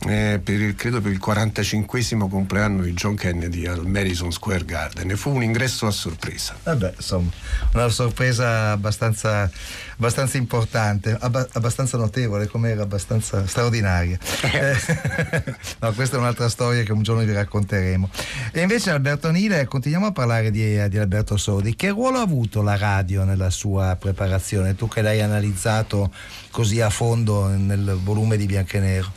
Eh, 0.07 0.41
per 0.43 0.61
il- 0.61 0.75
credo 0.75 1.01
per 1.01 1.11
il 1.11 1.19
45 1.19 2.01
compleanno 2.29 2.83
di 2.83 2.93
John 2.93 3.15
Kennedy 3.17 3.67
al 3.67 3.87
Madison 3.87 4.31
Square 4.31 4.65
Garden 4.65 5.11
e 5.11 5.17
fu 5.17 5.31
un 5.35 5.43
ingresso 5.43 5.87
a 5.87 5.91
sorpresa. 5.91 6.55
Vabbè, 6.63 6.93
insomma, 6.97 7.31
una 7.73 7.89
sorpresa 7.89 8.73
abbastanza, 8.73 9.51
abbastanza 9.97 10.37
importante, 10.37 11.17
abba- 11.19 11.49
abbastanza 11.53 11.97
notevole, 11.97 12.47
come 12.47 12.71
era 12.71 12.83
abbastanza 12.83 13.47
straordinaria. 13.47 14.19
Eh, 14.57 14.75
no, 15.81 15.93
questa 15.93 16.17
è 16.17 16.19
un'altra 16.19 16.49
storia 16.49 16.83
che 16.83 16.93
un 16.93 17.03
giorno 17.03 17.25
vi 17.25 17.33
racconteremo. 17.33 18.09
E 18.53 18.61
invece 18.61 18.91
Alberto 18.91 19.31
Nile, 19.31 19.67
continuiamo 19.67 20.07
a 20.07 20.13
parlare 20.13 20.51
di, 20.51 20.89
di 20.89 20.99
Alberto 20.99 21.37
Sordi. 21.37 21.75
Che 21.75 21.89
ruolo 21.91 22.19
ha 22.19 22.23
avuto 22.23 22.63
la 22.63 22.77
radio 22.77 23.25
nella 23.25 23.51
sua 23.51 23.97
preparazione? 23.99 24.75
Tu 24.77 24.89
che 24.89 25.03
l'hai 25.03 25.21
analizzato 25.21 26.13
così 26.51 26.81
a 26.81 26.91
fondo 26.91 27.49
nel 27.49 27.99
volume 28.03 28.37
di 28.37 28.47
Bianco 28.47 28.77
e 28.77 28.81
Nero. 28.81 29.13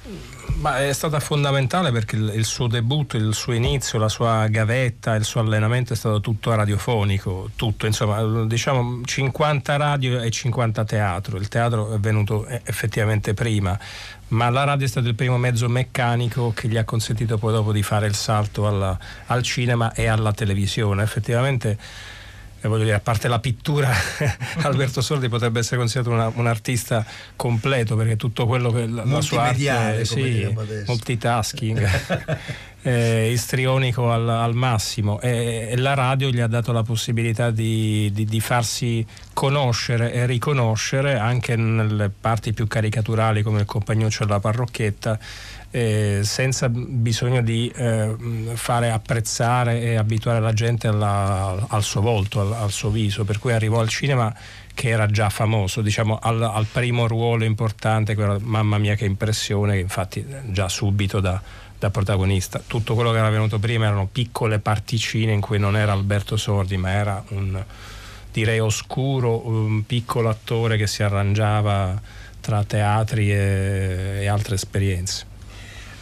Ma 0.56 0.86
è 0.86 0.92
stata 0.92 1.20
fondamentale 1.22 1.92
perché 1.92 2.18
il, 2.18 2.34
il 2.36 2.46
suo 2.46 2.68
debutto, 2.68 3.16
il 3.16 3.34
suo 3.34 3.54
inizio, 3.54 3.98
la 3.98 4.10
sua 4.10 4.46
gavetta, 4.48 5.16
il 5.16 5.24
suo 5.24 5.40
allenamento 5.40 5.94
è 5.94 5.96
stato 5.96 6.20
tutto 6.20 6.54
radiofonico, 6.54 7.52
tutto, 7.56 7.86
insomma, 7.86 8.46
diciamo 8.46 9.02
50 9.04 9.78
radio 9.78 10.20
e 10.22 10.30
50 10.30 10.84
teatro. 10.84 11.38
Il 11.38 11.48
teatro 11.48 11.94
è 11.94 12.00
venuto 12.00 12.46
eh, 12.46 12.62
effettivamente 12.66 13.34
prima, 13.34 13.80
ma 14.30 14.50
la 14.50 14.66
radio 14.66 14.86
è 14.86 14.90
stato 14.90 15.08
il 15.08 15.16
primo 15.16 15.38
mezzo 15.38 15.70
meccanico 15.70 16.52
che 16.54 16.68
gli 16.68 16.78
ha 16.78 16.84
consentito 16.84 17.38
poi 17.38 17.54
dopo 17.54 17.72
di 17.72 17.82
fare 17.84 18.08
il 18.08 18.16
salto 18.16 18.68
alla- 18.68 18.98
al 19.28 19.44
cinema 19.44 19.94
e 19.94 20.08
alla 20.08 20.34
televisione. 20.34 21.04
Effettivamente 21.04 21.78
dire, 22.62 22.94
a 22.94 23.00
parte 23.00 23.28
la 23.28 23.40
pittura, 23.40 23.90
Alberto 24.64 25.02
Sordi 25.02 25.30
potrebbe 25.30 25.60
essere 25.60 25.78
considerato 25.78 26.12
una- 26.14 26.32
un 26.36 26.48
artista 26.48 27.06
completo 27.36 27.96
perché 27.96 28.16
tutto 28.18 28.46
quello 28.46 28.72
che 28.72 28.86
la, 28.88 29.04
la 29.06 29.22
sua 29.22 29.44
arte, 29.44 30.06
sì, 30.06 30.56
multitasking, 30.86 31.90
eh, 32.82 33.32
istrionico 33.32 34.12
al, 34.12 34.28
al 34.28 34.54
massimo. 34.56 35.20
E, 35.22 35.70
e 35.72 35.78
la 35.78 35.94
radio 35.94 36.30
gli 36.30 36.40
ha 36.40 36.48
dato 36.48 36.72
la 36.72 36.84
possibilità 36.84 37.52
di, 37.52 38.10
di- 38.14 38.26
di 38.26 38.40
farsi 38.40 39.06
conoscere 39.34 40.12
e 40.12 40.26
riconoscere 40.26 41.18
anche 41.18 41.56
nelle 41.56 42.10
parti 42.10 42.52
più 42.54 42.68
caricaturali 42.68 43.42
come 43.42 43.62
il 43.62 43.66
compagnuccio 43.66 44.26
della 44.26 44.40
parrocchietta 44.40 45.18
eh, 45.72 46.22
senza 46.24 46.68
bisogno 46.70 47.42
di 47.42 47.72
eh, 47.76 48.16
fare 48.54 48.92
apprezzare 48.92 49.82
e 49.82 49.96
abituare 49.96 50.40
la 50.40 50.54
gente 50.54 50.88
alla- 50.88 51.66
al 51.68 51.84
suo 51.84 52.02
volto, 52.02 52.42
al, 52.42 52.54
al 52.54 52.72
suo 52.72 52.90
viso, 52.90 53.24
per 53.24 53.40
cui 53.40 53.54
arrivò 53.54 53.80
al 53.80 53.90
cinema 53.90 54.34
che 54.74 54.90
era 54.90 55.08
già 55.08 55.30
famoso, 55.30 55.82
diciamo 55.82 56.18
al, 56.22 56.42
al 56.42 56.66
primo 56.66 57.06
ruolo 57.08 57.44
importante, 57.44 58.14
era 58.14 58.38
mamma 58.40 58.78
mia 58.78 58.96
che 58.96 59.06
impressione, 59.06 59.78
infatti 59.78 60.26
già 60.48 60.70
subito 60.70 61.20
da, 61.20 61.42
da 61.78 61.90
protagonista. 61.90 62.62
Tutto 62.66 62.96
quello 62.96 63.12
che 63.12 63.18
era 63.18 63.30
venuto 63.30 63.60
prima 63.60 63.86
erano 63.86 64.08
piccole 64.08 64.60
particine 64.60 65.34
in 65.34 65.42
cui 65.42 65.60
non 65.60 65.76
era 65.76 65.92
Alberto 65.92 66.38
Sordi, 66.38 66.78
ma 66.78 66.92
era 66.92 67.24
un 67.30 67.64
direi 68.32 68.60
oscuro, 68.60 69.48
un 69.48 69.86
piccolo 69.86 70.30
attore 70.30 70.78
che 70.78 70.88
si 70.88 71.04
arrangiava 71.04 72.00
tra 72.40 72.64
teatri 72.64 73.32
e- 73.32 74.20
e 74.22 74.28
altre 74.28 74.56
esperienze. 74.56 75.29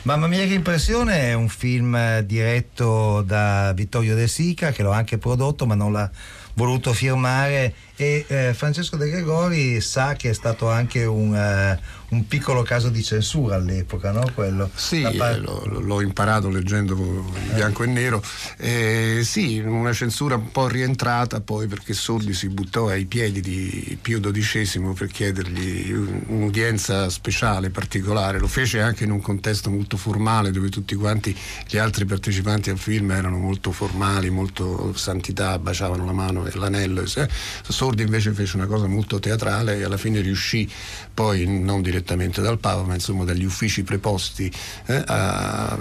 Mamma 0.08 0.28
mia 0.28 0.46
che 0.46 0.54
impressione 0.54 1.20
è 1.20 1.34
un 1.34 1.50
film 1.50 1.93
eh, 1.93 2.26
diretto 2.26 3.22
da 3.24 3.74
Vittorio 3.74 4.15
De 4.15 4.30
Sica 4.30 4.72
che 4.72 4.82
l'ho 4.82 4.91
anche 4.91 5.17
prodotto 5.17 5.65
ma 5.65 5.76
non 5.76 5.91
l'ha, 5.91 6.10
voluto 6.58 6.93
firmare. 6.93 7.74
E 7.96 8.26
eh, 8.28 8.54
Francesco 8.54 8.96
De 8.96 9.10
Gregori 9.10 9.82
sa 9.82 10.13
che 10.13 10.30
è 10.30 10.34
stato 10.34 10.70
anche 10.70 11.06
un, 11.06 11.36
eh, 11.36 11.80
un 12.10 12.26
piccolo 12.28 12.63
caso 12.63 12.89
di 12.89 13.04
censura 13.04 13.56
all'epoca, 13.56 14.12
no? 14.12 14.32
Quello, 14.34 14.70
Sì, 14.74 15.02
par- 15.17 15.36
eh, 15.36 15.39
l'ho, 15.39 16.02
imparato 16.02 16.50
leggendo 16.50 16.93
in 16.96 17.54
bianco 17.54 17.84
e 17.84 17.88
nero. 17.88 18.24
Eh, 18.58 19.22
sì, 19.24 19.60
una 19.60 19.91
censura 19.91 20.36
un 20.36 20.52
po' 20.52 20.67
rientrata 20.67 21.41
poi 21.41 21.67
perché 21.67 21.93
Sordi 21.93 22.34
si 22.34 22.48
buttò 22.48 22.88
ai 22.88 23.06
piedi 23.06 23.41
di 23.41 23.98
Pio 24.02 24.20
XII 24.22 24.93
per 24.96 25.08
chiedergli 25.08 25.91
un- 25.91 26.22
un'udienza 26.28 27.10
speciale, 27.10 27.70
particolare. 27.72 28.39
Lo 28.39 28.48
fece 28.48 28.80
anche 28.80 29.04
in 29.04 29.12
un 29.12 29.20
contesto 29.22 29.70
molto 29.70 29.98
formale 29.98 30.52
dove 30.52 30.70
tutti 30.70 30.96
quanti 30.96 31.36
gli 31.67 31.78
altri 31.78 32.06
partecipanti 32.06 32.70
al 32.70 32.78
film 32.78 33.12
erano 33.12 33.38
molto 33.38 33.72
formali, 33.74 34.30
molto 34.30 34.93
santità, 34.96 35.60
baciavano 35.60 36.06
la 36.06 36.13
mano 36.13 36.46
e 36.46 36.52
l'anello. 36.56 37.02
eh. 37.02 37.28
Sordi 37.67 38.04
invece 38.04 38.32
fece 38.32 38.56
una 38.56 38.65
cosa 38.65 38.88
molto 38.88 39.20
teatrale 39.20 39.78
e 39.78 39.84
alla 39.84 39.98
fine 39.98 40.22
riuscì 40.22 40.70
poi 41.13 41.46
non 41.46 41.82
direttamente 41.97 42.41
dal 42.41 42.60
Papa 42.60 42.83
ma 42.83 42.93
insomma 42.93 43.23
dagli 43.23 43.43
uffici 43.43 43.83
preposti 43.83 44.51
eh, 44.86 45.03
a, 45.05 45.77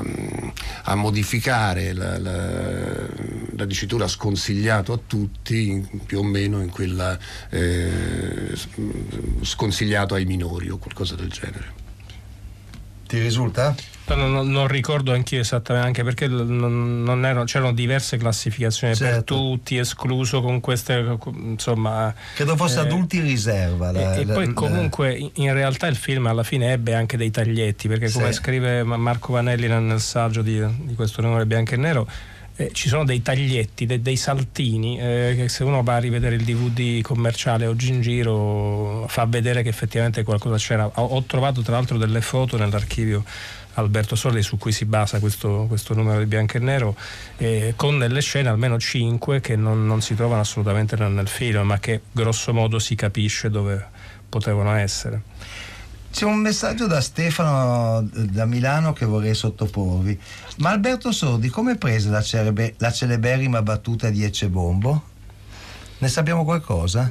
a 0.85 0.95
modificare 0.95 1.93
la, 1.93 2.19
la- 2.19 3.35
la 3.57 3.65
dicitura 3.65 4.07
sconsigliato 4.09 4.93
a 4.93 5.01
tutti 5.07 5.69
in- 5.71 6.05
più 6.05 6.19
o 6.19 6.23
meno 6.25 6.61
in 6.63 6.71
quella 6.71 7.19
eh, 7.51 8.55
sconsigliato 9.43 10.15
ai 10.15 10.25
minori 10.25 10.69
o 10.71 10.79
qualcosa 10.79 11.15
del 11.15 11.29
genere. 11.31 11.85
Ti 13.07 13.19
risulta? 13.21 13.75
No, 14.09 14.15
no, 14.15 14.43
non 14.45 14.69
ricordo 14.69 15.13
anch'io 15.13 15.41
esattamente, 15.41 15.87
anche 15.89 16.05
perché 16.05 16.29
non, 16.29 17.03
non 17.03 17.25
erano- 17.25 17.45
c'erano 17.45 17.73
diverse 17.73 18.17
classificazioni 18.17 18.95
per 18.97 19.09
Certo. 19.15 19.35
tutti, 19.35 19.77
escluso 19.79 20.41
con 20.43 20.61
queste, 20.61 21.19
insomma... 21.35 22.15
Credo 22.35 22.55
fosse 22.57 22.79
eh, 22.79 22.83
adulti 22.83 23.17
in 23.17 23.25
riserva. 23.25 23.91
la- 23.91 24.15
e, 24.15 24.21
e 24.21 24.25
la- 24.25 24.33
poi 24.35 24.47
la- 24.47 24.53
comunque 24.53 25.31
in- 25.35 25.53
realtà 25.53 25.89
il 25.89 25.97
film 25.97 26.27
alla 26.27 26.45
fine 26.45 26.71
ebbe 26.73 26.95
anche 26.95 27.17
dei 27.17 27.33
taglietti, 27.33 27.89
perché 27.89 28.11
come 28.13 28.29
Sì. 28.33 28.39
scrive 28.39 28.85
Ma- 28.85 28.97
Marco 28.97 29.33
Vanelli 29.33 29.67
nel, 29.67 29.83
nel 29.83 30.01
saggio 30.01 30.43
di, 30.43 30.65
di 30.85 30.95
questo 30.95 31.21
numero 31.21 31.45
bianco 31.45 31.75
e 31.75 31.77
nero, 31.77 32.07
eh, 32.57 32.71
ci 32.73 32.89
sono 32.89 33.05
dei 33.05 33.23
taglietti, 33.23 33.87
de- 33.87 34.01
dei 34.01 34.17
saltini, 34.17 34.99
eh, 34.99 35.35
che 35.37 35.49
se 35.49 35.63
uno 35.63 35.83
va 35.83 35.97
a 35.97 35.99
rivedere 35.99 36.37
il 36.37 36.45
DVD 36.45 37.03
commerciale 37.03 37.67
oggi 37.67 37.91
in 37.91 38.01
giro 38.01 39.07
fa 39.09 39.27
vedere 39.27 39.63
che 39.63 39.69
effettivamente 39.69 40.23
qualcosa 40.23 40.57
c'era. 40.57 40.91
Ho, 40.95 41.05
ho 41.05 41.23
trovato 41.25 41.63
tra 41.63 41.75
l'altro 41.75 41.99
delle 41.99 42.21
foto 42.21 42.57
nell'archivio 42.57 43.25
Alberto 43.75 44.17
Sordi 44.17 44.43
su 44.43 44.57
cui 44.57 44.73
si 44.73 44.85
basa 44.85 45.19
questo, 45.19 45.67
questo 45.69 45.95
numero 45.95 46.19
di 46.19 46.27
bianco 46.27 46.57
e 46.57 46.61
nero 46.61 46.97
eh, 47.37 47.75
con 47.77 47.99
delle 47.99 48.21
scene 48.21 48.49
almeno 48.49 48.79
5 48.79 49.41
che 49.41 49.57
non, 49.57 49.87
non 49.87 50.01
si 50.01 50.15
trovano 50.15 50.41
assolutamente 50.41 50.97
nel, 50.97 51.29
film 51.29 51.67
ma 51.67 51.79
che 51.79 52.01
grosso 52.11 52.55
modo 52.55 52.79
si 52.79 52.95
capisce 52.95 53.51
dove 53.51 53.85
potevano 54.29 54.75
essere 54.75 55.21
C'è 56.17 56.25
un 56.25 56.39
messaggio 56.39 56.87
da 56.87 57.03
Stefano 57.03 58.01
eh, 58.01 58.23
da 58.25 58.47
Milano 58.47 58.95
che 58.95 59.05
vorrei 59.05 59.35
sottoporvi. 59.35 60.19
Ma 60.61 60.71
Alberto 60.71 61.13
Sordi 61.13 61.51
come 61.51 61.77
prese 61.77 62.09
la, 62.09 62.23
cerebe- 62.23 62.75
la 62.79 62.91
celeberrima 62.91 63.61
battuta 63.61 64.09
di 64.09 64.25
Ecce 64.25 64.49
Bombo? 64.49 65.03
Ne 65.99 66.09
sappiamo 66.09 66.45
qualcosa? 66.45 67.11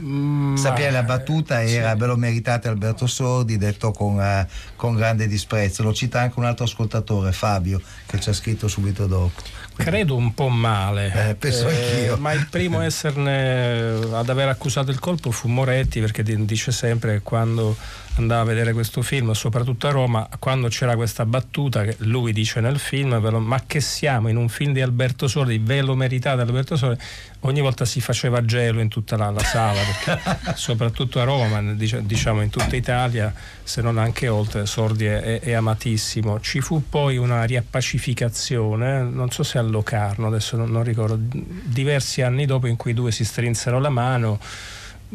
Sapere 0.56 0.90
la 0.90 1.04
battuta 1.04 1.64
era 1.64 1.94
ve 1.96 2.08
lo 2.08 2.16
meritate 2.16 2.68
Alberto 2.68 3.06
Sordi, 3.06 3.58
detto 3.58 3.92
con, 3.92 4.20
eh, 4.20 4.48
con 4.76 4.96
grande 4.96 5.28
disprezzo. 5.28 5.84
Lo 5.84 5.94
cita 5.94 6.22
anche 6.22 6.40
un 6.40 6.46
altro 6.46 6.66
ascoltatore, 6.66 7.32
Fabio, 7.32 7.80
che 8.08 8.20
ci 8.20 8.30
ha 8.30 8.34
scritto 8.34 8.68
subito 8.68 9.06
dopo. 9.06 9.40
credo 9.76 10.16
un 10.16 10.34
po' 10.34 10.50
male 10.50 11.30
Eh, 11.30 11.36
penso 11.36 11.68
anch'io. 11.68 12.18
ma 12.18 12.32
il 12.34 12.48
primo 12.50 12.80
a 12.80 12.86
esserne 12.86 14.00
ad 14.14 14.30
aver 14.30 14.48
accusato 14.50 14.90
il 14.90 15.00
colpo 15.00 15.30
fu 15.32 15.48
Moretti 15.48 16.00
perché 16.00 16.24
di- 16.24 16.46
dice 16.46 16.72
sempre 16.72 17.14
che 17.14 17.22
quando 17.22 17.76
andava 18.18 18.42
a 18.42 18.46
vedere 18.46 18.72
questo 18.72 19.02
film 19.02 19.32
soprattutto 19.34 19.88
a 19.88 19.92
Roma 19.92 20.30
quando 20.40 20.70
c'era 20.70 20.96
questa 20.96 21.26
battuta 21.26 21.84
che 21.84 21.96
lui 22.00 22.32
dice 22.32 22.62
nel 22.62 22.80
film 22.80 23.20
lo- 23.20 23.40
ma 23.40 23.64
che 23.68 23.82
siamo 23.82 24.30
in 24.30 24.38
un 24.38 24.48
film 24.48 24.72
di 24.72 24.82
Alberto 24.82 25.28
Sordi? 25.28 25.58
Ve 25.58 25.82
lo 25.82 25.96
meritate 25.96 26.42
Alberto 26.42 26.78
Sordi? 26.78 26.98
Ogni 27.42 27.60
volta 27.62 27.84
si 27.86 28.00
faceva 28.02 28.44
gelo 28.46 28.80
in 28.80 28.88
tutta 28.88 29.18
la, 29.18 29.30
la 29.32 29.44
sala 29.44 29.80
perché 29.82 30.54
soprattutto 30.56 31.20
a 31.20 31.26
Roma 31.26 31.60
ma 31.62 31.74
diciamo 31.74 32.42
in 32.42 32.50
tutta 32.50 32.76
Italia 32.76 33.34
se 33.64 33.82
non 33.82 33.98
anche 33.98 34.28
oltre 34.30 34.66
Sordi 34.66 35.06
è, 35.06 35.20
è- 35.22 35.40
è 35.42 35.52
amatissimo. 35.52 36.40
Ci 36.40 36.62
fu 36.62 36.88
poi 36.88 37.18
una 37.18 37.44
riappacificazione 37.44 39.04
non 39.04 39.30
so 39.30 39.44
se 39.44 39.58
a 39.58 39.62
Locarno 39.62 40.28
adesso 40.28 40.56
non, 40.56 40.72
non 40.72 40.84
ricordo 40.84 41.18
diversi 41.20 42.22
anni 42.22 42.46
dopo 42.46 42.68
in 42.68 42.78
cui 42.78 42.92
i 42.92 42.94
due 42.94 43.12
si 43.12 43.26
strinsero 43.26 43.80
la 43.80 43.90
mano 43.90 44.40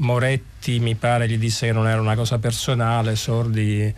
Moretti 0.00 0.78
mi 0.80 0.94
pare 0.94 1.28
gli 1.28 1.36
disse 1.38 1.66
che 1.66 1.72
non 1.72 1.86
era 1.86 2.00
una 2.00 2.14
cosa 2.14 2.38
personale 2.38 3.16
Sordi 3.16 3.92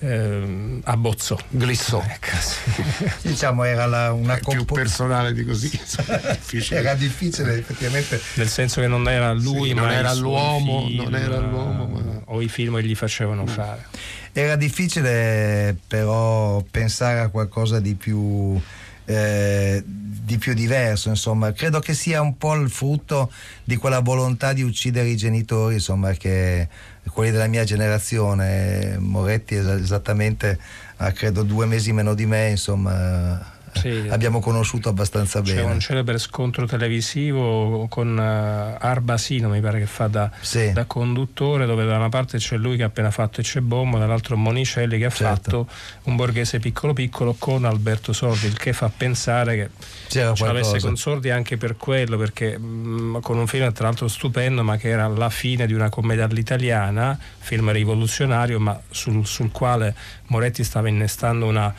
ehm, 0.00 0.80
abbozzò. 0.84 1.36
Glissò. 1.48 2.02
Diciamo 3.22 3.64
era 3.64 3.86
la- 3.86 4.12
una 4.12 4.34
più 4.34 4.44
compo- 4.44 4.74
personale 4.74 5.32
di 5.32 5.44
così. 5.44 5.68
Difficile. 5.70 6.80
era 6.80 6.94
difficile 6.94 7.56
effettivamente. 7.58 8.20
Nel 8.34 8.48
senso 8.48 8.80
che 8.80 8.86
non 8.88 9.08
era 9.08 9.32
lui 9.32 9.68
Sì, 9.68 9.74
ma 9.74 9.92
era 9.92 10.12
l'uomo, 10.14 10.86
film, 10.86 11.02
non 11.02 11.14
era 11.16 11.38
l'uomo, 11.38 11.86
ma- 11.86 12.20
o 12.26 12.40
i 12.42 12.48
film 12.48 12.76
che 12.76 12.84
gli 12.84 12.94
facevano 12.94 13.46
fare. 13.46 13.86
Era 14.32 14.54
difficile 14.56 15.76
però 15.86 16.62
pensare 16.70 17.20
a 17.20 17.28
qualcosa 17.28 17.80
di 17.80 17.94
più, 17.94 18.60
eh, 19.08 19.82
di 19.86 20.36
più 20.36 20.52
diverso, 20.52 21.08
insomma. 21.08 21.52
Credo 21.52 21.80
che 21.80 21.94
sia 21.94 22.20
un 22.20 22.36
po' 22.36 22.54
il 22.54 22.68
frutto 22.68 23.32
di 23.64 23.76
quella 23.76 24.00
volontà 24.00 24.52
di 24.52 24.62
uccidere 24.62 25.08
i 25.08 25.16
genitori, 25.16 25.74
insomma, 25.74 26.12
che 26.12 26.68
quelli 27.10 27.30
della 27.30 27.46
mia 27.46 27.64
generazione, 27.64 28.98
Moretti 28.98 29.54
es- 29.54 29.66
esattamente 29.66 30.58
ha 30.96 31.10
credo 31.12 31.42
due 31.42 31.64
mesi 31.64 31.92
meno 31.92 32.12
di 32.12 32.26
me, 32.26 32.50
insomma. 32.50 33.56
Sì. 33.78 34.06
Abbiamo 34.08 34.40
conosciuto 34.40 34.88
abbastanza 34.88 35.40
c'è 35.42 35.54
bene. 35.56 35.72
un 35.72 35.80
celebre 35.80 36.18
scontro 36.18 36.66
televisivo 36.66 37.86
con 37.88 38.18
eh, 38.18 38.76
Arbasino 38.78 39.48
mi 39.48 39.60
pare 39.60 39.78
che 39.78 39.86
fa 39.86 40.06
da, 40.08 40.30
Sì. 40.40 40.72
da 40.72 40.84
conduttore 40.84 41.66
dove 41.66 41.84
da 41.86 41.96
una 41.96 42.08
parte 42.08 42.38
c'è 42.38 42.56
lui 42.56 42.76
che 42.76 42.82
ha 42.82 42.86
appena 42.86 43.10
fatto 43.10 43.40
Ecce 43.40 43.60
Bombo 43.60 43.98
dall'altro 43.98 44.36
Monicelli 44.36 44.98
che 44.98 45.06
ha 45.06 45.10
Certo. 45.10 45.24
fatto 45.24 45.68
un 46.04 46.16
borghese 46.16 46.58
piccolo 46.58 46.92
piccolo 46.92 47.34
con 47.38 47.64
Alberto 47.64 48.12
Sordi 48.12 48.46
il 48.46 48.56
che 48.56 48.72
fa 48.72 48.90
pensare 48.94 49.56
che 49.56 49.70
C'era 50.08 50.34
ce 50.34 50.44
l'avesse 50.44 50.80
con 50.80 50.96
Sordi 50.96 51.30
anche 51.30 51.56
per 51.56 51.76
quello 51.76 52.16
perché 52.16 52.58
mh, 52.58 53.20
con 53.20 53.38
un 53.38 53.46
film 53.46 53.72
tra 53.72 53.86
l'altro 53.86 54.08
stupendo 54.08 54.62
ma 54.62 54.76
che 54.76 54.88
era 54.88 55.06
la 55.08 55.30
fine 55.30 55.66
di 55.66 55.72
una 55.72 55.88
commedia 55.88 56.24
all'italiana 56.24 57.18
film 57.38 57.70
rivoluzionario 57.72 58.58
ma 58.60 58.78
sul, 58.90 59.24
sul 59.26 59.50
quale 59.50 59.94
Moretti 60.26 60.62
stava 60.64 60.88
innestando 60.88 61.46
una 61.46 61.74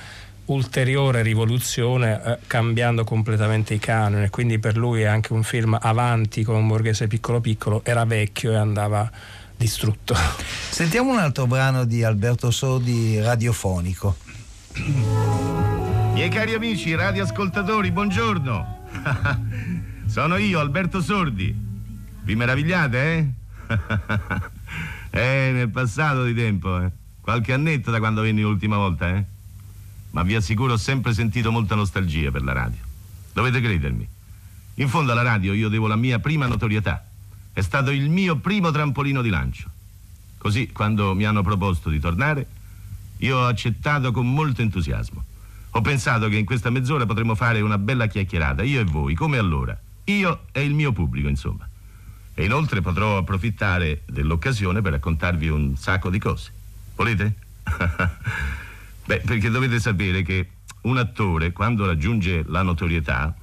ulteriore 0.50 1.22
rivoluzione 1.22 2.22
eh, 2.24 2.38
cambiando 2.48 3.04
completamente 3.04 3.74
i 3.74 3.80
canoni 3.80 4.26
e 4.26 4.30
quindi 4.30 4.60
per 4.60 4.78
lui 4.78 5.02
è 5.02 5.06
anche 5.06 5.34
un 5.34 5.44
film 5.44 5.78
avanti 5.80 6.44
con 6.44 6.56
un 6.56 6.68
borghese 6.68 7.08
piccolo 7.08 7.40
piccolo 7.40 7.82
era 7.84 8.06
vecchio 8.06 8.52
e 8.52 8.56
andava 8.56 9.10
distrutto 9.56 10.16
Sentiamo 10.70 11.12
un 11.12 11.18
altro 11.18 11.46
brano 11.46 11.84
di 11.84 12.04
Alberto 12.04 12.52
Sordi 12.52 13.20
radiofonico. 13.20 14.16
Miei 16.14 16.30
cari 16.30 16.54
amici 16.54 16.96
radioascoltatori, 16.96 17.92
buongiorno. 17.92 18.78
Sono 20.08 20.38
io, 20.38 20.60
Alberto 20.60 21.02
Sordi. 21.02 21.54
Vi 22.24 22.36
meravigliate, 22.36 23.18
eh? 23.18 23.28
eh, 25.12 25.52
nel 25.52 25.70
passato 25.70 26.24
di 26.24 26.34
tempo, 26.34 26.82
eh? 26.82 26.92
Qualche 27.20 27.52
annetto 27.52 27.92
da 27.92 28.00
quando 28.00 28.22
venni 28.22 28.42
l'ultima 28.42 28.78
volta, 28.78 29.10
eh? 29.10 29.26
Ma 30.12 30.24
vi 30.24 30.36
assicuro 30.36 30.74
ho 30.74 30.78
sempre 30.78 31.13
sentito 31.13 31.52
molta 31.52 31.76
nostalgia 31.76 32.32
per 32.32 32.43
la 32.43 32.54
radio. 32.54 32.80
Dovete 33.34 33.62
credermi. 33.62 34.08
In 34.76 34.88
fondo 34.88 35.12
alla 35.12 35.22
radio 35.22 35.54
io 35.54 35.69
devo 35.69 35.88
la 35.88 35.95
mia 35.95 36.19
prima 36.19 36.48
notorietà. 36.48 37.06
È 37.52 37.62
stato 37.62 37.91
il 37.91 38.10
mio 38.10 38.38
primo 38.38 38.72
trampolino 38.72 39.22
di 39.22 39.30
lancio. 39.30 39.69
Così, 40.38 40.72
quando 40.72 41.13
mi 41.13 41.26
hanno 41.26 41.43
proposto 41.43 41.89
di 41.89 42.00
tornare, 42.00 42.48
io 43.17 43.38
ho 43.38 43.48
accettato 43.48 44.12
con 44.12 44.32
molto 44.32 44.62
entusiasmo. 44.62 45.24
Ho 45.72 45.82
pensato 45.82 46.30
che 46.30 46.38
in 46.38 46.45
questa 46.45 46.69
mezz'ora 46.69 47.06
potremmo 47.06 47.36
fare 47.36 47.62
una 47.62 47.78
bella 47.78 48.08
chiacchierata, 48.08 48.63
io 48.63 48.80
e 48.80 48.86
voi, 48.86 49.13
come 49.13 49.38
allora. 49.38 49.78
Io 50.06 50.45
e 50.52 50.63
il 50.63 50.74
mio 50.74 50.93
pubblico, 50.93 51.28
insomma. 51.28 51.67
E 52.34 52.45
inoltre 52.45 52.82
potrò 52.82 53.17
approfittare 53.17 54.04
dell'occasione 54.06 54.82
per 54.82 54.93
raccontarvi 54.93 55.50
un 55.50 55.76
sacco 55.76 56.10
di 56.10 56.19
cose. 56.19 56.52
Volete? 56.95 57.36
Beh, 59.10 59.22
perché 59.26 59.50
dovete 59.50 59.80
sapere 59.80 60.22
che 60.22 60.50
un 60.82 60.98
attore, 60.98 61.52
quando 61.52 61.88
raggiunge 61.88 62.43
la 62.45 62.62
notorietà, 62.62 63.36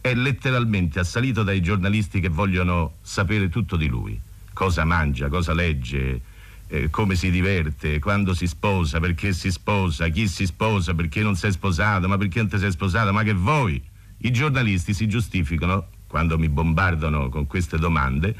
è 0.00 0.14
letteralmente 0.14 1.00
assalito 1.00 1.42
dai 1.42 1.60
giornalisti 1.60 2.20
che 2.20 2.28
vogliono 2.28 2.98
sapere 3.02 3.48
tutto 3.48 3.74
di 3.74 3.88
lui. 3.88 4.16
Cosa 4.52 4.84
mangia, 4.84 5.26
cosa 5.26 5.54
legge, 5.54 6.20
eh, 6.68 6.88
come 6.90 7.16
si 7.16 7.32
diverte, 7.32 7.98
quando 7.98 8.32
si 8.32 8.46
sposa, 8.46 9.00
perché 9.00 9.32
si 9.32 9.50
sposa, 9.50 10.06
chi 10.06 10.28
si 10.28 10.46
sposa, 10.46 10.94
perché 10.94 11.20
non 11.20 11.34
si 11.34 11.48
è 11.48 11.50
sposato, 11.50 12.06
ma 12.06 12.16
perché 12.16 12.38
non 12.38 12.48
ti 12.48 12.58
sei 12.58 12.70
sposato, 12.70 13.12
ma 13.12 13.24
che 13.24 13.32
voi, 13.34 13.82
i 14.18 14.30
giornalisti 14.30 14.94
si 14.94 15.08
giustificano 15.08 15.88
quando 16.06 16.38
mi 16.38 16.48
bombardano 16.48 17.28
con 17.28 17.48
queste 17.48 17.76
domande, 17.76 18.36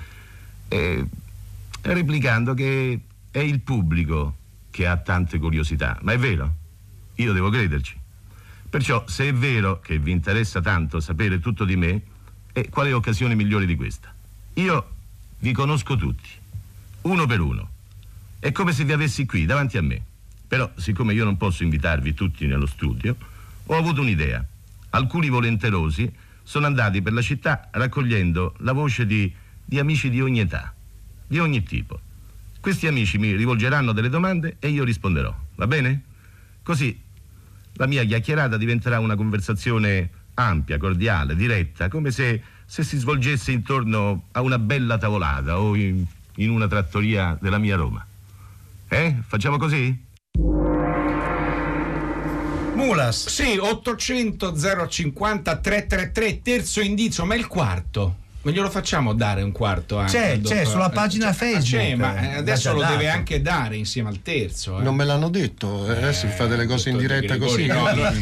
eh, 0.68 1.04
replicando 1.80 2.54
che 2.54 3.00
è 3.32 3.40
il 3.40 3.58
pubblico 3.62 4.36
che 4.70 4.86
ha 4.86 4.96
tante 4.96 5.40
curiosità. 5.40 5.98
Ma 6.02 6.12
è 6.12 6.18
vero? 6.18 6.66
Io 7.18 7.32
devo 7.32 7.50
crederci. 7.50 7.96
Perciò, 8.70 9.04
se 9.08 9.28
è 9.28 9.32
vero 9.32 9.80
che 9.80 9.98
vi 9.98 10.10
interessa 10.10 10.60
tanto 10.60 11.00
sapere 11.00 11.40
tutto 11.40 11.64
di 11.64 11.74
me, 11.74 12.02
eh, 12.52 12.68
quale 12.68 12.92
occasione 12.92 13.34
migliore 13.34 13.66
di 13.66 13.74
questa? 13.76 14.14
Io 14.54 14.90
vi 15.38 15.52
conosco 15.52 15.96
tutti, 15.96 16.28
uno 17.02 17.26
per 17.26 17.40
uno. 17.40 17.70
È 18.38 18.52
come 18.52 18.72
se 18.72 18.84
vi 18.84 18.92
avessi 18.92 19.26
qui, 19.26 19.46
davanti 19.46 19.78
a 19.78 19.82
me. 19.82 20.00
Però, 20.46 20.70
siccome 20.76 21.12
io 21.12 21.24
non 21.24 21.36
posso 21.36 21.64
invitarvi 21.64 22.14
tutti 22.14 22.46
nello 22.46 22.66
studio, 22.66 23.16
ho 23.66 23.76
avuto 23.76 24.00
un'idea. 24.00 24.44
Alcuni 24.90 25.28
volenterosi 25.28 26.10
sono 26.42 26.66
andati 26.66 27.02
per 27.02 27.12
la 27.12 27.22
città 27.22 27.68
raccogliendo 27.72 28.54
la 28.58 28.72
voce 28.72 29.06
di, 29.06 29.32
di 29.64 29.78
amici 29.78 30.08
di 30.08 30.20
ogni 30.20 30.40
età, 30.40 30.72
di 31.26 31.40
ogni 31.40 31.64
tipo. 31.64 32.00
Questi 32.60 32.86
amici 32.86 33.18
mi 33.18 33.34
rivolgeranno 33.34 33.92
delle 33.92 34.08
domande 34.08 34.56
e 34.60 34.68
io 34.68 34.84
risponderò, 34.84 35.34
va 35.56 35.66
bene? 35.66 36.02
Così 36.62 37.06
la 37.78 37.86
mia 37.86 38.04
chiacchierata 38.04 38.56
diventerà 38.56 38.98
una 38.98 39.14
conversazione 39.14 40.10
ampia, 40.34 40.78
cordiale, 40.78 41.36
diretta, 41.36 41.88
come 41.88 42.10
se, 42.10 42.42
se 42.66 42.82
si 42.82 42.98
svolgesse 42.98 43.52
intorno 43.52 44.24
a 44.32 44.40
una 44.42 44.58
bella 44.58 44.98
tavolata 44.98 45.60
o 45.60 45.76
in, 45.76 46.04
in 46.36 46.50
una 46.50 46.66
trattoria 46.66 47.38
della 47.40 47.58
mia 47.58 47.76
Roma. 47.76 48.04
Eh? 48.88 49.16
Facciamo 49.26 49.58
così? 49.58 50.06
Mulas. 52.74 53.28
Sì, 53.28 53.56
800 53.56 54.54
050 54.88 55.56
333, 55.56 56.42
terzo 56.42 56.80
indizio, 56.80 57.24
ma 57.24 57.36
il 57.36 57.46
quarto. 57.46 58.26
Ma 58.48 58.54
glielo 58.54 58.70
facciamo 58.70 59.12
dare 59.12 59.42
un 59.42 59.52
quarto 59.52 59.98
anche? 59.98 60.12
C'è, 60.12 60.40
c'è, 60.40 60.64
sulla 60.64 60.88
pagina 60.88 61.28
C'è, 61.28 61.34
Facebook. 61.34 61.82
c'è, 61.84 61.94
ma 61.96 62.16
eh, 62.18 62.32
L'ha 62.32 62.38
adesso 62.38 62.72
lo 62.72 62.80
deve 62.82 63.04
dato. 63.04 63.16
anche 63.18 63.42
dare 63.42 63.76
insieme 63.76 64.08
al 64.08 64.22
terzo. 64.22 64.78
eh. 64.78 64.82
Non 64.82 64.94
me 64.94 65.04
l'hanno 65.04 65.28
detto, 65.28 65.86
eh, 65.86 65.96
adesso 65.96 66.26
fate 66.28 66.56
le 66.56 66.66
cose 66.66 66.88
in 66.90 66.96
diretta 66.96 67.36
così. 67.36 67.66
No, 67.66 67.74
no? 67.74 67.86
allora- 67.86 68.12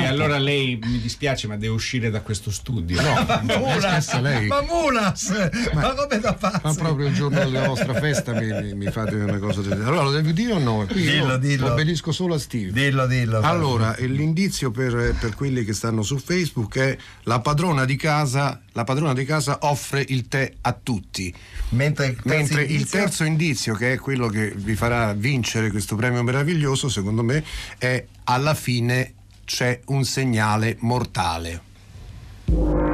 e 0.00 0.06
allora 0.06 0.38
lei 0.38 0.78
mi 0.80 1.00
dispiace, 1.00 1.48
ma 1.48 1.56
deve 1.56 1.72
uscire 1.74 2.10
da 2.10 2.20
questo 2.20 2.50
studio. 2.52 3.00
No, 3.00 3.40
Mulas, 3.42 3.84
aspetta, 3.84 4.20
lei. 4.20 4.46
ma 4.46 4.62
Mulas, 4.62 5.50
ma, 5.72 5.94
come 5.94 6.20
da 6.20 6.32
pazzi? 6.34 6.60
Ma 6.62 6.74
proprio 6.74 7.06
il 7.08 7.14
giorno 7.14 7.38
della 7.38 7.66
vostra 7.66 7.94
festa 7.94 8.32
mi, 8.34 8.46
mi- 8.52 8.74
mi 8.74 8.90
fate 8.90 9.16
una 9.16 9.38
cosa 9.38 9.60
del 9.62 9.70
genere. 9.70 9.88
Allora 9.88 10.02
lo 10.04 10.10
devi 10.12 10.32
dire 10.32 10.52
o 10.52 10.58
no? 10.58 10.86
Qui 10.88 11.02
Dillo, 11.02 11.36
dillo. 11.38 11.72
obbedisco 11.72 12.12
solo 12.12 12.34
a 12.34 12.38
Steve. 12.38 12.70
Dillo, 12.70 13.06
dillo. 13.06 13.40
Allora, 13.40 13.96
e 13.96 14.06
l'indizio 14.06 14.70
per, 14.70 15.16
per 15.18 15.34
quelli 15.34 15.64
che 15.64 15.72
stanno 15.72 16.02
su 16.02 16.18
Facebook 16.18 16.78
è 16.78 16.96
la 17.24 17.40
padrona 17.40 17.84
di 17.84 17.96
casa, 17.96 18.60
la 18.72 18.84
padrona 18.84 19.12
di 19.12 19.24
casa 19.24 19.58
offre 19.62 20.04
il 20.08 20.28
tè 20.28 20.52
a 20.62 20.72
tutti. 20.72 21.32
Mentre 21.70 22.06
il 22.06 22.16
terzo 22.16 22.36
Mentre 22.36 22.62
il 22.62 22.88
terzo 22.88 23.24
indizio, 23.24 23.74
che 23.74 23.92
è 23.92 23.98
quello 23.98 24.28
che 24.28 24.52
vi 24.54 24.74
farà 24.74 25.12
vincere 25.12 25.70
questo 25.70 25.96
premio 25.96 26.22
meraviglioso, 26.22 26.88
secondo 26.88 27.22
me, 27.22 27.44
è 27.78 28.04
alla 28.24 28.54
fine 28.54 29.14
c'è 29.44 29.80
un 29.86 30.04
segnale 30.04 30.76
mortale. 30.80 32.91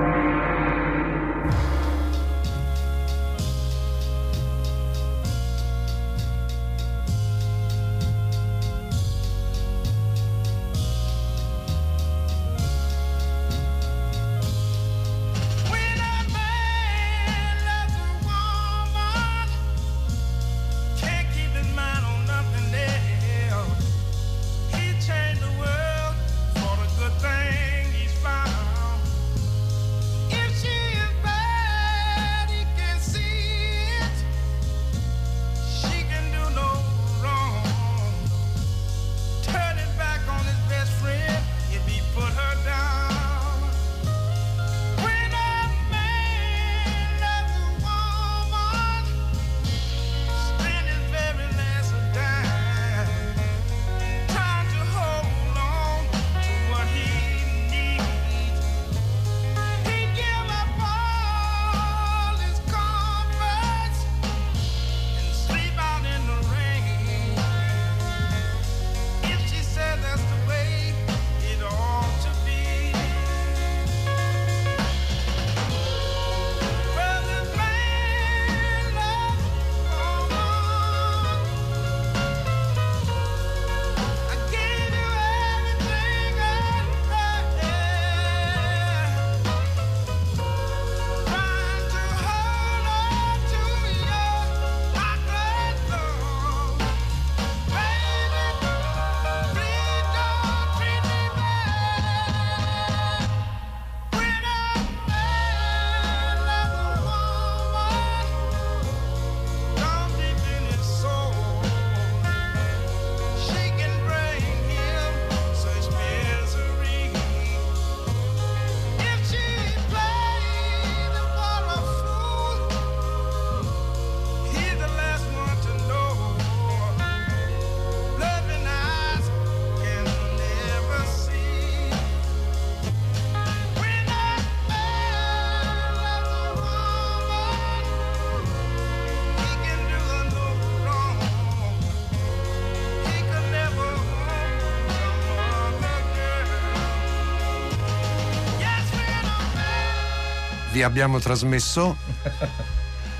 Vi 150.79 150.85
abbiamo 150.85 151.19
trasmesso. 151.19 151.97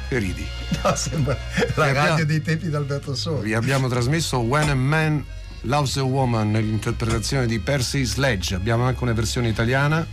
Che 0.09 0.17
ridi? 0.19 0.47
No, 0.85 0.95
sembra 0.95 1.37
la 1.57 1.65
Vi 1.87 1.91
abbiamo- 1.91 2.09
radio 2.11 2.25
dei 2.25 2.41
tempi 2.41 2.69
d'Alberto 2.71 3.17
Soli. 3.17 3.47
Vi 3.49 3.55
abbiamo 3.55 3.89
trasmesso 3.89 4.39
When 4.39 4.69
a 4.71 4.77
Man 4.77 5.25
Loves 5.63 5.97
a 5.97 6.05
Woman 6.05 6.53
nell'interpretazione 6.53 7.47
di 7.47 7.59
Percy 7.59 8.05
Sledge. 8.05 8.55
Abbiamo 8.55 8.85
anche 8.85 9.03
una 9.03 9.13
versione 9.13 9.49
italiana. 9.49 10.07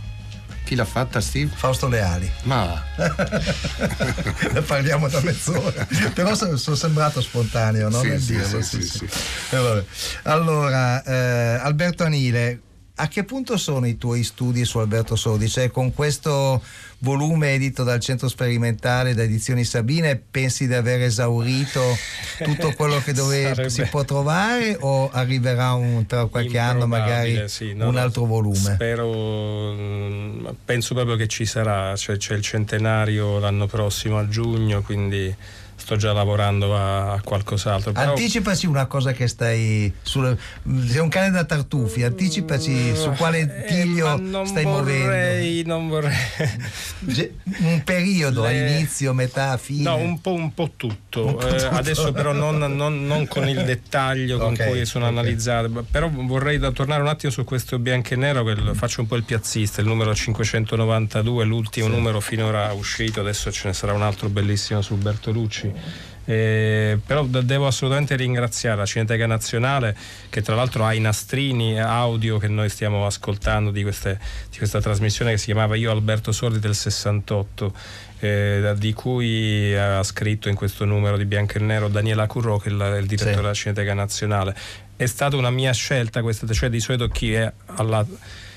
Chi 0.64 0.74
l'ha 0.74 0.84
fatta, 0.84 1.20
Steve? 1.20 1.52
Fausto 1.54 1.86
Leali. 1.86 2.28
Ma 2.42 2.82
Ne 4.50 4.62
parliamo 4.66 5.06
da 5.06 5.20
mezz'ora. 5.20 5.86
Però 6.12 6.34
sono, 6.34 6.56
sono 6.56 6.74
sembrato 6.74 7.20
spontaneo, 7.20 7.88
no? 7.88 8.00
Sì, 8.00 8.18
sì, 8.18 8.32
dirlo, 8.32 8.60
sì, 8.60 8.82
sì, 8.82 9.08
Eh. 9.50 9.84
Allora, 10.24 11.00
eh, 11.04 11.60
Alberto 11.62 12.02
Anile, 12.02 12.62
a 12.98 13.08
che 13.08 13.24
punto 13.24 13.56
sono 13.58 13.86
i 13.86 13.98
tuoi 13.98 14.22
studi 14.22 14.64
su 14.64 14.78
Alberto 14.78 15.16
Sordi? 15.16 15.48
Cioè, 15.48 15.70
con 15.70 15.92
questo 15.92 16.62
volume 17.00 17.52
edito 17.52 17.84
dal 17.84 18.00
Centro 18.00 18.26
Sperimentale 18.26 19.12
da 19.14 19.22
Edizioni 19.22 19.64
Sabine, 19.64 20.16
pensi 20.16 20.66
di 20.66 20.72
aver 20.72 21.02
esaurito 21.02 21.82
tutto 22.42 22.72
quello 22.74 22.98
che 23.02 23.12
dove 23.12 23.42
Sarebbe- 23.52 23.68
si 23.68 23.82
può 23.84 24.02
trovare 24.04 24.78
o 24.80 25.10
arriverà 25.10 25.74
un- 25.74 26.06
tra 26.06 26.24
qualche 26.26 26.58
anno 26.58 26.86
magari 26.86 27.48
sì, 27.48 27.74
no, 27.74 27.88
un 27.88 27.96
altro 27.98 28.24
volume? 28.24 28.56
Spero, 28.56 29.74
penso 30.64 30.94
proprio 30.94 31.16
che 31.16 31.26
ci 31.26 31.44
sarà, 31.44 31.94
cioè, 31.96 32.16
c'è 32.16 32.34
il 32.34 32.42
centenario 32.42 33.38
l'anno 33.38 33.66
prossimo 33.66 34.18
a 34.18 34.26
giugno, 34.26 34.80
quindi 34.82 35.34
sto 35.86 35.94
già 35.94 36.12
lavorando 36.12 36.76
a, 36.76 37.12
a 37.12 37.20
qualcos'altro. 37.20 37.92
Però, 37.92 38.08
Anticipaci 38.10 38.66
una 38.66 38.86
cosa 38.86 39.12
che 39.12 39.28
stai. 39.28 39.92
Sul, 40.02 40.36
sei 40.88 40.98
un 40.98 41.08
cane 41.08 41.30
da 41.30 41.44
tartufi, 41.44 42.02
anticipaci 42.02 42.96
su 42.96 43.10
quale 43.12 43.64
tiglio 43.68 44.16
eh, 44.42 44.46
stai 44.46 44.64
vorrei, 44.64 45.62
non 45.64 45.86
vorrei. 45.86 46.12
muovendo. 46.98 47.34
Un 47.60 47.82
periodo, 47.84 48.42
Le- 48.42 48.48
all'inizio, 48.48 49.12
metà, 49.12 49.56
fine. 49.58 49.82
No, 49.84 49.94
un 49.96 50.20
po', 50.20 50.32
un 50.32 50.52
po' 50.54 50.72
tutto. 50.76 51.24
Un 51.26 51.34
po' 51.36 51.46
Eh, 51.46 51.54
tutto. 51.56 51.68
adesso 51.76 52.12
però 52.12 52.32
non, 52.32 52.58
non- 52.58 53.06
non 53.06 53.28
con 53.28 53.48
il 53.48 53.62
dettaglio 53.64 54.38
con 54.38 54.54
Ok, 54.54 54.66
cui 54.66 54.84
sono 54.86 55.04
ok. 55.04 55.10
analizzate. 55.12 55.68
Però 55.88 56.10
vorrei 56.12 56.58
da 56.58 56.72
tornare 56.72 57.00
un 57.00 57.08
attimo 57.08 57.30
su 57.30 57.44
questo 57.44 57.78
bianco 57.78 58.14
e 58.14 58.16
nero, 58.16 58.42
che 58.42 58.56
faccio 58.74 59.02
un 59.02 59.06
po' 59.06 59.14
il 59.14 59.22
piazzista, 59.22 59.80
il 59.80 59.86
numero 59.86 60.12
592, 60.12 61.44
l'ultimo 61.44 61.86
numero 61.86 62.18
finora 62.18 62.72
uscito, 62.72 63.20
adesso 63.20 63.52
ce 63.52 63.68
ne 63.68 63.72
sarà 63.72 63.92
un 63.92 64.02
altro 64.02 64.28
bellissimo 64.28 64.82
su 64.82 64.96
Bertolucci. 64.96 65.74
Eh, 66.28 66.98
però 67.06 67.24
de- 67.24 67.44
devo 67.44 67.68
assolutamente 67.68 68.16
ringraziare 68.16 68.76
la 68.78 68.84
Cineteca 68.84 69.26
Nazionale 69.26 69.96
che 70.28 70.42
tra 70.42 70.56
l'altro 70.56 70.84
ha 70.84 70.92
i 70.92 70.98
nastrini 70.98 71.80
audio 71.80 72.38
che 72.38 72.48
noi 72.48 72.68
stiamo 72.68 73.06
ascoltando 73.06 73.70
di, 73.70 73.82
queste- 73.82 74.18
di 74.50 74.58
questa 74.58 74.80
trasmissione 74.80 75.30
che 75.30 75.38
si 75.38 75.44
chiamava 75.44 75.76
Io 75.76 75.92
Alberto 75.92 76.32
Sordi 76.32 76.58
del 76.58 76.74
68 76.74 77.72
eh, 78.18 78.74
di 78.76 78.92
cui 78.92 79.72
ha 79.76 80.02
scritto 80.02 80.48
in 80.48 80.56
questo 80.56 80.84
numero 80.84 81.16
di 81.16 81.26
Bianco 81.26 81.58
e 81.58 81.60
Nero 81.60 81.86
Daniela 81.86 82.26
Curro 82.26 82.58
che 82.58 82.70
è 82.70 82.72
il, 82.72 82.96
il 83.02 83.06
direttore 83.06 83.30
Sì. 83.34 83.36
della 83.40 83.54
Cineteca 83.54 83.94
Nazionale 83.94 84.56
è 84.96 85.06
stata 85.06 85.36
una 85.36 85.50
mia 85.50 85.70
scelta 85.72 86.22
questa 86.22 86.52
cioè 86.52 86.68
di 86.70 86.80
solito 86.80 87.06
chi 87.06 87.34
è 87.34 87.52
alla 87.76 88.04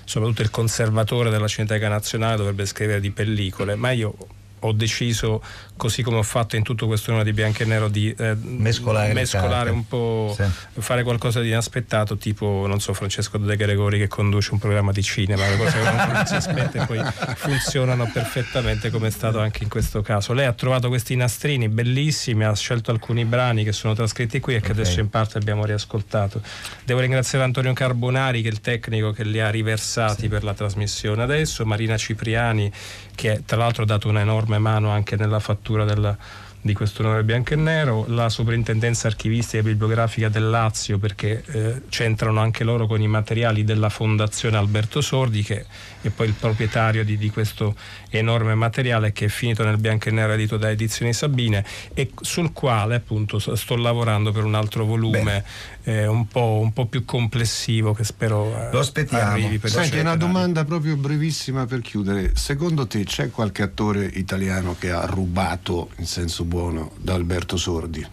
soprattutto 0.06 0.42
il 0.42 0.50
conservatore 0.50 1.30
della 1.30 1.48
Cineteca 1.48 1.88
Nazionale 1.88 2.38
dovrebbe 2.38 2.66
scrivere 2.66 3.00
di 3.00 3.12
pellicole 3.12 3.76
ma 3.76 3.92
io 3.92 4.16
ho 4.62 4.72
deciso 4.74 5.42
così 5.80 6.04
come 6.04 6.18
ho 6.18 6.24
fatto 6.24 6.58
in 6.58 6.64
tutto 6.64 6.88
questo 6.88 7.12
numero 7.12 7.30
di 7.30 7.34
bianco 7.34 7.64
e 7.64 7.66
nero 7.66 7.88
di 7.88 8.14
eh, 8.18 8.36
Mescolare 8.36 9.14
mescolare 9.14 9.70
un 9.70 9.88
po' 9.88 10.36
Sì. 10.36 10.44
fare 10.82 11.04
qualcosa 11.04 11.40
di 11.40 11.48
inaspettato 11.48 12.18
tipo 12.18 12.66
non 12.68 12.82
so 12.82 12.94
Francesco 12.94 13.38
De 13.38 13.56
Gregori 13.56 13.98
che 13.98 14.10
conduce 14.10 14.52
un 14.52 14.60
programma 14.60 14.92
di 14.92 15.02
cinema 15.02 15.48
le 15.48 15.56
cose 15.56 15.80
che 15.80 15.92
non 16.14 16.24
si 16.26 16.36
aspetta 16.36 16.84
e 16.84 16.86
poi 16.86 17.00
funzionano 17.36 18.10
perfettamente 18.12 18.90
come 18.90 19.08
è 19.08 19.12
stato 19.12 19.40
anche 19.40 19.64
in 19.64 19.70
questo 19.70 20.02
caso. 20.02 20.34
Lei 20.34 20.46
ha 20.46 20.54
trovato 20.54 20.90
questi 20.90 21.16
nastrini 21.16 21.70
bellissimi 21.70 22.44
ha 22.44 22.54
scelto 22.54 22.92
alcuni 22.92 23.24
brani 23.24 23.64
che 23.64 23.72
sono 23.72 23.94
trascritti 23.94 24.40
qui 24.42 24.56
e 24.56 24.60
che 24.62 24.72
adesso 24.72 25.00
in 25.00 25.10
parte 25.10 25.38
abbiamo 25.38 25.64
riascoltato. 25.64 26.42
Devo 26.84 27.00
ringraziare 27.00 27.46
Antonio 27.46 27.72
Carbonari 27.72 28.42
che 28.42 28.50
è 28.50 28.52
il 28.52 28.60
tecnico 28.60 29.12
che 29.12 29.24
li 29.24 29.40
ha 29.40 29.50
riversati 29.50 30.28
per 30.28 30.44
la 30.44 30.54
trasmissione 30.54 31.24
adesso 31.24 31.66
Marina 31.66 31.96
Cipriani 31.96 32.70
che 33.16 33.42
tra 33.46 33.58
l'altro 33.58 33.84
ha 33.84 33.86
dato 33.86 34.08
un'enorme 34.10 34.58
mano 34.58 34.90
anche 34.90 35.16
nella 35.16 35.40
fattura 35.40 35.68
della- 35.86 36.18
di 36.62 36.74
questo 36.74 37.04
numero 37.04 37.24
bianco 37.24 37.54
e 37.54 37.56
nero, 37.56 38.04
la 38.10 38.28
soprintendenza 38.28 39.08
archivistica 39.08 39.60
e 39.60 39.64
bibliografica 39.64 40.28
del 40.28 40.50
Lazio 40.50 40.98
perché 40.98 41.42
eh, 41.46 41.82
c'entrano 41.88 42.42
anche 42.42 42.66
loro 42.66 42.86
con 42.86 43.02
i 43.02 43.08
materiali 43.08 43.64
della 43.64 43.88
Fondazione 43.88 44.58
Alberto 44.58 45.00
Sordi 45.00 45.42
che 45.42 45.66
è 46.02 46.10
poi 46.10 46.28
il 46.28 46.34
proprietario 46.34 47.06
di, 47.06 47.18
di 47.18 47.30
questo 47.30 47.76
enorme 48.10 48.56
materiale 48.56 49.12
che 49.12 49.26
è 49.26 49.28
finito 49.28 49.64
nel 49.64 49.78
bianco 49.78 50.10
e 50.10 50.12
nero 50.12 50.34
edito 50.34 50.58
da 50.58 50.70
Edizioni 50.70 51.14
Sabine 51.14 51.64
e 51.94 52.12
sul 52.22 52.52
quale 52.54 52.96
appunto 52.96 53.40
sto 53.40 53.76
lavorando 53.76 54.32
per 54.32 54.44
un 54.44 54.56
altro 54.56 54.86
volume 54.86 55.44
eh, 55.84 56.08
un, 56.08 56.28
po', 56.28 56.60
un 56.62 56.74
po' 56.74 56.86
più 56.86 57.06
complessivo 57.06 57.94
che 57.94 58.04
spero 58.04 58.46
eh, 58.46 58.72
Lo 58.72 58.80
aspettiamo. 58.80 59.32
arrivi 59.32 59.58
per 59.58 59.70
il 59.70 59.76
Senti, 59.76 60.00
una 60.00 60.16
domanda 60.16 60.66
proprio 60.66 60.96
brevissima 60.96 61.66
per 61.66 61.82
chiudere. 61.82 62.32
Secondo 62.36 62.88
te 62.88 63.04
c'è 63.04 63.30
qualche 63.30 63.62
attore 63.64 64.06
italiano 64.06 64.76
che 64.78 64.92
ha 64.92 65.06
rubato, 65.06 65.90
in 65.98 66.06
senso 66.06 66.44
buono, 66.44 66.92
da 66.98 67.14
Alberto 67.14 67.58
Sordi? 67.58 68.06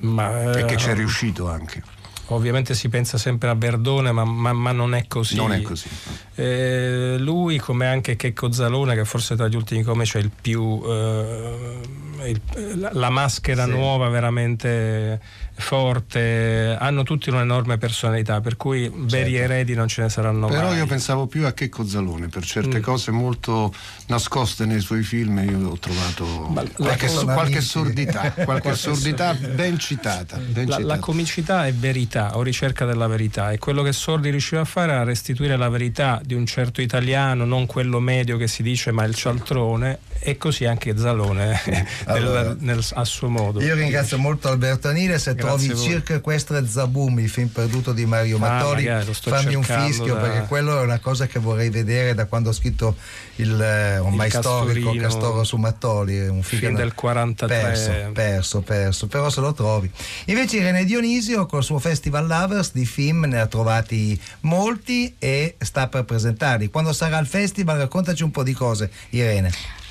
Ma, 0.00 0.52
E 0.52 0.64
che 0.64 0.74
eh, 0.74 0.76
ci 0.76 0.88
è 0.90 0.94
riuscito 0.94 1.48
anche? 1.48 1.82
Ovviamente 2.28 2.74
si 2.74 2.88
pensa 2.88 3.18
sempre 3.18 3.48
a 3.50 3.54
Verdone, 3.54 4.10
ma, 4.10 4.24
ma- 4.24 4.52
ma 4.52 4.72
non 4.72 4.94
è 4.94 5.06
così. 5.06 5.36
Non 5.36 5.52
è 5.52 5.62
così. 5.62 5.88
Eh, 6.34 7.16
lui, 7.18 7.58
come 7.58 7.86
anche 7.86 8.16
Checco 8.16 8.50
Zalone, 8.50 8.94
che 8.96 9.04
forse 9.04 9.36
tra 9.36 9.46
gli 9.46 9.54
ultimi 9.54 9.82
comici 9.82 10.16
è 10.16 10.20
il 10.20 10.30
più. 10.40 10.82
eh, 10.84 11.78
il- 12.24 12.40
la, 12.78 12.90
la 12.92 13.10
maschera 13.10 13.64
Sì. 13.64 13.70
nuova 13.70 14.08
veramente 14.08 15.20
forte, 15.58 16.76
hanno 16.78 17.02
tutti 17.02 17.28
un'enorme 17.30 17.78
personalità, 17.78 18.40
per 18.40 18.56
cui 18.56 18.90
veri 18.94 19.36
eredi 19.36 19.74
non 19.74 19.88
ce 19.88 20.02
ne 20.02 20.08
saranno 20.08 20.46
Però 20.48 20.68
mai. 20.68 20.76
io 20.78 20.86
pensavo 20.86 21.26
più 21.26 21.44
a 21.46 21.52
Checco 21.52 21.86
Zalone, 21.86 22.28
per 22.28 22.44
certe 22.44 22.78
Mm. 22.78 22.82
cose 22.82 23.10
molto 23.10 23.72
nascoste 24.06 24.64
nei 24.66 24.80
suoi 24.80 25.02
film 25.02 25.38
io 25.48 25.70
ho 25.70 25.78
trovato 25.78 26.50
la- 26.54 26.64
qualche, 26.74 27.08
sono 27.08 27.32
qualche 27.32 27.60
sordità, 27.60 28.32
qualche 28.44 28.74
sordità 28.74 29.34
ben 29.34 29.78
citata. 29.78 30.36
ben 30.36 30.66
La, 30.68 30.76
la 30.76 30.82
citata. 30.82 30.98
comicità 31.00 31.66
è 31.66 31.72
verità 31.72 32.36
o 32.36 32.42
ricerca 32.42 32.84
della 32.84 33.06
verità 33.06 33.50
e 33.50 33.58
quello 33.58 33.82
che 33.82 33.92
Sordi 33.92 34.30
riusciva 34.30 34.60
a 34.60 34.64
fare 34.64 34.92
era 34.92 35.04
restituire 35.04 35.56
la 35.56 35.68
verità 35.68 36.20
di 36.24 36.34
un 36.34 36.46
certo 36.46 36.80
italiano, 36.80 37.44
non 37.44 37.66
quello 37.66 37.98
medio 38.00 38.36
che 38.36 38.46
si 38.46 38.62
dice 38.62 38.92
ma 38.92 39.04
il 39.04 39.14
cialtrone 39.14 39.98
e 40.18 40.36
così 40.38 40.64
anche 40.64 40.96
Zalone 40.96 41.60
Allora, 42.06 42.54
nel- 42.58 42.84
a 42.94 43.04
suo 43.04 43.28
modo. 43.28 43.60
Io 43.60 43.74
ringrazio 43.74 44.16
molto 44.18 44.48
Alberto 44.48 44.88
Anile, 44.88 45.18
se 45.18 45.34
Grazie 45.34 45.68
trovi. 45.68 45.80
Circa 45.82 46.14
Equestre 46.14 46.66
Zabum, 46.66 47.18
il 47.18 47.28
film 47.28 47.48
perduto 47.48 47.92
di 47.92 48.06
Mario 48.06 48.36
Ah, 48.36 48.40
Mattoli, 48.40 48.88
fammi 49.12 49.54
un 49.54 49.62
fischio 49.62 50.14
da- 50.14 50.20
perché 50.20 50.46
quello 50.46 50.78
è 50.78 50.82
una 50.82 50.98
cosa 51.00 51.26
che 51.26 51.38
vorrei 51.38 51.68
vedere 51.70 52.14
da 52.14 52.26
quando 52.26 52.50
ho 52.50 52.52
scritto 52.52 52.96
il 53.36 53.60
eh, 53.60 53.98
ormai 53.98 54.26
Il 54.28 54.32
storico. 54.32 54.94
Castoro 54.94 55.44
su 55.44 55.56
Mattoli, 55.56 56.28
un 56.28 56.42
film, 56.42 56.60
Film 56.60 56.76
del 56.76 56.94
43. 56.94 57.60
Perso, 57.60 57.90
perso, 58.12 58.60
perso, 58.60 59.06
però 59.08 59.28
se 59.30 59.40
lo 59.40 59.52
trovi. 59.52 59.90
Invece 60.26 60.58
Irene 60.58 60.84
Dionisio 60.84 61.46
col 61.46 61.62
suo 61.64 61.78
Festival 61.78 62.26
Lovers 62.26 62.70
di 62.72 62.86
film 62.86 63.24
ne 63.26 63.40
ha 63.40 63.46
trovati 63.46 64.18
molti 64.40 65.14
e 65.18 65.56
sta 65.58 65.88
per 65.88 66.04
presentarli. 66.04 66.70
Quando 66.70 66.92
sarà 66.92 67.18
il 67.18 67.26
festival 67.26 67.78
raccontaci 67.78 68.22
un 68.22 68.30
po' 68.30 68.42
di 68.42 68.52
cose, 68.52 68.90
Irene. 69.10 69.50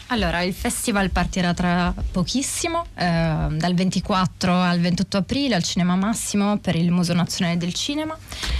Allora, 0.09 0.43
il 0.43 0.53
festival 0.53 1.09
partirà 1.09 1.55
tra 1.55 1.91
pochissimo, 2.11 2.85
eh, 2.93 3.47
dal 3.49 3.73
24 3.73 4.53
al 4.53 4.79
28 4.79 5.17
aprile 5.17 5.55
al 5.55 5.63
Cinema 5.63 5.95
Massimo 5.95 6.57
per 6.57 6.75
il 6.75 6.91
Museo 6.91 7.15
Nazionale 7.15 7.57
del 7.57 7.73
Cinema, 7.73 8.15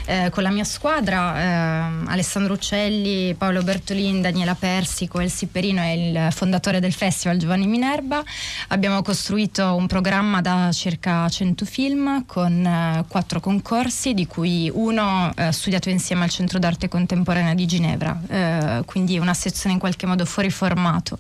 eh, 0.05 0.31
con 0.31 0.41
la 0.41 0.49
mia 0.49 0.63
squadra, 0.63 1.37
eh, 1.37 2.05
Alessandro 2.07 2.53
Uccelli, 2.53 3.35
Paolo 3.35 3.61
Bertolin, 3.61 4.21
Daniela 4.21 4.55
Persico, 4.55 5.19
El 5.19 5.29
Sipperino 5.29 5.83
e 5.83 6.09
il 6.09 6.27
fondatore 6.31 6.79
del 6.79 6.93
festival 6.93 7.37
Giovanni 7.37 7.67
Minerva. 7.67 8.23
Abbiamo 8.69 9.03
costruito 9.03 9.75
un 9.75 9.85
programma 9.85 10.41
da 10.41 10.71
circa 10.73 11.29
100 11.29 11.63
film 11.65 12.25
con 12.25 12.65
eh, 12.65 13.05
quattro 13.07 13.39
concorsi, 13.39 14.15
di 14.15 14.25
cui 14.25 14.71
uno 14.73 15.31
eh, 15.35 15.51
studiato 15.51 15.89
insieme 15.89 16.23
al 16.23 16.31
Centro 16.31 16.57
d'Arte 16.57 16.87
Contemporanea 16.87 17.53
di 17.53 17.67
Ginevra, 17.67 18.19
eh, 18.27 18.81
quindi 18.85 19.19
una 19.19 19.35
sezione 19.35 19.73
in 19.73 19.79
qualche 19.79 20.07
modo 20.07 20.25
fuori 20.25 20.49
formato. 20.49 21.19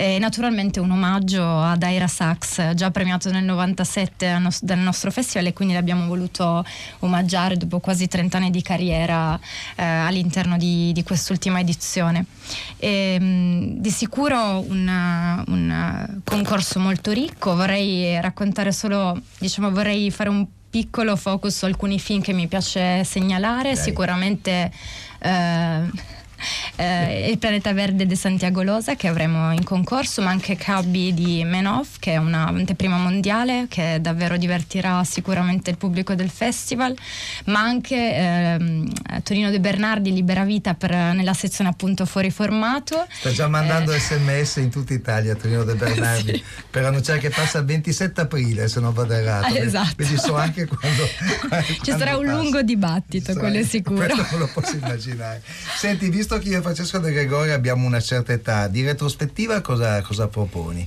E 0.00 0.20
naturalmente 0.20 0.78
un 0.78 0.92
omaggio 0.92 1.44
a 1.44 1.74
Daira 1.74 2.06
Sachs, 2.06 2.74
già 2.74 2.88
premiato 2.92 3.32
nel 3.32 3.42
97 3.42 4.28
al 4.28 4.42
nos- 4.42 4.62
dal 4.62 4.78
nostro 4.78 5.10
festival 5.10 5.46
e 5.46 5.52
quindi 5.52 5.74
l'abbiamo 5.74 6.06
voluto 6.06 6.64
omaggiare 7.00 7.56
dopo 7.56 7.80
quasi 7.80 8.06
30 8.06 8.36
anni 8.36 8.50
di 8.50 8.62
carriera 8.62 9.36
eh, 9.74 9.82
all'interno 9.82 10.56
di, 10.56 10.92
di 10.92 11.02
quest'ultima 11.02 11.58
edizione. 11.58 12.26
E, 12.76 13.18
mh, 13.18 13.80
di 13.80 13.90
sicuro 13.90 14.64
un, 14.68 15.44
un, 15.48 16.20
concorso 16.22 16.78
molto 16.78 17.10
ricco, 17.10 17.56
vorrei 17.56 18.20
raccontare 18.20 18.70
solo, 18.70 19.20
diciamo, 19.38 19.72
vorrei 19.72 20.12
fare 20.12 20.28
un 20.28 20.46
piccolo 20.70 21.16
focus 21.16 21.56
su 21.56 21.64
alcuni 21.64 21.98
film 21.98 22.20
che 22.20 22.32
mi 22.32 22.46
piace 22.46 23.02
segnalare, 23.02 23.74
sicuramente... 23.74 24.70
eh, 25.18 26.16
eh, 26.76 27.30
il 27.30 27.38
pianeta 27.38 27.72
verde 27.72 28.06
di 28.06 28.16
Santiago 28.16 28.62
Losa 28.62 28.94
che 28.96 29.08
avremo 29.08 29.52
in 29.52 29.64
concorso 29.64 30.22
ma 30.22 30.30
anche 30.30 30.56
Cubby 30.56 31.12
di 31.14 31.44
Menov 31.44 31.86
che 31.98 32.12
è 32.12 32.16
una 32.16 32.46
anteprima 32.46 32.96
mondiale 32.96 33.66
che 33.68 33.98
davvero 34.00 34.36
divertirà 34.36 35.02
sicuramente 35.04 35.70
il 35.70 35.76
pubblico 35.76 36.14
del 36.14 36.30
festival 36.30 36.96
ma 37.46 37.60
anche 37.60 38.14
ehm, 38.14 38.90
Tonino 39.22 39.50
De 39.50 39.60
Bernardi 39.60 40.12
Libera 40.12 40.44
Vita 40.44 40.74
per, 40.74 40.90
nella 40.92 41.34
sezione 41.34 41.70
appunto 41.70 42.06
fuori 42.06 42.30
formato 42.30 43.06
Sta 43.10 43.30
già 43.30 43.48
mandando 43.48 43.92
Eh. 43.92 43.98
sms 43.98 44.56
in 44.56 44.70
tutta 44.70 44.94
Italia 44.94 45.34
Tonino 45.34 45.64
De 45.64 45.74
Bernardi 45.74 46.42
per 46.70 46.84
annunciare 46.84 47.18
che 47.18 47.30
passa 47.30 47.58
il 47.58 47.64
27 47.64 48.20
aprile 48.20 48.68
se 48.68 48.80
non 48.80 48.92
vado 48.92 49.12
errato. 49.12 49.46
Ah, 49.46 49.58
esatto. 49.58 49.94
Quindi 49.96 50.16
so 50.18 50.36
anche 50.36 50.66
quando. 50.66 51.06
ci 51.82 51.90
sarà 51.90 52.16
un 52.16 52.26
lungo 52.26 52.62
dibattito 52.62 53.34
quello 53.34 53.58
è 53.58 53.62
sicuro 53.62 54.04
Questo 54.04 54.26
me 54.32 54.38
lo 54.38 54.50
posso 54.52 54.76
immaginare. 54.76 55.42
Senti, 55.76 56.08
visto 56.08 56.27
che 56.36 56.48
io 56.50 56.58
e 56.58 56.62
Francesco 56.62 56.98
De 56.98 57.10
Gregori 57.12 57.52
abbiamo 57.52 57.86
una 57.86 58.00
certa 58.00 58.32
età, 58.34 58.68
di 58.68 58.82
retrospettiva 58.84 59.62
cosa, 59.62 60.02
cosa 60.02 60.28
proponi? 60.28 60.86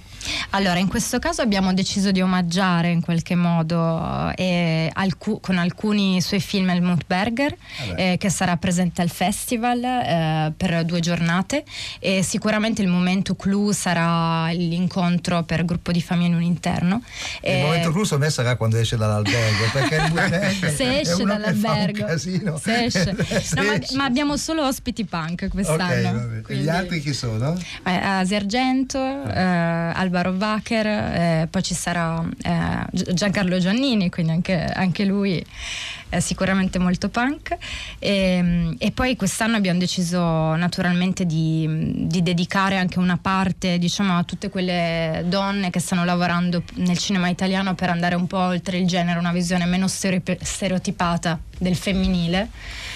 Allora, 0.51 0.77
in 0.77 0.87
questo 0.87 1.17
caso 1.17 1.41
abbiamo 1.41 1.73
deciso 1.73 2.11
di 2.11 2.21
omaggiare 2.21 2.91
in 2.91 3.01
qualche 3.01 3.33
modo 3.33 4.31
eh, 4.35 4.87
alcu- 4.93 5.41
con 5.41 5.57
alcuni 5.57 6.21
suoi 6.21 6.39
film 6.41 6.69
Helmut 6.69 7.05
Berger, 7.07 7.55
eh, 7.95 8.17
che 8.19 8.29
sarà 8.29 8.55
presente 8.57 9.01
al 9.01 9.09
festival 9.09 9.83
eh, 9.83 10.53
per 10.55 10.83
due 10.85 10.99
giornate 10.99 11.63
e 11.99 12.21
sicuramente 12.21 12.81
il 12.83 12.87
momento 12.87 13.35
clou 13.35 13.71
sarà 13.71 14.51
l'incontro 14.51 15.41
per 15.43 15.65
gruppo 15.65 15.91
di 15.91 16.01
famiglie 16.01 16.27
in 16.29 16.35
un 16.35 16.41
interno. 16.43 17.01
Il 17.41 17.49
Eh, 17.49 17.61
momento 17.63 17.91
clou 17.91 18.03
secondo 18.03 18.25
me 18.25 18.31
sarà 18.31 18.55
quando 18.57 18.77
esce 18.77 18.97
dall'albergo, 18.97 19.63
perché 19.73 19.95
il 19.95 20.69
se 20.75 20.99
esce 20.99 21.23
dall'albergo, 21.23 22.05
casino. 22.05 22.57
se 22.61 22.83
esce. 22.85 23.15
No, 23.55 23.63
ma, 23.63 23.77
ma 23.95 24.03
abbiamo 24.05 24.37
solo 24.37 24.65
ospiti 24.67 25.03
punk 25.05 25.30
Ok, 25.33 25.47
quest'anno. 25.49 26.37
E 26.37 26.41
quindi- 26.41 26.63
gli 26.65 26.69
altri 26.69 26.99
chi 27.01 27.13
sono? 27.13 27.57
eh, 27.85 27.91
Asi 27.95 28.35
Argento, 28.35 28.97
eh, 28.99 29.39
Alvaro 29.41 30.35
Vacher, 30.37 30.85
eh, 30.87 31.47
poi 31.49 31.63
ci 31.63 31.73
sarà 31.73 32.23
eh, 32.41 32.85
Gi- 32.91 33.13
Giancarlo 33.13 33.57
Giannini, 33.59 34.09
quindi 34.09 34.31
anche, 34.31 34.55
anche 34.63 35.05
lui 35.05 35.43
è 36.09 36.19
sicuramente 36.19 36.77
molto 36.79 37.07
punk. 37.09 37.55
E, 37.99 38.75
e 38.77 38.91
poi 38.91 39.15
quest'anno 39.15 39.55
abbiamo 39.55 39.79
deciso 39.79 40.19
naturalmente 40.55 41.25
di, 41.25 41.67
di 42.07 42.21
dedicare 42.21 42.77
anche 42.77 42.99
una 42.99 43.17
parte 43.17 43.77
diciamo, 43.77 44.17
a 44.17 44.23
tutte 44.23 44.49
quelle 44.49 45.23
donne 45.27 45.69
che 45.69 45.79
stanno 45.79 46.03
lavorando 46.03 46.63
nel 46.75 46.97
cinema 46.97 47.29
italiano 47.29 47.75
per 47.75 47.89
andare 47.89 48.15
un 48.15 48.27
po' 48.27 48.39
oltre 48.39 48.77
il 48.77 48.87
genere, 48.87 49.19
una 49.19 49.31
visione 49.31 49.65
meno 49.65 49.87
stereotipata 49.87 51.39
del 51.57 51.75
femminile. 51.75 52.49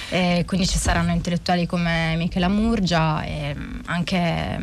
E 0.09 0.43
quindi 0.45 0.67
ci 0.67 0.77
saranno 0.77 1.11
intellettuali 1.11 1.65
come 1.65 2.15
Michela 2.17 2.47
Murgia 2.47 3.23
e 3.23 3.55
mm, 3.55 3.79
anche 3.85 4.59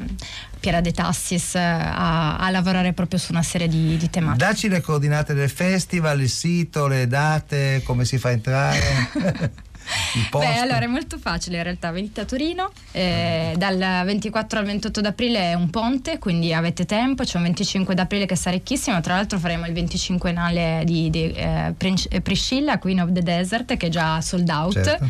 Piera 0.60 0.80
De 0.80 0.92
Tassis 0.92 1.56
eh, 1.56 1.58
a, 1.58 2.36
a 2.36 2.50
lavorare 2.50 2.92
proprio 2.92 3.18
su 3.18 3.32
una 3.32 3.42
serie 3.42 3.66
di, 3.66 3.96
di 3.96 4.08
tematiche. 4.08 4.44
Dacci 4.44 4.68
le 4.68 4.80
coordinate 4.80 5.34
del 5.34 5.50
festival, 5.50 6.20
il 6.20 6.28
sito, 6.28 6.86
le 6.86 7.06
date, 7.06 7.82
come 7.84 8.04
si 8.04 8.18
fa 8.18 8.28
a 8.28 8.32
entrare. 8.32 8.80
Beh, 10.30 10.58
allora 10.58 10.80
è 10.80 10.86
molto 10.86 11.18
facile 11.18 11.58
in 11.58 11.62
realtà, 11.62 11.90
venite 11.90 12.20
a 12.20 12.24
Torino, 12.24 12.70
eh, 12.92 13.54
dal 13.56 14.02
24 14.04 14.58
al 14.58 14.64
28 14.64 15.00
d'aprile 15.00 15.50
è 15.50 15.54
un 15.54 15.70
ponte, 15.70 16.18
quindi 16.18 16.52
avete 16.52 16.84
tempo, 16.84 17.24
c'è 17.24 17.36
un 17.36 17.44
25 17.44 17.94
d'aprile 17.94 18.26
che 18.26 18.36
sarà 18.36 18.56
ricchissimo, 18.56 19.00
tra 19.00 19.14
l'altro 19.14 19.38
faremo 19.38 19.66
il 19.66 19.72
25ennale 19.72 20.84
di, 20.84 21.10
di 21.10 21.32
eh, 21.32 21.74
eh, 21.78 22.20
Priscilla, 22.20 22.78
Queen 22.78 23.00
of 23.00 23.12
the 23.12 23.22
Desert, 23.22 23.76
che 23.76 23.86
è 23.86 23.90
già 23.90 24.20
sold 24.20 24.48
out. 24.48 24.72
Certo. 24.72 25.08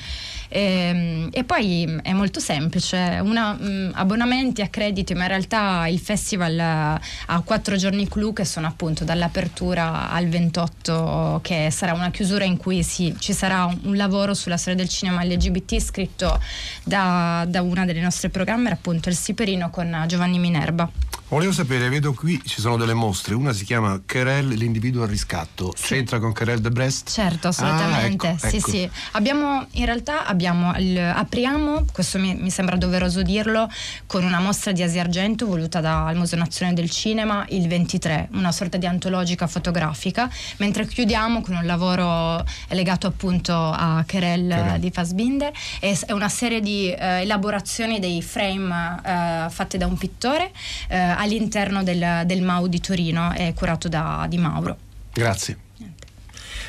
Ehm, 0.54 1.28
E, 1.32 1.44
poi 1.44 1.86
mh, 1.86 2.00
è 2.02 2.12
molto 2.12 2.38
semplice, 2.40 3.18
una, 3.22 3.54
mh, 3.54 3.92
abbonamenti 3.94 4.60
a 4.60 4.68
credito, 4.68 5.14
ma 5.14 5.22
in 5.22 5.28
realtà 5.28 5.86
il 5.88 5.98
festival 5.98 6.58
eh, 6.58 7.00
ha 7.26 7.40
quattro 7.44 7.76
giorni 7.76 8.06
clou 8.06 8.32
che 8.34 8.44
sono 8.44 8.66
appunto 8.66 9.04
dall'apertura 9.04 10.10
al 10.10 10.28
28 10.28 11.40
che 11.42 11.68
sarà 11.70 11.94
una 11.94 12.10
chiusura 12.10 12.44
in 12.44 12.56
cui 12.58 12.82
si- 12.82 13.14
ci 13.18 13.32
sarà 13.32 13.64
un, 13.64 13.78
un 13.84 13.96
lavoro 13.96 14.34
sulla 14.34 14.56
storia 14.58 14.78
del 14.78 14.88
cinema 14.90 15.24
LGBT 15.24 15.78
scritto 15.78 16.38
da, 16.84 17.44
da 17.48 17.62
una 17.62 17.84
delle 17.86 18.00
nostre 18.00 18.28
programmer 18.28 18.72
appunto 18.72 19.08
Il 19.08 19.16
Siperino 19.16 19.70
con 19.70 20.04
Giovanni 20.06 20.38
Minerva. 20.38 20.90
Volevo 21.32 21.52
sapere, 21.52 21.88
vedo 21.88 22.12
qui 22.12 22.38
ci 22.44 22.60
sono 22.60 22.76
delle 22.76 22.92
mostre, 22.92 23.34
una 23.34 23.54
si 23.54 23.64
chiama 23.64 23.98
Querel, 24.06 24.48
l'individuo 24.48 25.04
al 25.04 25.08
riscatto, 25.08 25.72
c'entra 25.74 26.18
con 26.18 26.34
Querel 26.34 26.60
de 26.60 26.68
Brest? 26.68 27.10
Certo, 27.10 27.48
assolutamente. 27.48 28.26
Ah, 28.26 28.30
ecco, 28.32 28.48
sì, 28.48 28.56
ecco. 28.56 28.70
sì. 28.70 28.90
Abbiamo 29.12 29.66
in 29.70 29.86
realtà 29.86 30.26
abbiamo 30.26 30.76
il- 30.76 30.98
apriamo, 30.98 31.86
questo 31.90 32.18
mi, 32.18 32.34
mi 32.34 32.50
sembra 32.50 32.76
doveroso 32.76 33.22
dirlo, 33.22 33.66
con 34.04 34.24
una 34.24 34.40
mostra 34.40 34.72
di 34.72 34.82
Asia 34.82 35.00
Argento 35.00 35.46
voluta 35.46 35.80
dal 35.80 36.14
Museo 36.16 36.38
Nazionale 36.38 36.78
del 36.78 36.90
Cinema 36.90 37.46
il 37.48 37.66
23, 37.66 38.28
una 38.32 38.52
sorta 38.52 38.76
di 38.76 38.84
antologica 38.84 39.46
fotografica, 39.46 40.30
mentre 40.58 40.86
chiudiamo 40.86 41.40
con 41.40 41.54
un 41.54 41.64
lavoro 41.64 42.44
legato 42.68 43.06
appunto 43.06 43.54
a 43.54 44.04
Kerel 44.06 44.48
Querelle. 44.48 44.78
di 44.78 44.90
Fassbinder. 44.90 45.50
È, 45.80 45.98
è 46.08 46.12
una 46.12 46.28
serie 46.28 46.60
di 46.60 46.92
eh, 46.92 47.22
elaborazioni 47.22 48.00
dei 48.00 48.20
frame 48.20 49.00
eh, 49.02 49.46
fatte 49.48 49.78
da 49.78 49.86
un 49.86 49.96
pittore 49.96 50.50
eh, 50.88 51.20
all'interno 51.22 51.82
del, 51.82 52.22
del 52.26 52.42
MAU 52.42 52.66
di 52.66 52.80
Torino, 52.80 53.32
è 53.32 53.52
curato 53.54 53.88
da 53.88 54.26
Di 54.28 54.38
Mauro. 54.38 54.76
Grazie. 55.12 55.58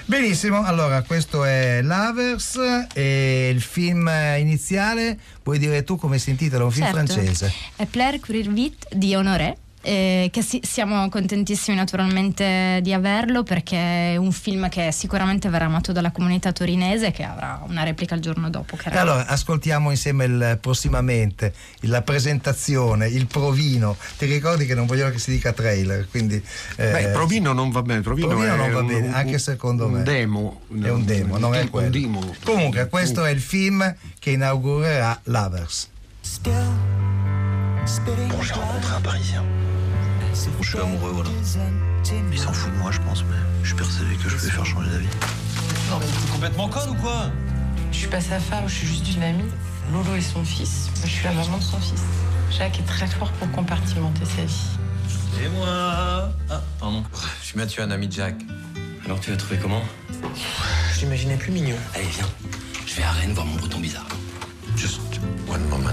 Benissimo, 0.05 0.63
allora 0.63 1.01
questo 1.03 1.45
è 1.45 1.81
Lovers 1.81 2.59
e 2.93 3.49
il 3.53 3.61
film 3.61 4.11
iniziale, 4.37 5.17
puoi 5.41 5.57
dire 5.57 5.85
tu 5.85 5.95
come 5.95 6.17
si 6.19 6.29
intitola? 6.29 6.65
Un 6.65 6.71
film 6.71 6.87
Certo. 6.91 7.13
francese. 7.13 7.53
È 7.77 7.85
Plaire 7.85 8.19
Courir 8.19 8.51
Vite 8.51 8.87
di 8.97 9.15
Honoré. 9.15 9.57
Eh, 9.85 10.29
che 10.31 10.41
si- 10.41 10.61
siamo 10.63 11.09
contentissimi 11.09 11.75
naturalmente 11.75 12.79
di 12.81 12.93
averlo 12.93 13.43
perché 13.43 14.13
è 14.13 14.15
un 14.15 14.31
film 14.31 14.69
che 14.69 14.91
sicuramente 14.93 15.49
verrà 15.49 15.65
amato 15.65 15.91
dalla 15.91 16.11
comunità 16.11 16.53
torinese 16.53 17.11
che 17.11 17.23
avrà 17.23 17.61
una 17.67 17.83
replica 17.83 18.15
il 18.15 18.21
giorno 18.21 18.49
dopo. 18.49 18.75
E 18.75 18.79
era- 18.85 19.01
allora 19.01 19.27
ascoltiamo 19.27 19.89
insieme 19.89 20.23
il, 20.25 20.57
prossimamente 20.61 21.53
la 21.81 22.01
presentazione, 22.01 23.07
il 23.07 23.27
provino. 23.27 23.97
Ti 24.17 24.25
ricordi 24.25 24.65
che 24.65 24.73
non 24.73 24.85
vogliono 24.85 25.11
che 25.11 25.19
si 25.19 25.31
dica 25.31 25.51
trailer, 25.51 26.07
quindi 26.09 26.35
eh, 26.77 26.91
Beh, 26.91 27.07
Provino 27.09 27.51
non 27.51 27.69
va 27.71 27.81
bene, 27.81 27.99
Provino, 28.01 28.27
Provino 28.29 28.53
è 28.53 28.57
non 28.57 28.71
va 28.71 28.79
un- 28.79 28.87
bene, 28.87 29.07
un- 29.07 29.13
anche 29.13 29.37
secondo 29.37 29.85
un 29.87 29.91
me. 29.93 30.03
demo. 30.03 30.61
È 30.81 30.89
un 30.89 31.03
demo, 31.03 31.37
non 31.37 31.53
è 31.55 31.61
Un 31.61 31.69
quello. 31.69 31.89
demo. 31.89 32.21
Comunque, 32.45 32.87
questo 32.87 33.25
è 33.25 33.31
il 33.31 33.41
film 33.41 33.93
che 34.17 34.29
inaugurerà 34.31 35.19
Lovers. 35.23 35.89
Bon, 36.41 37.83
j'ai 37.85 38.15
rencontré 38.15 38.95
un 38.95 39.01
Parisien. 39.01 39.43
Bon, 40.33 40.63
je 40.63 40.69
suis 40.69 40.79
amoureux, 40.79 41.11
voilà. 41.11 41.29
Il 42.31 42.39
s'en 42.39 42.51
fout 42.51 42.71
de 42.73 42.77
moi, 42.77 42.91
je 42.91 42.99
pense, 43.01 43.23
mais 43.23 43.37
je 43.61 43.67
suis 43.67 43.75
persuadé 43.75 44.15
que 44.15 44.29
je 44.29 44.35
vais 44.35 44.49
faire 44.49 44.65
changer 44.65 44.89
d'avis. 44.89 45.07
Non 45.89 45.99
mais 45.99 46.05
t'es 46.05 46.31
complètement 46.31 46.67
conne 46.69 46.89
ou 46.89 46.95
quoi? 46.95 47.29
Je 47.91 47.97
suis 47.97 48.07
pas 48.07 48.19
sa 48.19 48.39
femme, 48.39 48.63
je 48.67 48.73
suis 48.73 48.87
juste 48.87 49.15
une 49.15 49.21
amie. 49.21 49.51
Lolo 49.91 50.15
est 50.15 50.21
son 50.21 50.43
fils. 50.43 50.89
Je 51.03 51.07
suis 51.07 51.23
la 51.25 51.33
maman 51.33 51.57
de 51.57 51.63
son 51.63 51.79
fils. 51.79 52.01
Jacques 52.49 52.79
est 52.79 52.85
très 52.85 53.05
fort 53.05 53.31
pour 53.33 53.51
compartimenter 53.51 54.25
sa 54.25 54.43
vie. 54.43 55.43
Et 55.43 55.49
moi? 55.49 55.67
Ah, 56.49 56.61
pardon. 56.79 57.03
Je 57.41 57.45
suis 57.45 57.57
Mathieu, 57.57 57.83
un 57.83 57.91
ami 57.91 58.07
de 58.07 58.13
Jacques. 58.13 58.41
Alors, 59.05 59.19
tu 59.19 59.29
l'as 59.29 59.37
trouvé 59.37 59.57
comment? 59.57 59.83
Je 60.95 61.01
l'imaginais 61.01 61.37
plus 61.37 61.51
mignon. 61.51 61.75
Allez, 61.93 62.07
viens. 62.07 62.29
Je 62.87 62.95
vais 62.95 63.03
à 63.03 63.11
Rennes 63.11 63.33
voir 63.33 63.45
mon 63.45 63.55
breton 63.55 63.79
bizarre. 63.79 64.07
Just 64.75 64.99
one 65.47 65.63
moment. 65.69 65.89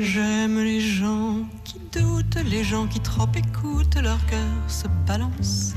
J'aime 0.00 0.58
les 0.64 0.80
gens 0.80 1.36
qui 1.62 1.78
doutent, 1.92 2.38
les 2.46 2.64
gens 2.64 2.86
qui 2.86 3.00
trop 3.00 3.28
écoutent 3.34 3.96
leur 3.96 4.24
cœur 4.24 4.48
se 4.66 4.88
balancer. 5.06 5.76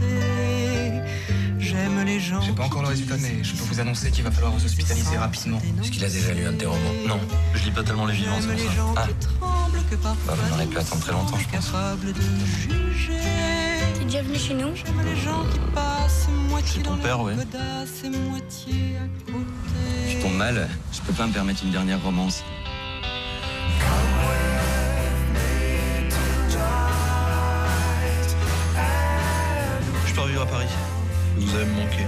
J'aime 1.59 2.01
les 2.05 2.21
gens. 2.21 2.39
J'ai 2.39 2.53
pas 2.53 2.63
encore 2.63 2.83
le 2.83 2.87
résultat, 2.87 3.15
mais 3.19 3.43
je 3.43 3.53
peux 3.53 3.65
vous 3.65 3.81
annoncer 3.81 4.11
qu'il 4.11 4.23
va 4.23 4.31
falloir 4.31 4.53
vous 4.53 4.63
hospitaliser 4.63 5.17
rapidement. 5.17 5.59
Est-ce 5.81 5.91
qu'il 5.91 6.05
a 6.05 6.09
déjà 6.09 6.33
lu 6.33 6.45
un 6.45 6.53
de 6.53 6.57
tes 6.57 6.65
romans 6.65 6.93
Non, 7.05 7.19
je 7.53 7.65
lis 7.65 7.71
pas 7.71 7.83
tellement 7.83 8.05
les 8.05 8.13
vivants, 8.13 8.39
c'est 8.39 8.47
pour 8.47 8.71
ça. 8.71 8.93
Ah, 8.95 9.07
tremblent 9.19 9.83
que 9.91 9.95
parfois 9.97 10.35
bah 10.35 10.41
vous 10.41 10.51
n'aurez 10.51 10.67
plus 10.67 10.77
attendre 10.77 11.01
très 11.01 11.11
longtemps, 11.11 11.37
je 11.37 11.57
pense. 11.57 11.71
de 12.01 12.21
juger. 12.93 13.19
T'es 13.99 14.05
déjà 14.05 14.21
venu 14.21 14.39
chez 14.39 14.53
nous 14.53 14.73
J'aime 14.73 15.01
les 15.03 15.19
gens 15.19 15.43
qui 15.51 15.59
passent 15.75 16.29
moitié 16.49 16.81
ton 16.81 16.91
dans 16.91 17.03
père, 17.03 17.21
ouais. 17.21 17.33
et 17.33 18.09
moitié 18.09 18.95
à 18.97 19.31
côté. 19.31 20.13
Je 20.13 20.21
tombe 20.21 20.37
mal, 20.37 20.69
je 20.93 21.01
peux 21.01 21.13
pas 21.13 21.27
me 21.27 21.33
permettre 21.33 21.61
une 21.65 21.71
dernière 21.71 22.01
romance. 22.01 22.41
Je 30.13 30.17
pars 30.19 30.27
vivre 30.27 30.43
à 30.43 30.45
Paris. 30.45 30.67
Vous 31.37 31.55
allez 31.55 31.65
me 31.65 31.73
manquer. 31.73 32.05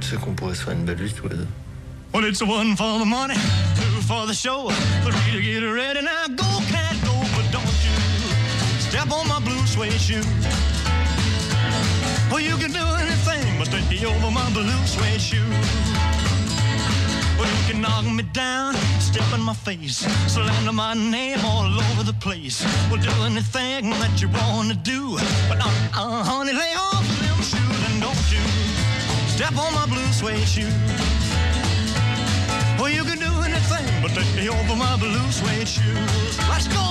Tu 0.00 0.08
sais 0.08 0.16
qu'on 0.16 0.32
pourrait 0.32 0.54
se 0.54 0.62
faire 0.62 0.72
une 0.72 0.86
belle 0.86 0.96
vie 0.96 1.12
tous 1.12 1.28
les 1.28 1.36
deux. 1.36 1.46
Well, 2.14 2.24
it's 2.24 2.40
one 2.40 2.74
for 2.74 2.98
the 2.98 3.04
money, 3.04 3.34
two 3.34 4.00
for 4.00 4.26
the 4.26 4.32
show, 4.32 4.70
three 5.02 5.32
to 5.34 5.42
get 5.42 5.60
ready. 5.60 6.00
Now 6.00 6.26
go, 6.28 6.46
cat, 6.70 6.96
go, 7.04 7.12
but 7.36 7.44
don't 7.52 7.62
you 7.84 7.92
step 8.80 9.12
on 9.12 9.28
my 9.28 9.40
blue 9.40 9.66
suede 9.66 9.92
shoe. 10.00 10.22
Well, 12.30 12.40
you 12.40 12.56
can 12.56 12.72
do 12.72 12.80
anything 12.96 13.58
but 13.58 13.68
take 13.68 14.02
over 14.06 14.30
my 14.30 14.48
blue 14.52 14.86
suede 14.86 15.20
shoe. 15.20 15.44
Well, 17.38 17.46
you 17.46 17.70
can 17.70 17.82
knock 17.82 18.06
me 18.06 18.22
down, 18.32 18.74
step 19.08 19.32
in 19.32 19.40
my 19.40 19.54
face, 19.54 19.98
slander 20.30 20.72
my 20.72 20.92
name 20.92 21.40
all 21.42 21.72
over 21.88 22.02
the 22.02 22.12
place. 22.20 22.62
Well, 22.90 23.00
do 23.00 23.10
anything 23.24 23.88
that 24.02 24.20
you 24.20 24.28
want 24.28 24.68
to 24.68 24.76
do, 24.76 25.16
but 25.48 25.58
uh, 25.58 25.70
uh, 25.96 26.22
honey, 26.24 26.52
lay 26.52 26.74
off 26.76 27.06
them 27.24 27.40
shoes 27.50 27.80
and 27.88 28.02
don't 28.04 28.26
you 28.30 28.44
step 29.36 29.56
on 29.56 29.72
my 29.72 29.86
blue 29.86 30.10
suede 30.12 30.46
shoe. 30.46 30.72
Well, 32.78 32.90
you 32.90 33.02
can 33.02 33.18
do 33.18 33.32
anything 33.48 33.86
but 34.02 34.10
take 34.12 34.32
me 34.36 34.48
over 34.50 34.76
my 34.76 34.96
blue 34.98 35.30
suede 35.32 35.66
shoes. 35.66 36.38
Let's 36.50 36.68
go. 36.68 36.88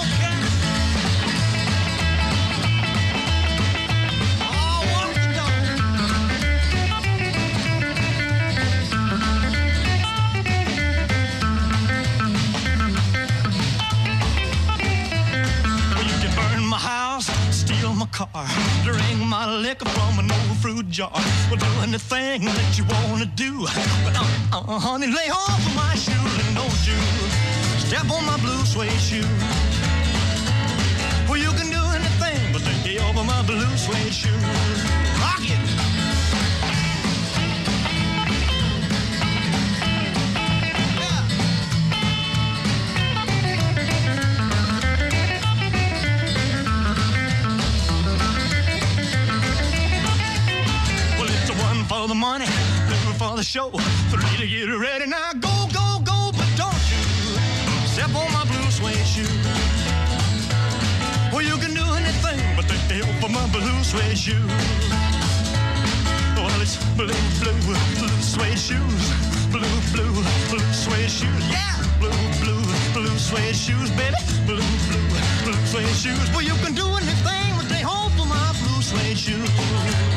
Liquor 19.61 19.89
from 19.89 20.19
an 20.19 20.31
old 20.31 20.57
fruit 20.57 20.89
jar. 20.89 21.11
Well, 21.49 21.57
do 21.57 21.65
anything 21.81 22.45
that 22.45 22.77
you 22.77 22.85
wanna 22.85 23.25
do. 23.25 23.67
But 24.03 24.15
uh, 24.15 24.23
uh, 24.53 24.79
honey, 24.79 25.07
lay 25.07 25.29
off 25.29 25.65
of 25.65 25.75
my 25.75 25.93
shoes 25.95 26.33
and 26.47 26.55
don't 26.55 26.81
you 26.87 26.99
step 27.79 28.09
on 28.11 28.25
my 28.25 28.37
blue 28.37 28.63
suede 28.65 28.91
shoe. 28.99 29.27
Well, 31.27 31.37
you 31.37 31.51
can 31.59 31.69
do 31.69 31.83
anything 31.99 32.53
but 32.53 32.61
lay 32.85 32.97
of 33.19 33.25
my 33.25 33.41
blue 33.43 33.77
suede 33.77 34.13
shoe. 34.13 34.39
Rock 35.19 35.43
it. 35.43 35.66
For 52.07 52.13
the 52.13 52.19
money, 52.19 52.45
two 52.45 53.13
for 53.19 53.35
the 53.35 53.43
show, 53.43 53.69
three 54.11 54.37
to 54.37 54.47
get 54.47 54.69
ready. 54.79 55.07
Now 55.07 55.33
go, 55.33 55.67
go, 55.73 55.99
go, 56.03 56.31
but 56.31 56.49
don't 56.55 56.83
you 56.91 57.03
step 57.87 58.13
on 58.15 58.31
my 58.31 58.45
blue 58.45 58.69
suede 58.71 59.07
shoe. 59.13 59.27
Well, 61.33 61.43
you 61.43 61.57
can 61.57 61.73
do 61.73 61.83
anything 61.99 62.39
but 62.55 62.67
take 62.67 62.85
the 62.87 63.03
help 63.03 63.15
from 63.19 63.33
my 63.33 63.45
blue 63.51 63.83
suede 63.83 64.17
shoe. 64.17 64.47
Well, 66.37 66.61
it's 66.61 66.77
blue, 66.95 67.11
blue, 67.41 67.59
blue 67.99 68.17
suede 68.21 68.59
shoes. 68.59 69.03
Blue, 69.51 69.77
blue, 69.91 70.13
blue 70.49 70.71
suede 70.71 71.11
shoes. 71.11 71.43
Yeah! 71.49 71.75
Blue, 71.99 72.23
blue, 72.39 72.63
blue 72.93 73.17
suede 73.17 73.55
shoes, 73.55 73.89
baby. 73.99 74.15
Blue, 74.45 74.63
blue, 74.87 75.07
blue 75.43 75.59
suede 75.65 75.95
shoes. 75.95 76.27
Well, 76.31 76.43
you 76.43 76.55
can 76.63 76.73
do 76.73 76.87
anything 76.87 77.47
but 77.57 77.67
they 77.67 77.81
hope 77.81 78.11
for 78.13 78.27
my 78.27 78.53
blue 78.63 78.81
suede 78.81 79.17
shoes. 79.17 80.16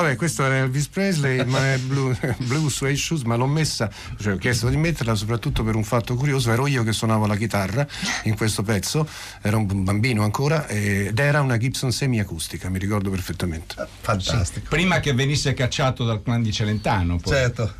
Vabbè, 0.00 0.14
questo 0.14 0.44
era 0.44 0.58
Elvis 0.58 0.86
Presley, 0.86 1.42
ma 1.46 1.72
è 1.72 1.78
Blue, 1.78 2.16
Blue 2.38 2.70
Suede 2.70 2.94
Shoes, 2.94 3.22
ma 3.22 3.34
l'ho 3.34 3.48
messa, 3.48 3.90
cioè 4.20 4.34
ho 4.34 4.36
chiesto 4.36 4.68
di 4.68 4.76
metterla 4.76 5.16
soprattutto 5.16 5.64
per 5.64 5.74
un 5.74 5.82
fatto 5.82 6.14
curioso, 6.14 6.52
ero 6.52 6.68
io 6.68 6.84
che 6.84 6.92
suonavo 6.92 7.26
la 7.26 7.34
chitarra 7.34 7.84
in 8.24 8.36
questo 8.36 8.62
pezzo, 8.62 9.08
ero 9.42 9.58
un 9.58 9.82
bambino 9.82 10.22
ancora 10.22 10.68
ed 10.68 11.18
era 11.18 11.40
una 11.40 11.56
Gibson 11.56 11.90
semiacustica, 11.90 12.68
mi 12.68 12.78
ricordo 12.78 13.10
perfettamente. 13.10 13.74
Fantastico. 14.00 14.66
Prima 14.68 15.00
che 15.00 15.12
venisse 15.14 15.52
cacciato 15.52 16.04
dal 16.04 16.22
clan 16.22 16.42
di 16.42 16.52
Celentano. 16.52 17.16
Poi. 17.16 17.32
Certo. 17.32 17.74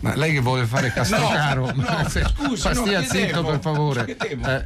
Ma 0.00 0.14
lei 0.14 0.32
che 0.32 0.40
vuole 0.40 0.64
fare 0.66 0.92
Castrocaro, 0.92 1.72
No, 1.74 1.82
no, 1.82 2.08
scusi, 2.08 2.60
fa 2.60 2.72
no, 2.72 3.02
zitto 3.02 3.42
per 3.42 3.60
favore. 3.60 4.04
chiedevo. 4.04 4.46
Eh, 4.46 4.64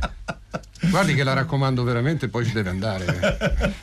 guardi 0.89 1.15
che 1.15 1.25
la 1.25 1.33
raccomando 1.33 1.83
veramente, 1.85 2.29
poi 2.29 2.45
ci 2.47 2.53
deve 2.53 2.71
andare. 2.71 3.79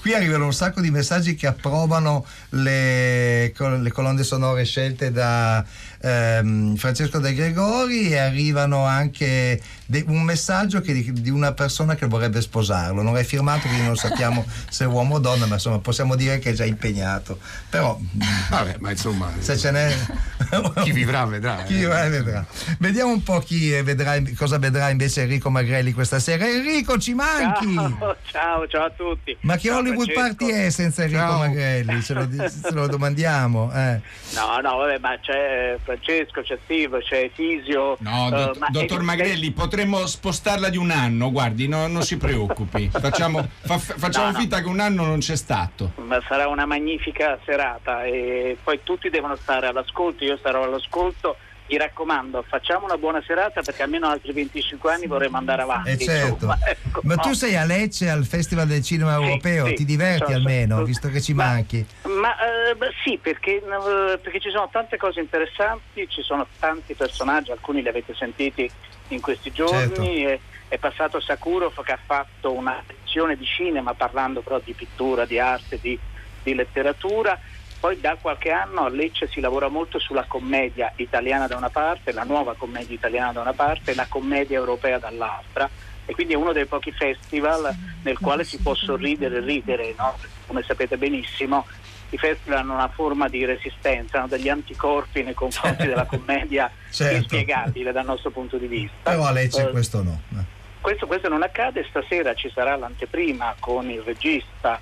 Qui 0.00 0.14
arrivano 0.14 0.44
un 0.44 0.52
sacco 0.52 0.80
di 0.80 0.90
messaggi 0.90 1.34
che 1.34 1.46
approvano 1.46 2.26
le, 2.50 3.52
le 3.56 3.90
colonne 3.92 4.22
sonore 4.22 4.64
scelte 4.64 5.10
da 5.10 5.64
ehm, 6.04 6.76
Francesco 6.76 7.18
De 7.18 7.32
Gregori 7.34 8.10
e 8.10 8.18
arrivano 8.18 8.84
anche 8.84 9.60
de- 9.86 10.04
un 10.06 10.22
messaggio 10.22 10.80
che 10.80 11.12
di, 11.12 11.30
una 11.30 11.52
persona 11.52 11.94
che 11.94 12.06
vorrebbe 12.06 12.40
sposarlo. 12.40 13.02
Non 13.02 13.16
è 13.16 13.24
firmato, 13.24 13.66
quindi 13.66 13.86
non 13.86 13.96
sappiamo 13.96 14.44
se 14.68 14.84
è 14.84 14.86
uomo 14.86 15.16
o 15.16 15.18
donna, 15.18 15.46
ma 15.46 15.54
insomma 15.54 15.78
possiamo 15.78 16.14
dire 16.14 16.38
che 16.38 16.50
è 16.50 16.52
già 16.52 16.64
impegnato. 16.64 17.38
Però 17.70 17.98
Vabbè, 18.50 18.76
ma 18.80 18.90
insomma, 18.90 19.32
se 19.38 19.56
ce 19.56 19.70
n'è 19.70 19.94
chi 20.82 20.92
vivrà 20.92 21.24
vedrà. 21.24 21.62
chi 21.62 21.82
eh. 21.82 21.86
va 21.86 22.06
vedrà. 22.08 22.44
Vediamo 22.78 23.12
un 23.12 23.22
po' 23.22 23.38
chi 23.40 23.70
vedrà, 23.82 24.20
cosa 24.36 24.58
vedrà 24.58 24.90
invece 24.90 25.22
Enrico 25.22 25.50
Magrelli 25.50 25.83
questa 25.92 26.18
sera. 26.18 26.46
Enrico, 26.48 26.98
ci 26.98 27.14
manchi! 27.14 27.74
Ciao, 27.74 28.16
ciao, 28.30 28.66
ciao 28.68 28.84
a 28.86 28.90
tutti. 28.90 29.36
Ma 29.40 29.56
che 29.56 29.68
Ciao, 29.68 29.78
Hollywood 29.78 30.10
Francesco. 30.10 30.44
Party 30.46 30.64
è 30.66 30.70
senza 30.70 31.02
Enrico 31.02 31.20
Ciao. 31.22 31.38
Magrelli? 31.38 32.02
Ce 32.02 32.14
lo, 32.14 32.28
ce 32.30 32.70
lo 32.72 32.86
domandiamo. 32.86 33.70
eh. 33.74 34.00
No, 34.34 34.58
no, 34.62 34.76
vabbè, 34.78 34.98
ma 34.98 35.18
c'è 35.20 35.78
Francesco, 35.82 36.42
c'è 36.42 36.58
Steve, 36.64 36.98
c'è 37.02 37.30
Tisio. 37.34 37.96
No, 38.00 38.26
eh, 38.28 38.30
dott- 38.30 38.58
ma- 38.58 38.66
dottor 38.70 39.00
eh, 39.00 39.04
Magrelli, 39.04 39.50
potremmo 39.52 40.06
spostarla 40.06 40.68
di 40.68 40.76
un 40.76 40.90
anno, 40.90 41.30
guardi, 41.30 41.68
no- 41.68 41.86
non 41.86 42.02
si 42.02 42.16
preoccupi. 42.16 42.88
Facciamo, 42.90 43.46
fa- 43.62 43.78
facciamo 43.78 44.26
No, 44.26 44.32
no. 44.32 44.38
finta 44.38 44.60
che 44.60 44.68
un 44.68 44.80
anno 44.80 45.04
non 45.04 45.18
c'è 45.18 45.36
stato. 45.36 45.92
Ma 45.96 46.20
sarà 46.28 46.48
una 46.48 46.66
magnifica 46.66 47.38
serata 47.44 48.04
e 48.04 48.56
poi 48.62 48.80
tutti 48.82 49.10
devono 49.10 49.36
stare 49.36 49.66
all'ascolto, 49.66 50.24
io 50.24 50.38
sarò 50.42 50.64
all'ascolto. 50.64 51.36
Mi 51.66 51.78
raccomando, 51.78 52.44
facciamo 52.46 52.84
una 52.84 52.98
buona 52.98 53.22
serata 53.26 53.62
perché 53.62 53.82
almeno 53.82 54.06
altri 54.06 54.32
25 54.32 54.92
anni 54.92 55.06
vorremmo 55.06 55.38
andare 55.38 55.62
avanti. 55.62 55.90
Eh, 55.92 55.98
certo. 55.98 56.54
ecco, 56.62 57.00
Ma 57.04 57.14
no. 57.14 57.22
tu 57.22 57.32
sei 57.32 57.56
a 57.56 57.64
Lecce 57.64 58.10
al 58.10 58.26
Festival 58.26 58.66
del 58.66 58.82
Cinema 58.82 59.14
Europeo, 59.14 59.66
sì, 59.68 59.74
ti 59.74 59.84
diverti 59.86 60.30
so- 60.30 60.36
almeno, 60.36 60.76
so- 60.78 60.84
visto 60.84 61.08
che 61.08 61.22
ci 61.22 61.32
manchi. 61.32 61.86
Ma 62.02 62.34
eh, 62.36 62.74
beh, 62.74 62.90
sì, 63.02 63.18
perché, 63.20 63.56
eh, 63.56 64.18
perché 64.18 64.40
ci 64.40 64.50
sono 64.50 64.68
tante 64.70 64.98
cose 64.98 65.20
interessanti, 65.20 66.06
ci 66.08 66.22
sono 66.22 66.46
tanti 66.58 66.92
personaggi, 66.94 67.50
alcuni 67.50 67.80
li 67.80 67.88
avete 67.88 68.14
sentiti 68.14 68.70
in 69.08 69.20
questi 69.22 69.50
giorni. 69.50 69.78
Certo. 69.78 70.02
e- 70.02 70.40
è 70.66 70.78
passato 70.78 71.20
Sakurov 71.20 71.82
che 71.84 71.92
ha 71.92 71.98
fatto 72.04 72.52
una 72.52 72.82
lezione 72.88 73.36
di 73.36 73.44
cinema 73.44 73.94
parlando 73.94 74.40
però 74.40 74.60
di 74.64 74.72
pittura, 74.72 75.24
di 75.24 75.38
arte, 75.38 75.78
di, 75.80 75.96
di 76.42 76.52
letteratura. 76.54 77.38
Poi 77.84 78.00
da 78.00 78.16
qualche 78.18 78.50
anno 78.50 78.86
a 78.86 78.88
Lecce 78.88 79.28
si 79.28 79.40
lavora 79.40 79.68
molto 79.68 79.98
sulla 79.98 80.24
commedia 80.26 80.90
italiana 80.96 81.46
da 81.46 81.58
una 81.58 81.68
parte, 81.68 82.12
la 82.12 82.22
nuova 82.24 82.54
commedia 82.54 82.94
italiana 82.94 83.32
da 83.32 83.42
una 83.42 83.52
parte 83.52 83.90
e 83.90 83.94
la 83.94 84.06
commedia 84.08 84.56
europea 84.56 84.98
dall'altra. 84.98 85.68
E 86.06 86.14
quindi 86.14 86.32
è 86.32 86.36
uno 86.36 86.52
dei 86.52 86.64
pochi 86.64 86.92
festival 86.92 87.76
nel 88.00 88.16
quale 88.18 88.44
si 88.44 88.56
può 88.56 88.74
sorridere 88.74 89.36
e 89.36 89.40
ridere, 89.40 89.94
no? 89.98 90.16
come 90.46 90.62
sapete 90.62 90.96
benissimo. 90.96 91.66
I 92.08 92.16
festival 92.16 92.60
hanno 92.60 92.72
una 92.72 92.88
forma 92.88 93.28
di 93.28 93.44
resistenza, 93.44 94.16
hanno 94.16 94.28
degli 94.28 94.48
anticorpi 94.48 95.22
nei 95.22 95.34
confronti 95.34 95.84
della 95.86 96.06
commedia 96.06 96.70
Certo. 96.90 97.16
inspiegabile 97.16 97.92
dal 97.92 98.06
nostro 98.06 98.30
punto 98.30 98.56
di 98.56 98.66
vista. 98.66 99.10
Però 99.10 99.24
a 99.26 99.30
Lecce 99.30 99.68
Eh, 99.68 99.70
questo 99.72 100.02
no. 100.02 100.22
questo, 100.80 101.06
questo 101.06 101.28
non 101.28 101.42
accade, 101.42 101.84
stasera 101.90 102.32
ci 102.32 102.48
sarà 102.48 102.76
l'anteprima 102.76 103.56
con 103.58 103.90
il 103.90 104.00
regista 104.00 104.80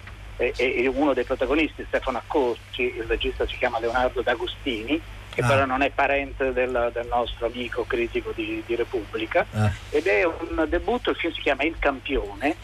e, 0.51 0.82
e- 0.82 0.86
uno 0.88 1.12
dei 1.14 1.24
protagonisti, 1.24 1.84
Stefano 1.86 2.18
Accorci, 2.18 2.82
il 2.97 3.05
regista 3.07 3.47
si 3.47 3.57
chiama 3.57 3.78
Leonardo 3.78 4.22
D'Agostini, 4.22 5.01
che 5.32 5.40
Ah. 5.40 5.47
però 5.47 5.64
non 5.64 5.82
è 5.82 5.90
parente 5.90 6.53
del, 6.53 6.90
del 6.93 7.07
nostro 7.09 7.47
amico 7.47 7.84
critico 7.86 8.32
di, 8.34 8.62
di 8.66 8.74
Repubblica, 8.74 9.47
Ah. 9.53 9.70
ed 9.90 10.07
è 10.07 10.24
un 10.24 10.66
debutto, 10.68 11.11
il 11.11 11.16
film 11.16 11.32
si 11.32 11.40
chiama 11.40 11.62
Il 11.62 11.76
Campione 11.78 12.57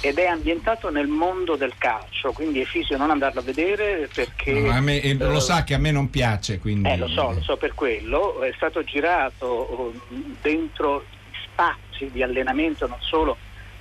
ed 0.00 0.18
è 0.18 0.26
ambientato 0.26 0.90
nel 0.90 1.06
mondo 1.06 1.56
del 1.56 1.72
calcio, 1.78 2.32
quindi 2.32 2.60
è 2.60 2.64
fisio 2.64 2.96
non 2.96 3.10
andarlo 3.10 3.40
a 3.40 3.42
vedere 3.42 4.08
perché... 4.12 4.52
No, 4.52 4.80
me- 4.80 5.00
e 5.00 5.14
lo 5.14 5.36
eh, 5.36 5.40
sa 5.40 5.64
che 5.64 5.74
a 5.74 5.78
me 5.78 5.90
non 5.90 6.10
piace, 6.10 6.58
quindi... 6.58 6.88
eh, 6.88 6.96
lo 6.96 7.08
so, 7.08 7.32
lo 7.32 7.40
so 7.42 7.56
per 7.56 7.74
quello, 7.74 8.42
è 8.42 8.52
stato 8.56 8.82
girato 8.84 9.92
eh, 9.94 10.16
dentro 10.42 11.04
spazi 11.44 12.10
di 12.10 12.22
allenamento 12.22 12.86
non 12.86 12.98
solo 13.00 13.36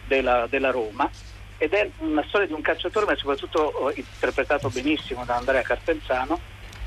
della, 0.05 0.47
della 0.49 0.71
Roma 0.71 1.09
ed 1.57 1.73
è 1.73 1.89
una 1.99 2.23
storia 2.27 2.47
di 2.47 2.53
un 2.53 2.61
calciatore 2.61 3.05
ma 3.05 3.15
soprattutto 3.15 3.89
eh, 3.89 3.93
interpretato 3.99 4.69
benissimo 4.69 5.23
da 5.25 5.35
Andrea 5.35 5.61
Carpenzano, 5.61 6.39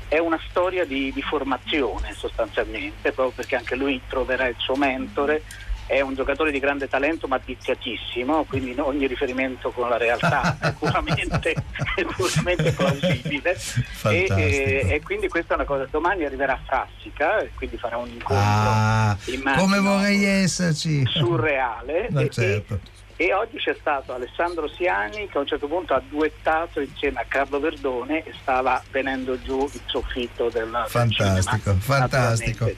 è 0.07 0.17
una 0.17 0.39
storia 0.49 0.85
di, 0.85 1.11
di 1.13 1.21
formazione 1.21 2.13
sostanzialmente, 2.15 3.11
proprio 3.11 3.31
perché 3.35 3.55
anche 3.55 3.75
lui 3.75 4.01
troverà 4.07 4.47
il 4.47 4.55
suo 4.57 4.75
mentore, 4.75 5.43
è 5.85 6.01
un 6.01 6.13
giocatore 6.13 6.51
di 6.51 6.59
grande 6.59 6.87
talento 6.87 7.27
ma 7.27 7.39
viziatissimo, 7.43 8.43
quindi 8.43 8.75
ogni 8.79 9.07
riferimento 9.07 9.71
con 9.71 9.89
la 9.89 9.97
realtà 9.97 10.57
è 10.59 10.71
puramente, 10.77 11.51
è 11.95 12.03
puramente 12.05 12.71
plausibile. 12.73 13.57
E, 14.05 14.25
e- 14.29 14.85
e 14.87 15.01
quindi 15.01 15.27
questa 15.27 15.53
è 15.53 15.55
una 15.55 15.65
cosa. 15.65 15.87
Domani 15.89 16.25
arriverà 16.25 16.53
a 16.53 16.59
Frassica 16.63 17.39
e 17.39 17.51
quindi 17.55 17.77
farà 17.77 17.97
un 17.97 18.07
incontro 18.07 18.35
Ah, 18.37 19.17
come 19.57 19.79
vorrei 19.79 20.23
esserci. 20.25 21.03
surreale. 21.07 22.07
E, 22.07 22.29
certo. 22.29 22.73
e- 22.75 22.97
e 23.21 23.33
oggi 23.33 23.57
c'è 23.57 23.75
stato 23.77 24.13
Alessandro 24.13 24.69
Siani 24.69 25.27
che 25.27 25.37
a 25.37 25.41
un 25.41 25.45
certo 25.45 25.67
punto 25.67 25.93
ha 25.93 26.01
duettato 26.07 26.79
insieme 26.79 27.19
a 27.19 27.25
Carlo 27.27 27.59
Verdone 27.59 28.23
e 28.23 28.33
stava 28.41 28.81
venendo 28.91 29.37
giù 29.41 29.69
il 29.73 29.81
soffitto 29.87 30.49
del, 30.49 30.69
del 30.71 30.85
Fantastico, 30.87 31.59
cinema, 31.59 31.79
fantastico. 31.81 32.69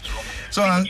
insomma. 0.50 0.84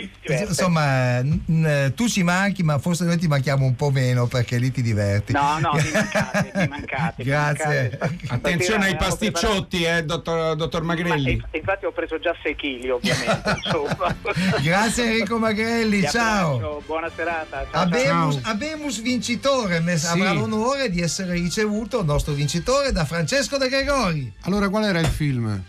Insomma, 0.47 1.21
n- 1.21 1.91
tu 1.93 2.07
ci 2.07 2.23
manchi, 2.23 2.63
ma 2.63 2.79
forse 2.79 3.03
noi 3.03 3.17
ti 3.17 3.27
manchiamo 3.27 3.65
un 3.65 3.75
po' 3.75 3.89
meno 3.89 4.25
perché 4.25 4.57
lì 4.57 4.71
ti 4.71 4.81
diverti. 4.81 5.33
No, 5.33 5.59
no, 5.59 5.73
mi 5.73 5.91
mancate, 5.91 6.51
mi 6.55 6.67
mancate. 6.71 7.23
Grazie. 7.23 7.97
mancate. 7.99 8.17
Attenzione 8.29 8.85
ai 8.85 8.95
pasticciotti, 8.95 9.83
eh, 9.83 10.03
dottor, 10.05 10.55
dottor 10.55 10.83
Magrelli. 10.83 11.35
Ma, 11.35 11.47
infatti 11.51 11.85
ho 11.85 11.91
preso 11.91 12.17
già 12.19 12.33
6 12.41 12.55
kg 12.55 12.89
ovviamente. 12.91 13.55
insomma. 13.65 14.15
Grazie 14.61 15.03
Enrico 15.03 15.37
Magrelli, 15.37 16.07
ciao. 16.07 16.53
abbraccio, 16.55 16.83
Buona 16.85 17.09
serata. 17.13 17.67
Ciao, 17.69 17.81
Abemus, 17.81 18.39
ciao. 18.41 18.51
Abemus 18.53 19.01
vincitore, 19.01 19.39
me- 19.81 19.97
Sì. 19.97 20.05
avrà 20.07 20.31
l'onore 20.33 20.89
di 20.89 21.01
essere 21.01 21.33
ricevuto 21.33 21.99
il 21.99 22.05
nostro 22.05 22.33
vincitore 22.33 22.91
da 22.91 23.05
Francesco 23.05 23.57
De 23.57 23.67
Gregori. 23.69 24.31
Allora, 24.41 24.69
qual 24.69 24.83
era 24.85 24.99
il 24.99 25.07
film? 25.07 25.63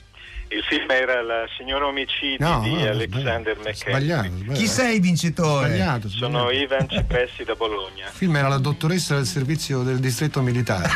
Il 0.49 0.62
film 0.68 0.91
era 0.91 1.23
La 1.23 1.47
signora 1.57 1.87
omicidi 1.87 2.37
No, 2.39 2.61
di 2.61 2.75
no, 2.75 2.91
Alexander 2.91 3.57
McKenzie. 3.57 3.91
Sbagliato. 3.91 4.29
sbagliato. 4.29 4.53
Chi 4.59 4.66
sei 4.66 5.01
vincitore? 5.01 5.68
Sbagliato. 5.68 6.09
Sono 6.11 6.51
Ivan 6.51 6.89
Cipressi 6.91 7.43
da 7.45 7.55
Bologna. 7.55 8.05
Il 8.07 8.12
film 8.12 8.37
era 8.37 8.49
la 8.49 8.59
dottoressa 8.59 9.14
del 9.14 9.25
servizio 9.25 9.83
del 9.83 9.99
distretto 9.99 10.43
militare. 10.43 10.91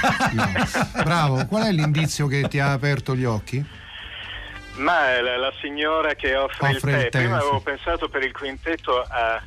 Bravo, 1.02 1.46
qual 1.46 1.64
è 1.68 1.72
l'indizio 1.72 2.26
che 2.26 2.42
ti 2.48 2.58
ha 2.58 2.72
aperto 2.72 3.16
gli 3.16 3.24
occhi? 3.24 3.64
Ma 4.76 5.14
è 5.14 5.20
la, 5.22 5.38
la 5.38 5.52
signora 5.62 6.12
che 6.14 6.36
offre, 6.36 6.76
Offre 6.76 6.90
il 6.90 6.96
il 6.98 7.02
tè. 7.04 7.08
tè, 7.10 7.18
Prima 7.20 7.38
sì. 7.38 7.42
avevo 7.46 7.60
pensato 7.60 8.08
per 8.10 8.22
il 8.24 8.32
quintetto 8.32 9.00
a, 9.00 9.42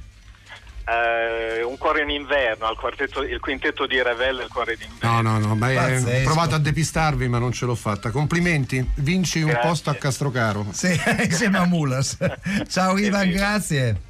a 0.90 1.66
Un 1.66 1.78
cuore 1.78 2.02
in 2.02 2.10
inverno, 2.10 2.66
al 2.66 2.76
quartetto, 2.76 3.22
il 3.22 3.40
quintetto 3.40 3.86
di 3.86 4.02
Ravel 4.02 4.40
e 4.40 4.44
il 4.44 4.50
cuore 4.50 4.76
d'inverno. 4.76 5.22
No, 5.22 5.38
no, 5.38 5.48
no, 5.48 5.56
ma 5.56 5.70
eh, 5.72 6.22
ho 6.22 6.24
provato 6.24 6.56
a 6.56 6.58
depistarvi 6.60 7.28
ma 7.28 7.38
non 7.38 7.52
ce 7.52 7.66
l'ho 7.66 7.76
fatta. 7.76 8.10
Complimenti, 8.12 8.84
vinci 8.96 9.42
un 9.42 9.50
Grazie. 9.52 9.68
posto 9.70 9.90
a 9.92 9.96
Castrocaro. 9.96 10.66
Sì, 10.72 11.00
insieme 11.24 11.58
a 11.60 11.66
Mulas. 11.66 12.18
Ciao 12.70 12.98
Ivan, 12.98 13.30
grazie. 13.30 14.02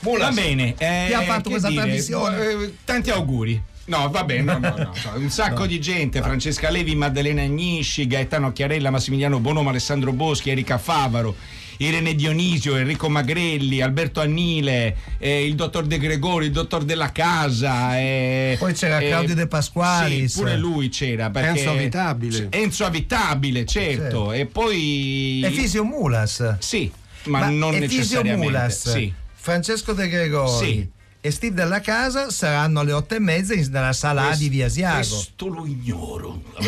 Va 0.00 0.30
bene. 0.30 0.74
eh, 0.78 1.06
Chi 1.08 1.14
ha 1.14 1.22
fatto 1.22 1.42
che 1.44 1.50
questa 1.50 1.68
dire, 1.68 1.82
trasmissione? 1.82 2.50
eh, 2.50 2.74
tanti 2.84 3.10
auguri. 3.10 3.60
No, 3.86 4.08
va 4.10 4.24
bene, 4.24 4.42
no, 4.42 4.58
no, 4.58 4.68
no, 4.76 4.92
no. 4.92 4.92
un 5.14 5.30
sacco 5.30 5.60
No. 5.60 5.66
di 5.66 5.80
gente, 5.80 6.20
Francesca 6.20 6.70
Levi, 6.70 6.94
Maddalena 6.96 7.42
Agnisci, 7.42 8.06
Gaetano 8.06 8.52
Chiarella, 8.52 8.90
Massimiliano 8.90 9.38
Bonomo, 9.40 9.70
Alessandro 9.70 10.12
Boschi, 10.12 10.50
Erika 10.50 10.76
Favaro, 10.78 11.34
Irene 11.78 12.14
Dionisio, 12.14 12.76
Enrico 12.76 13.08
Magrelli, 13.08 13.80
Alberto 13.80 14.20
Annile, 14.20 14.96
eh, 15.18 15.44
il 15.46 15.54
dottor 15.54 15.84
De 15.86 15.98
Gregori, 15.98 16.46
il 16.46 16.52
dottor 16.52 16.84
Della 16.84 17.12
Casa. 17.12 17.98
eh, 17.98 18.56
Poi 18.58 18.72
c'era 18.72 18.98
eh, 18.98 19.08
Claudio 19.08 19.34
De 19.34 19.46
Pasqualis. 19.46 20.32
Sì, 20.32 20.38
pure 20.40 20.56
lui 20.56 20.88
c'era. 20.88 21.30
perché- 21.30 21.58
Enzo 21.60 21.70
Avitabile. 21.70 22.46
Enzo 22.50 22.84
Avitabile, 22.84 23.64
certo. 23.66 24.32
E 24.32 24.46
poi... 24.46 25.42
E 25.44 25.50
Fisio 25.50 25.84
Mulas. 25.84 26.56
Sì, 26.58 26.90
ma, 27.24 27.48
non 27.48 27.74
e 27.74 27.80
Fisio 27.82 27.96
necessariamente. 27.98 28.44
Mulas, 28.46 28.90
Sì. 28.90 29.12
Francesco 29.34 29.92
De 29.92 30.08
Gregori 30.08 30.66
Sì. 30.66 30.90
e 31.20 31.30
Steve 31.30 31.54
Della 31.54 31.80
Casa 31.80 32.30
saranno 32.30 32.80
alle 32.80 32.92
otto 32.92 33.14
e 33.14 33.20
mezza 33.20 33.54
nella 33.54 33.92
sala 33.92 34.30
A 34.30 34.36
di 34.36 34.48
Via 34.48 34.66
Asiago. 34.66 34.96
Questo 34.96 35.46
lo 35.48 35.66
ignoro. 35.66 36.42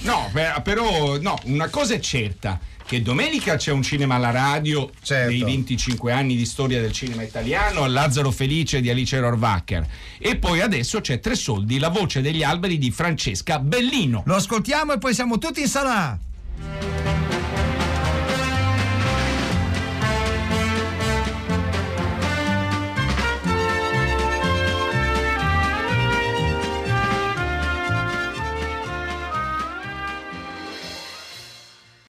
No, 0.00 0.28
per- 0.32 0.60
però 0.62 1.18
no, 1.20 1.38
una 1.44 1.68
cosa 1.68 1.94
è 1.94 2.00
certa. 2.00 2.58
Che 2.88 3.02
domenica 3.02 3.56
c'è 3.56 3.70
un 3.70 3.82
cinema 3.82 4.14
alla 4.14 4.30
radio 4.30 4.90
Certo. 5.02 5.28
dei 5.28 5.42
25 5.42 6.10
anni 6.10 6.36
di 6.36 6.46
storia 6.46 6.80
del 6.80 6.90
cinema 6.90 7.22
italiano, 7.22 7.86
Lazzaro 7.86 8.30
Felice 8.30 8.80
di 8.80 8.88
Alice 8.88 9.20
Rohrwacher. 9.20 9.86
E 10.16 10.36
poi 10.36 10.62
adesso 10.62 11.02
c'è 11.02 11.20
Tre 11.20 11.34
Soldi, 11.34 11.78
la 11.78 11.90
voce 11.90 12.22
degli 12.22 12.42
alberi 12.42 12.78
di 12.78 12.90
Francesca 12.90 13.58
Bellino. 13.58 14.22
Lo 14.24 14.36
ascoltiamo 14.36 14.94
e 14.94 14.98
poi 14.98 15.12
siamo 15.12 15.36
tutti 15.36 15.60
in 15.60 15.68
sala. 15.68 16.18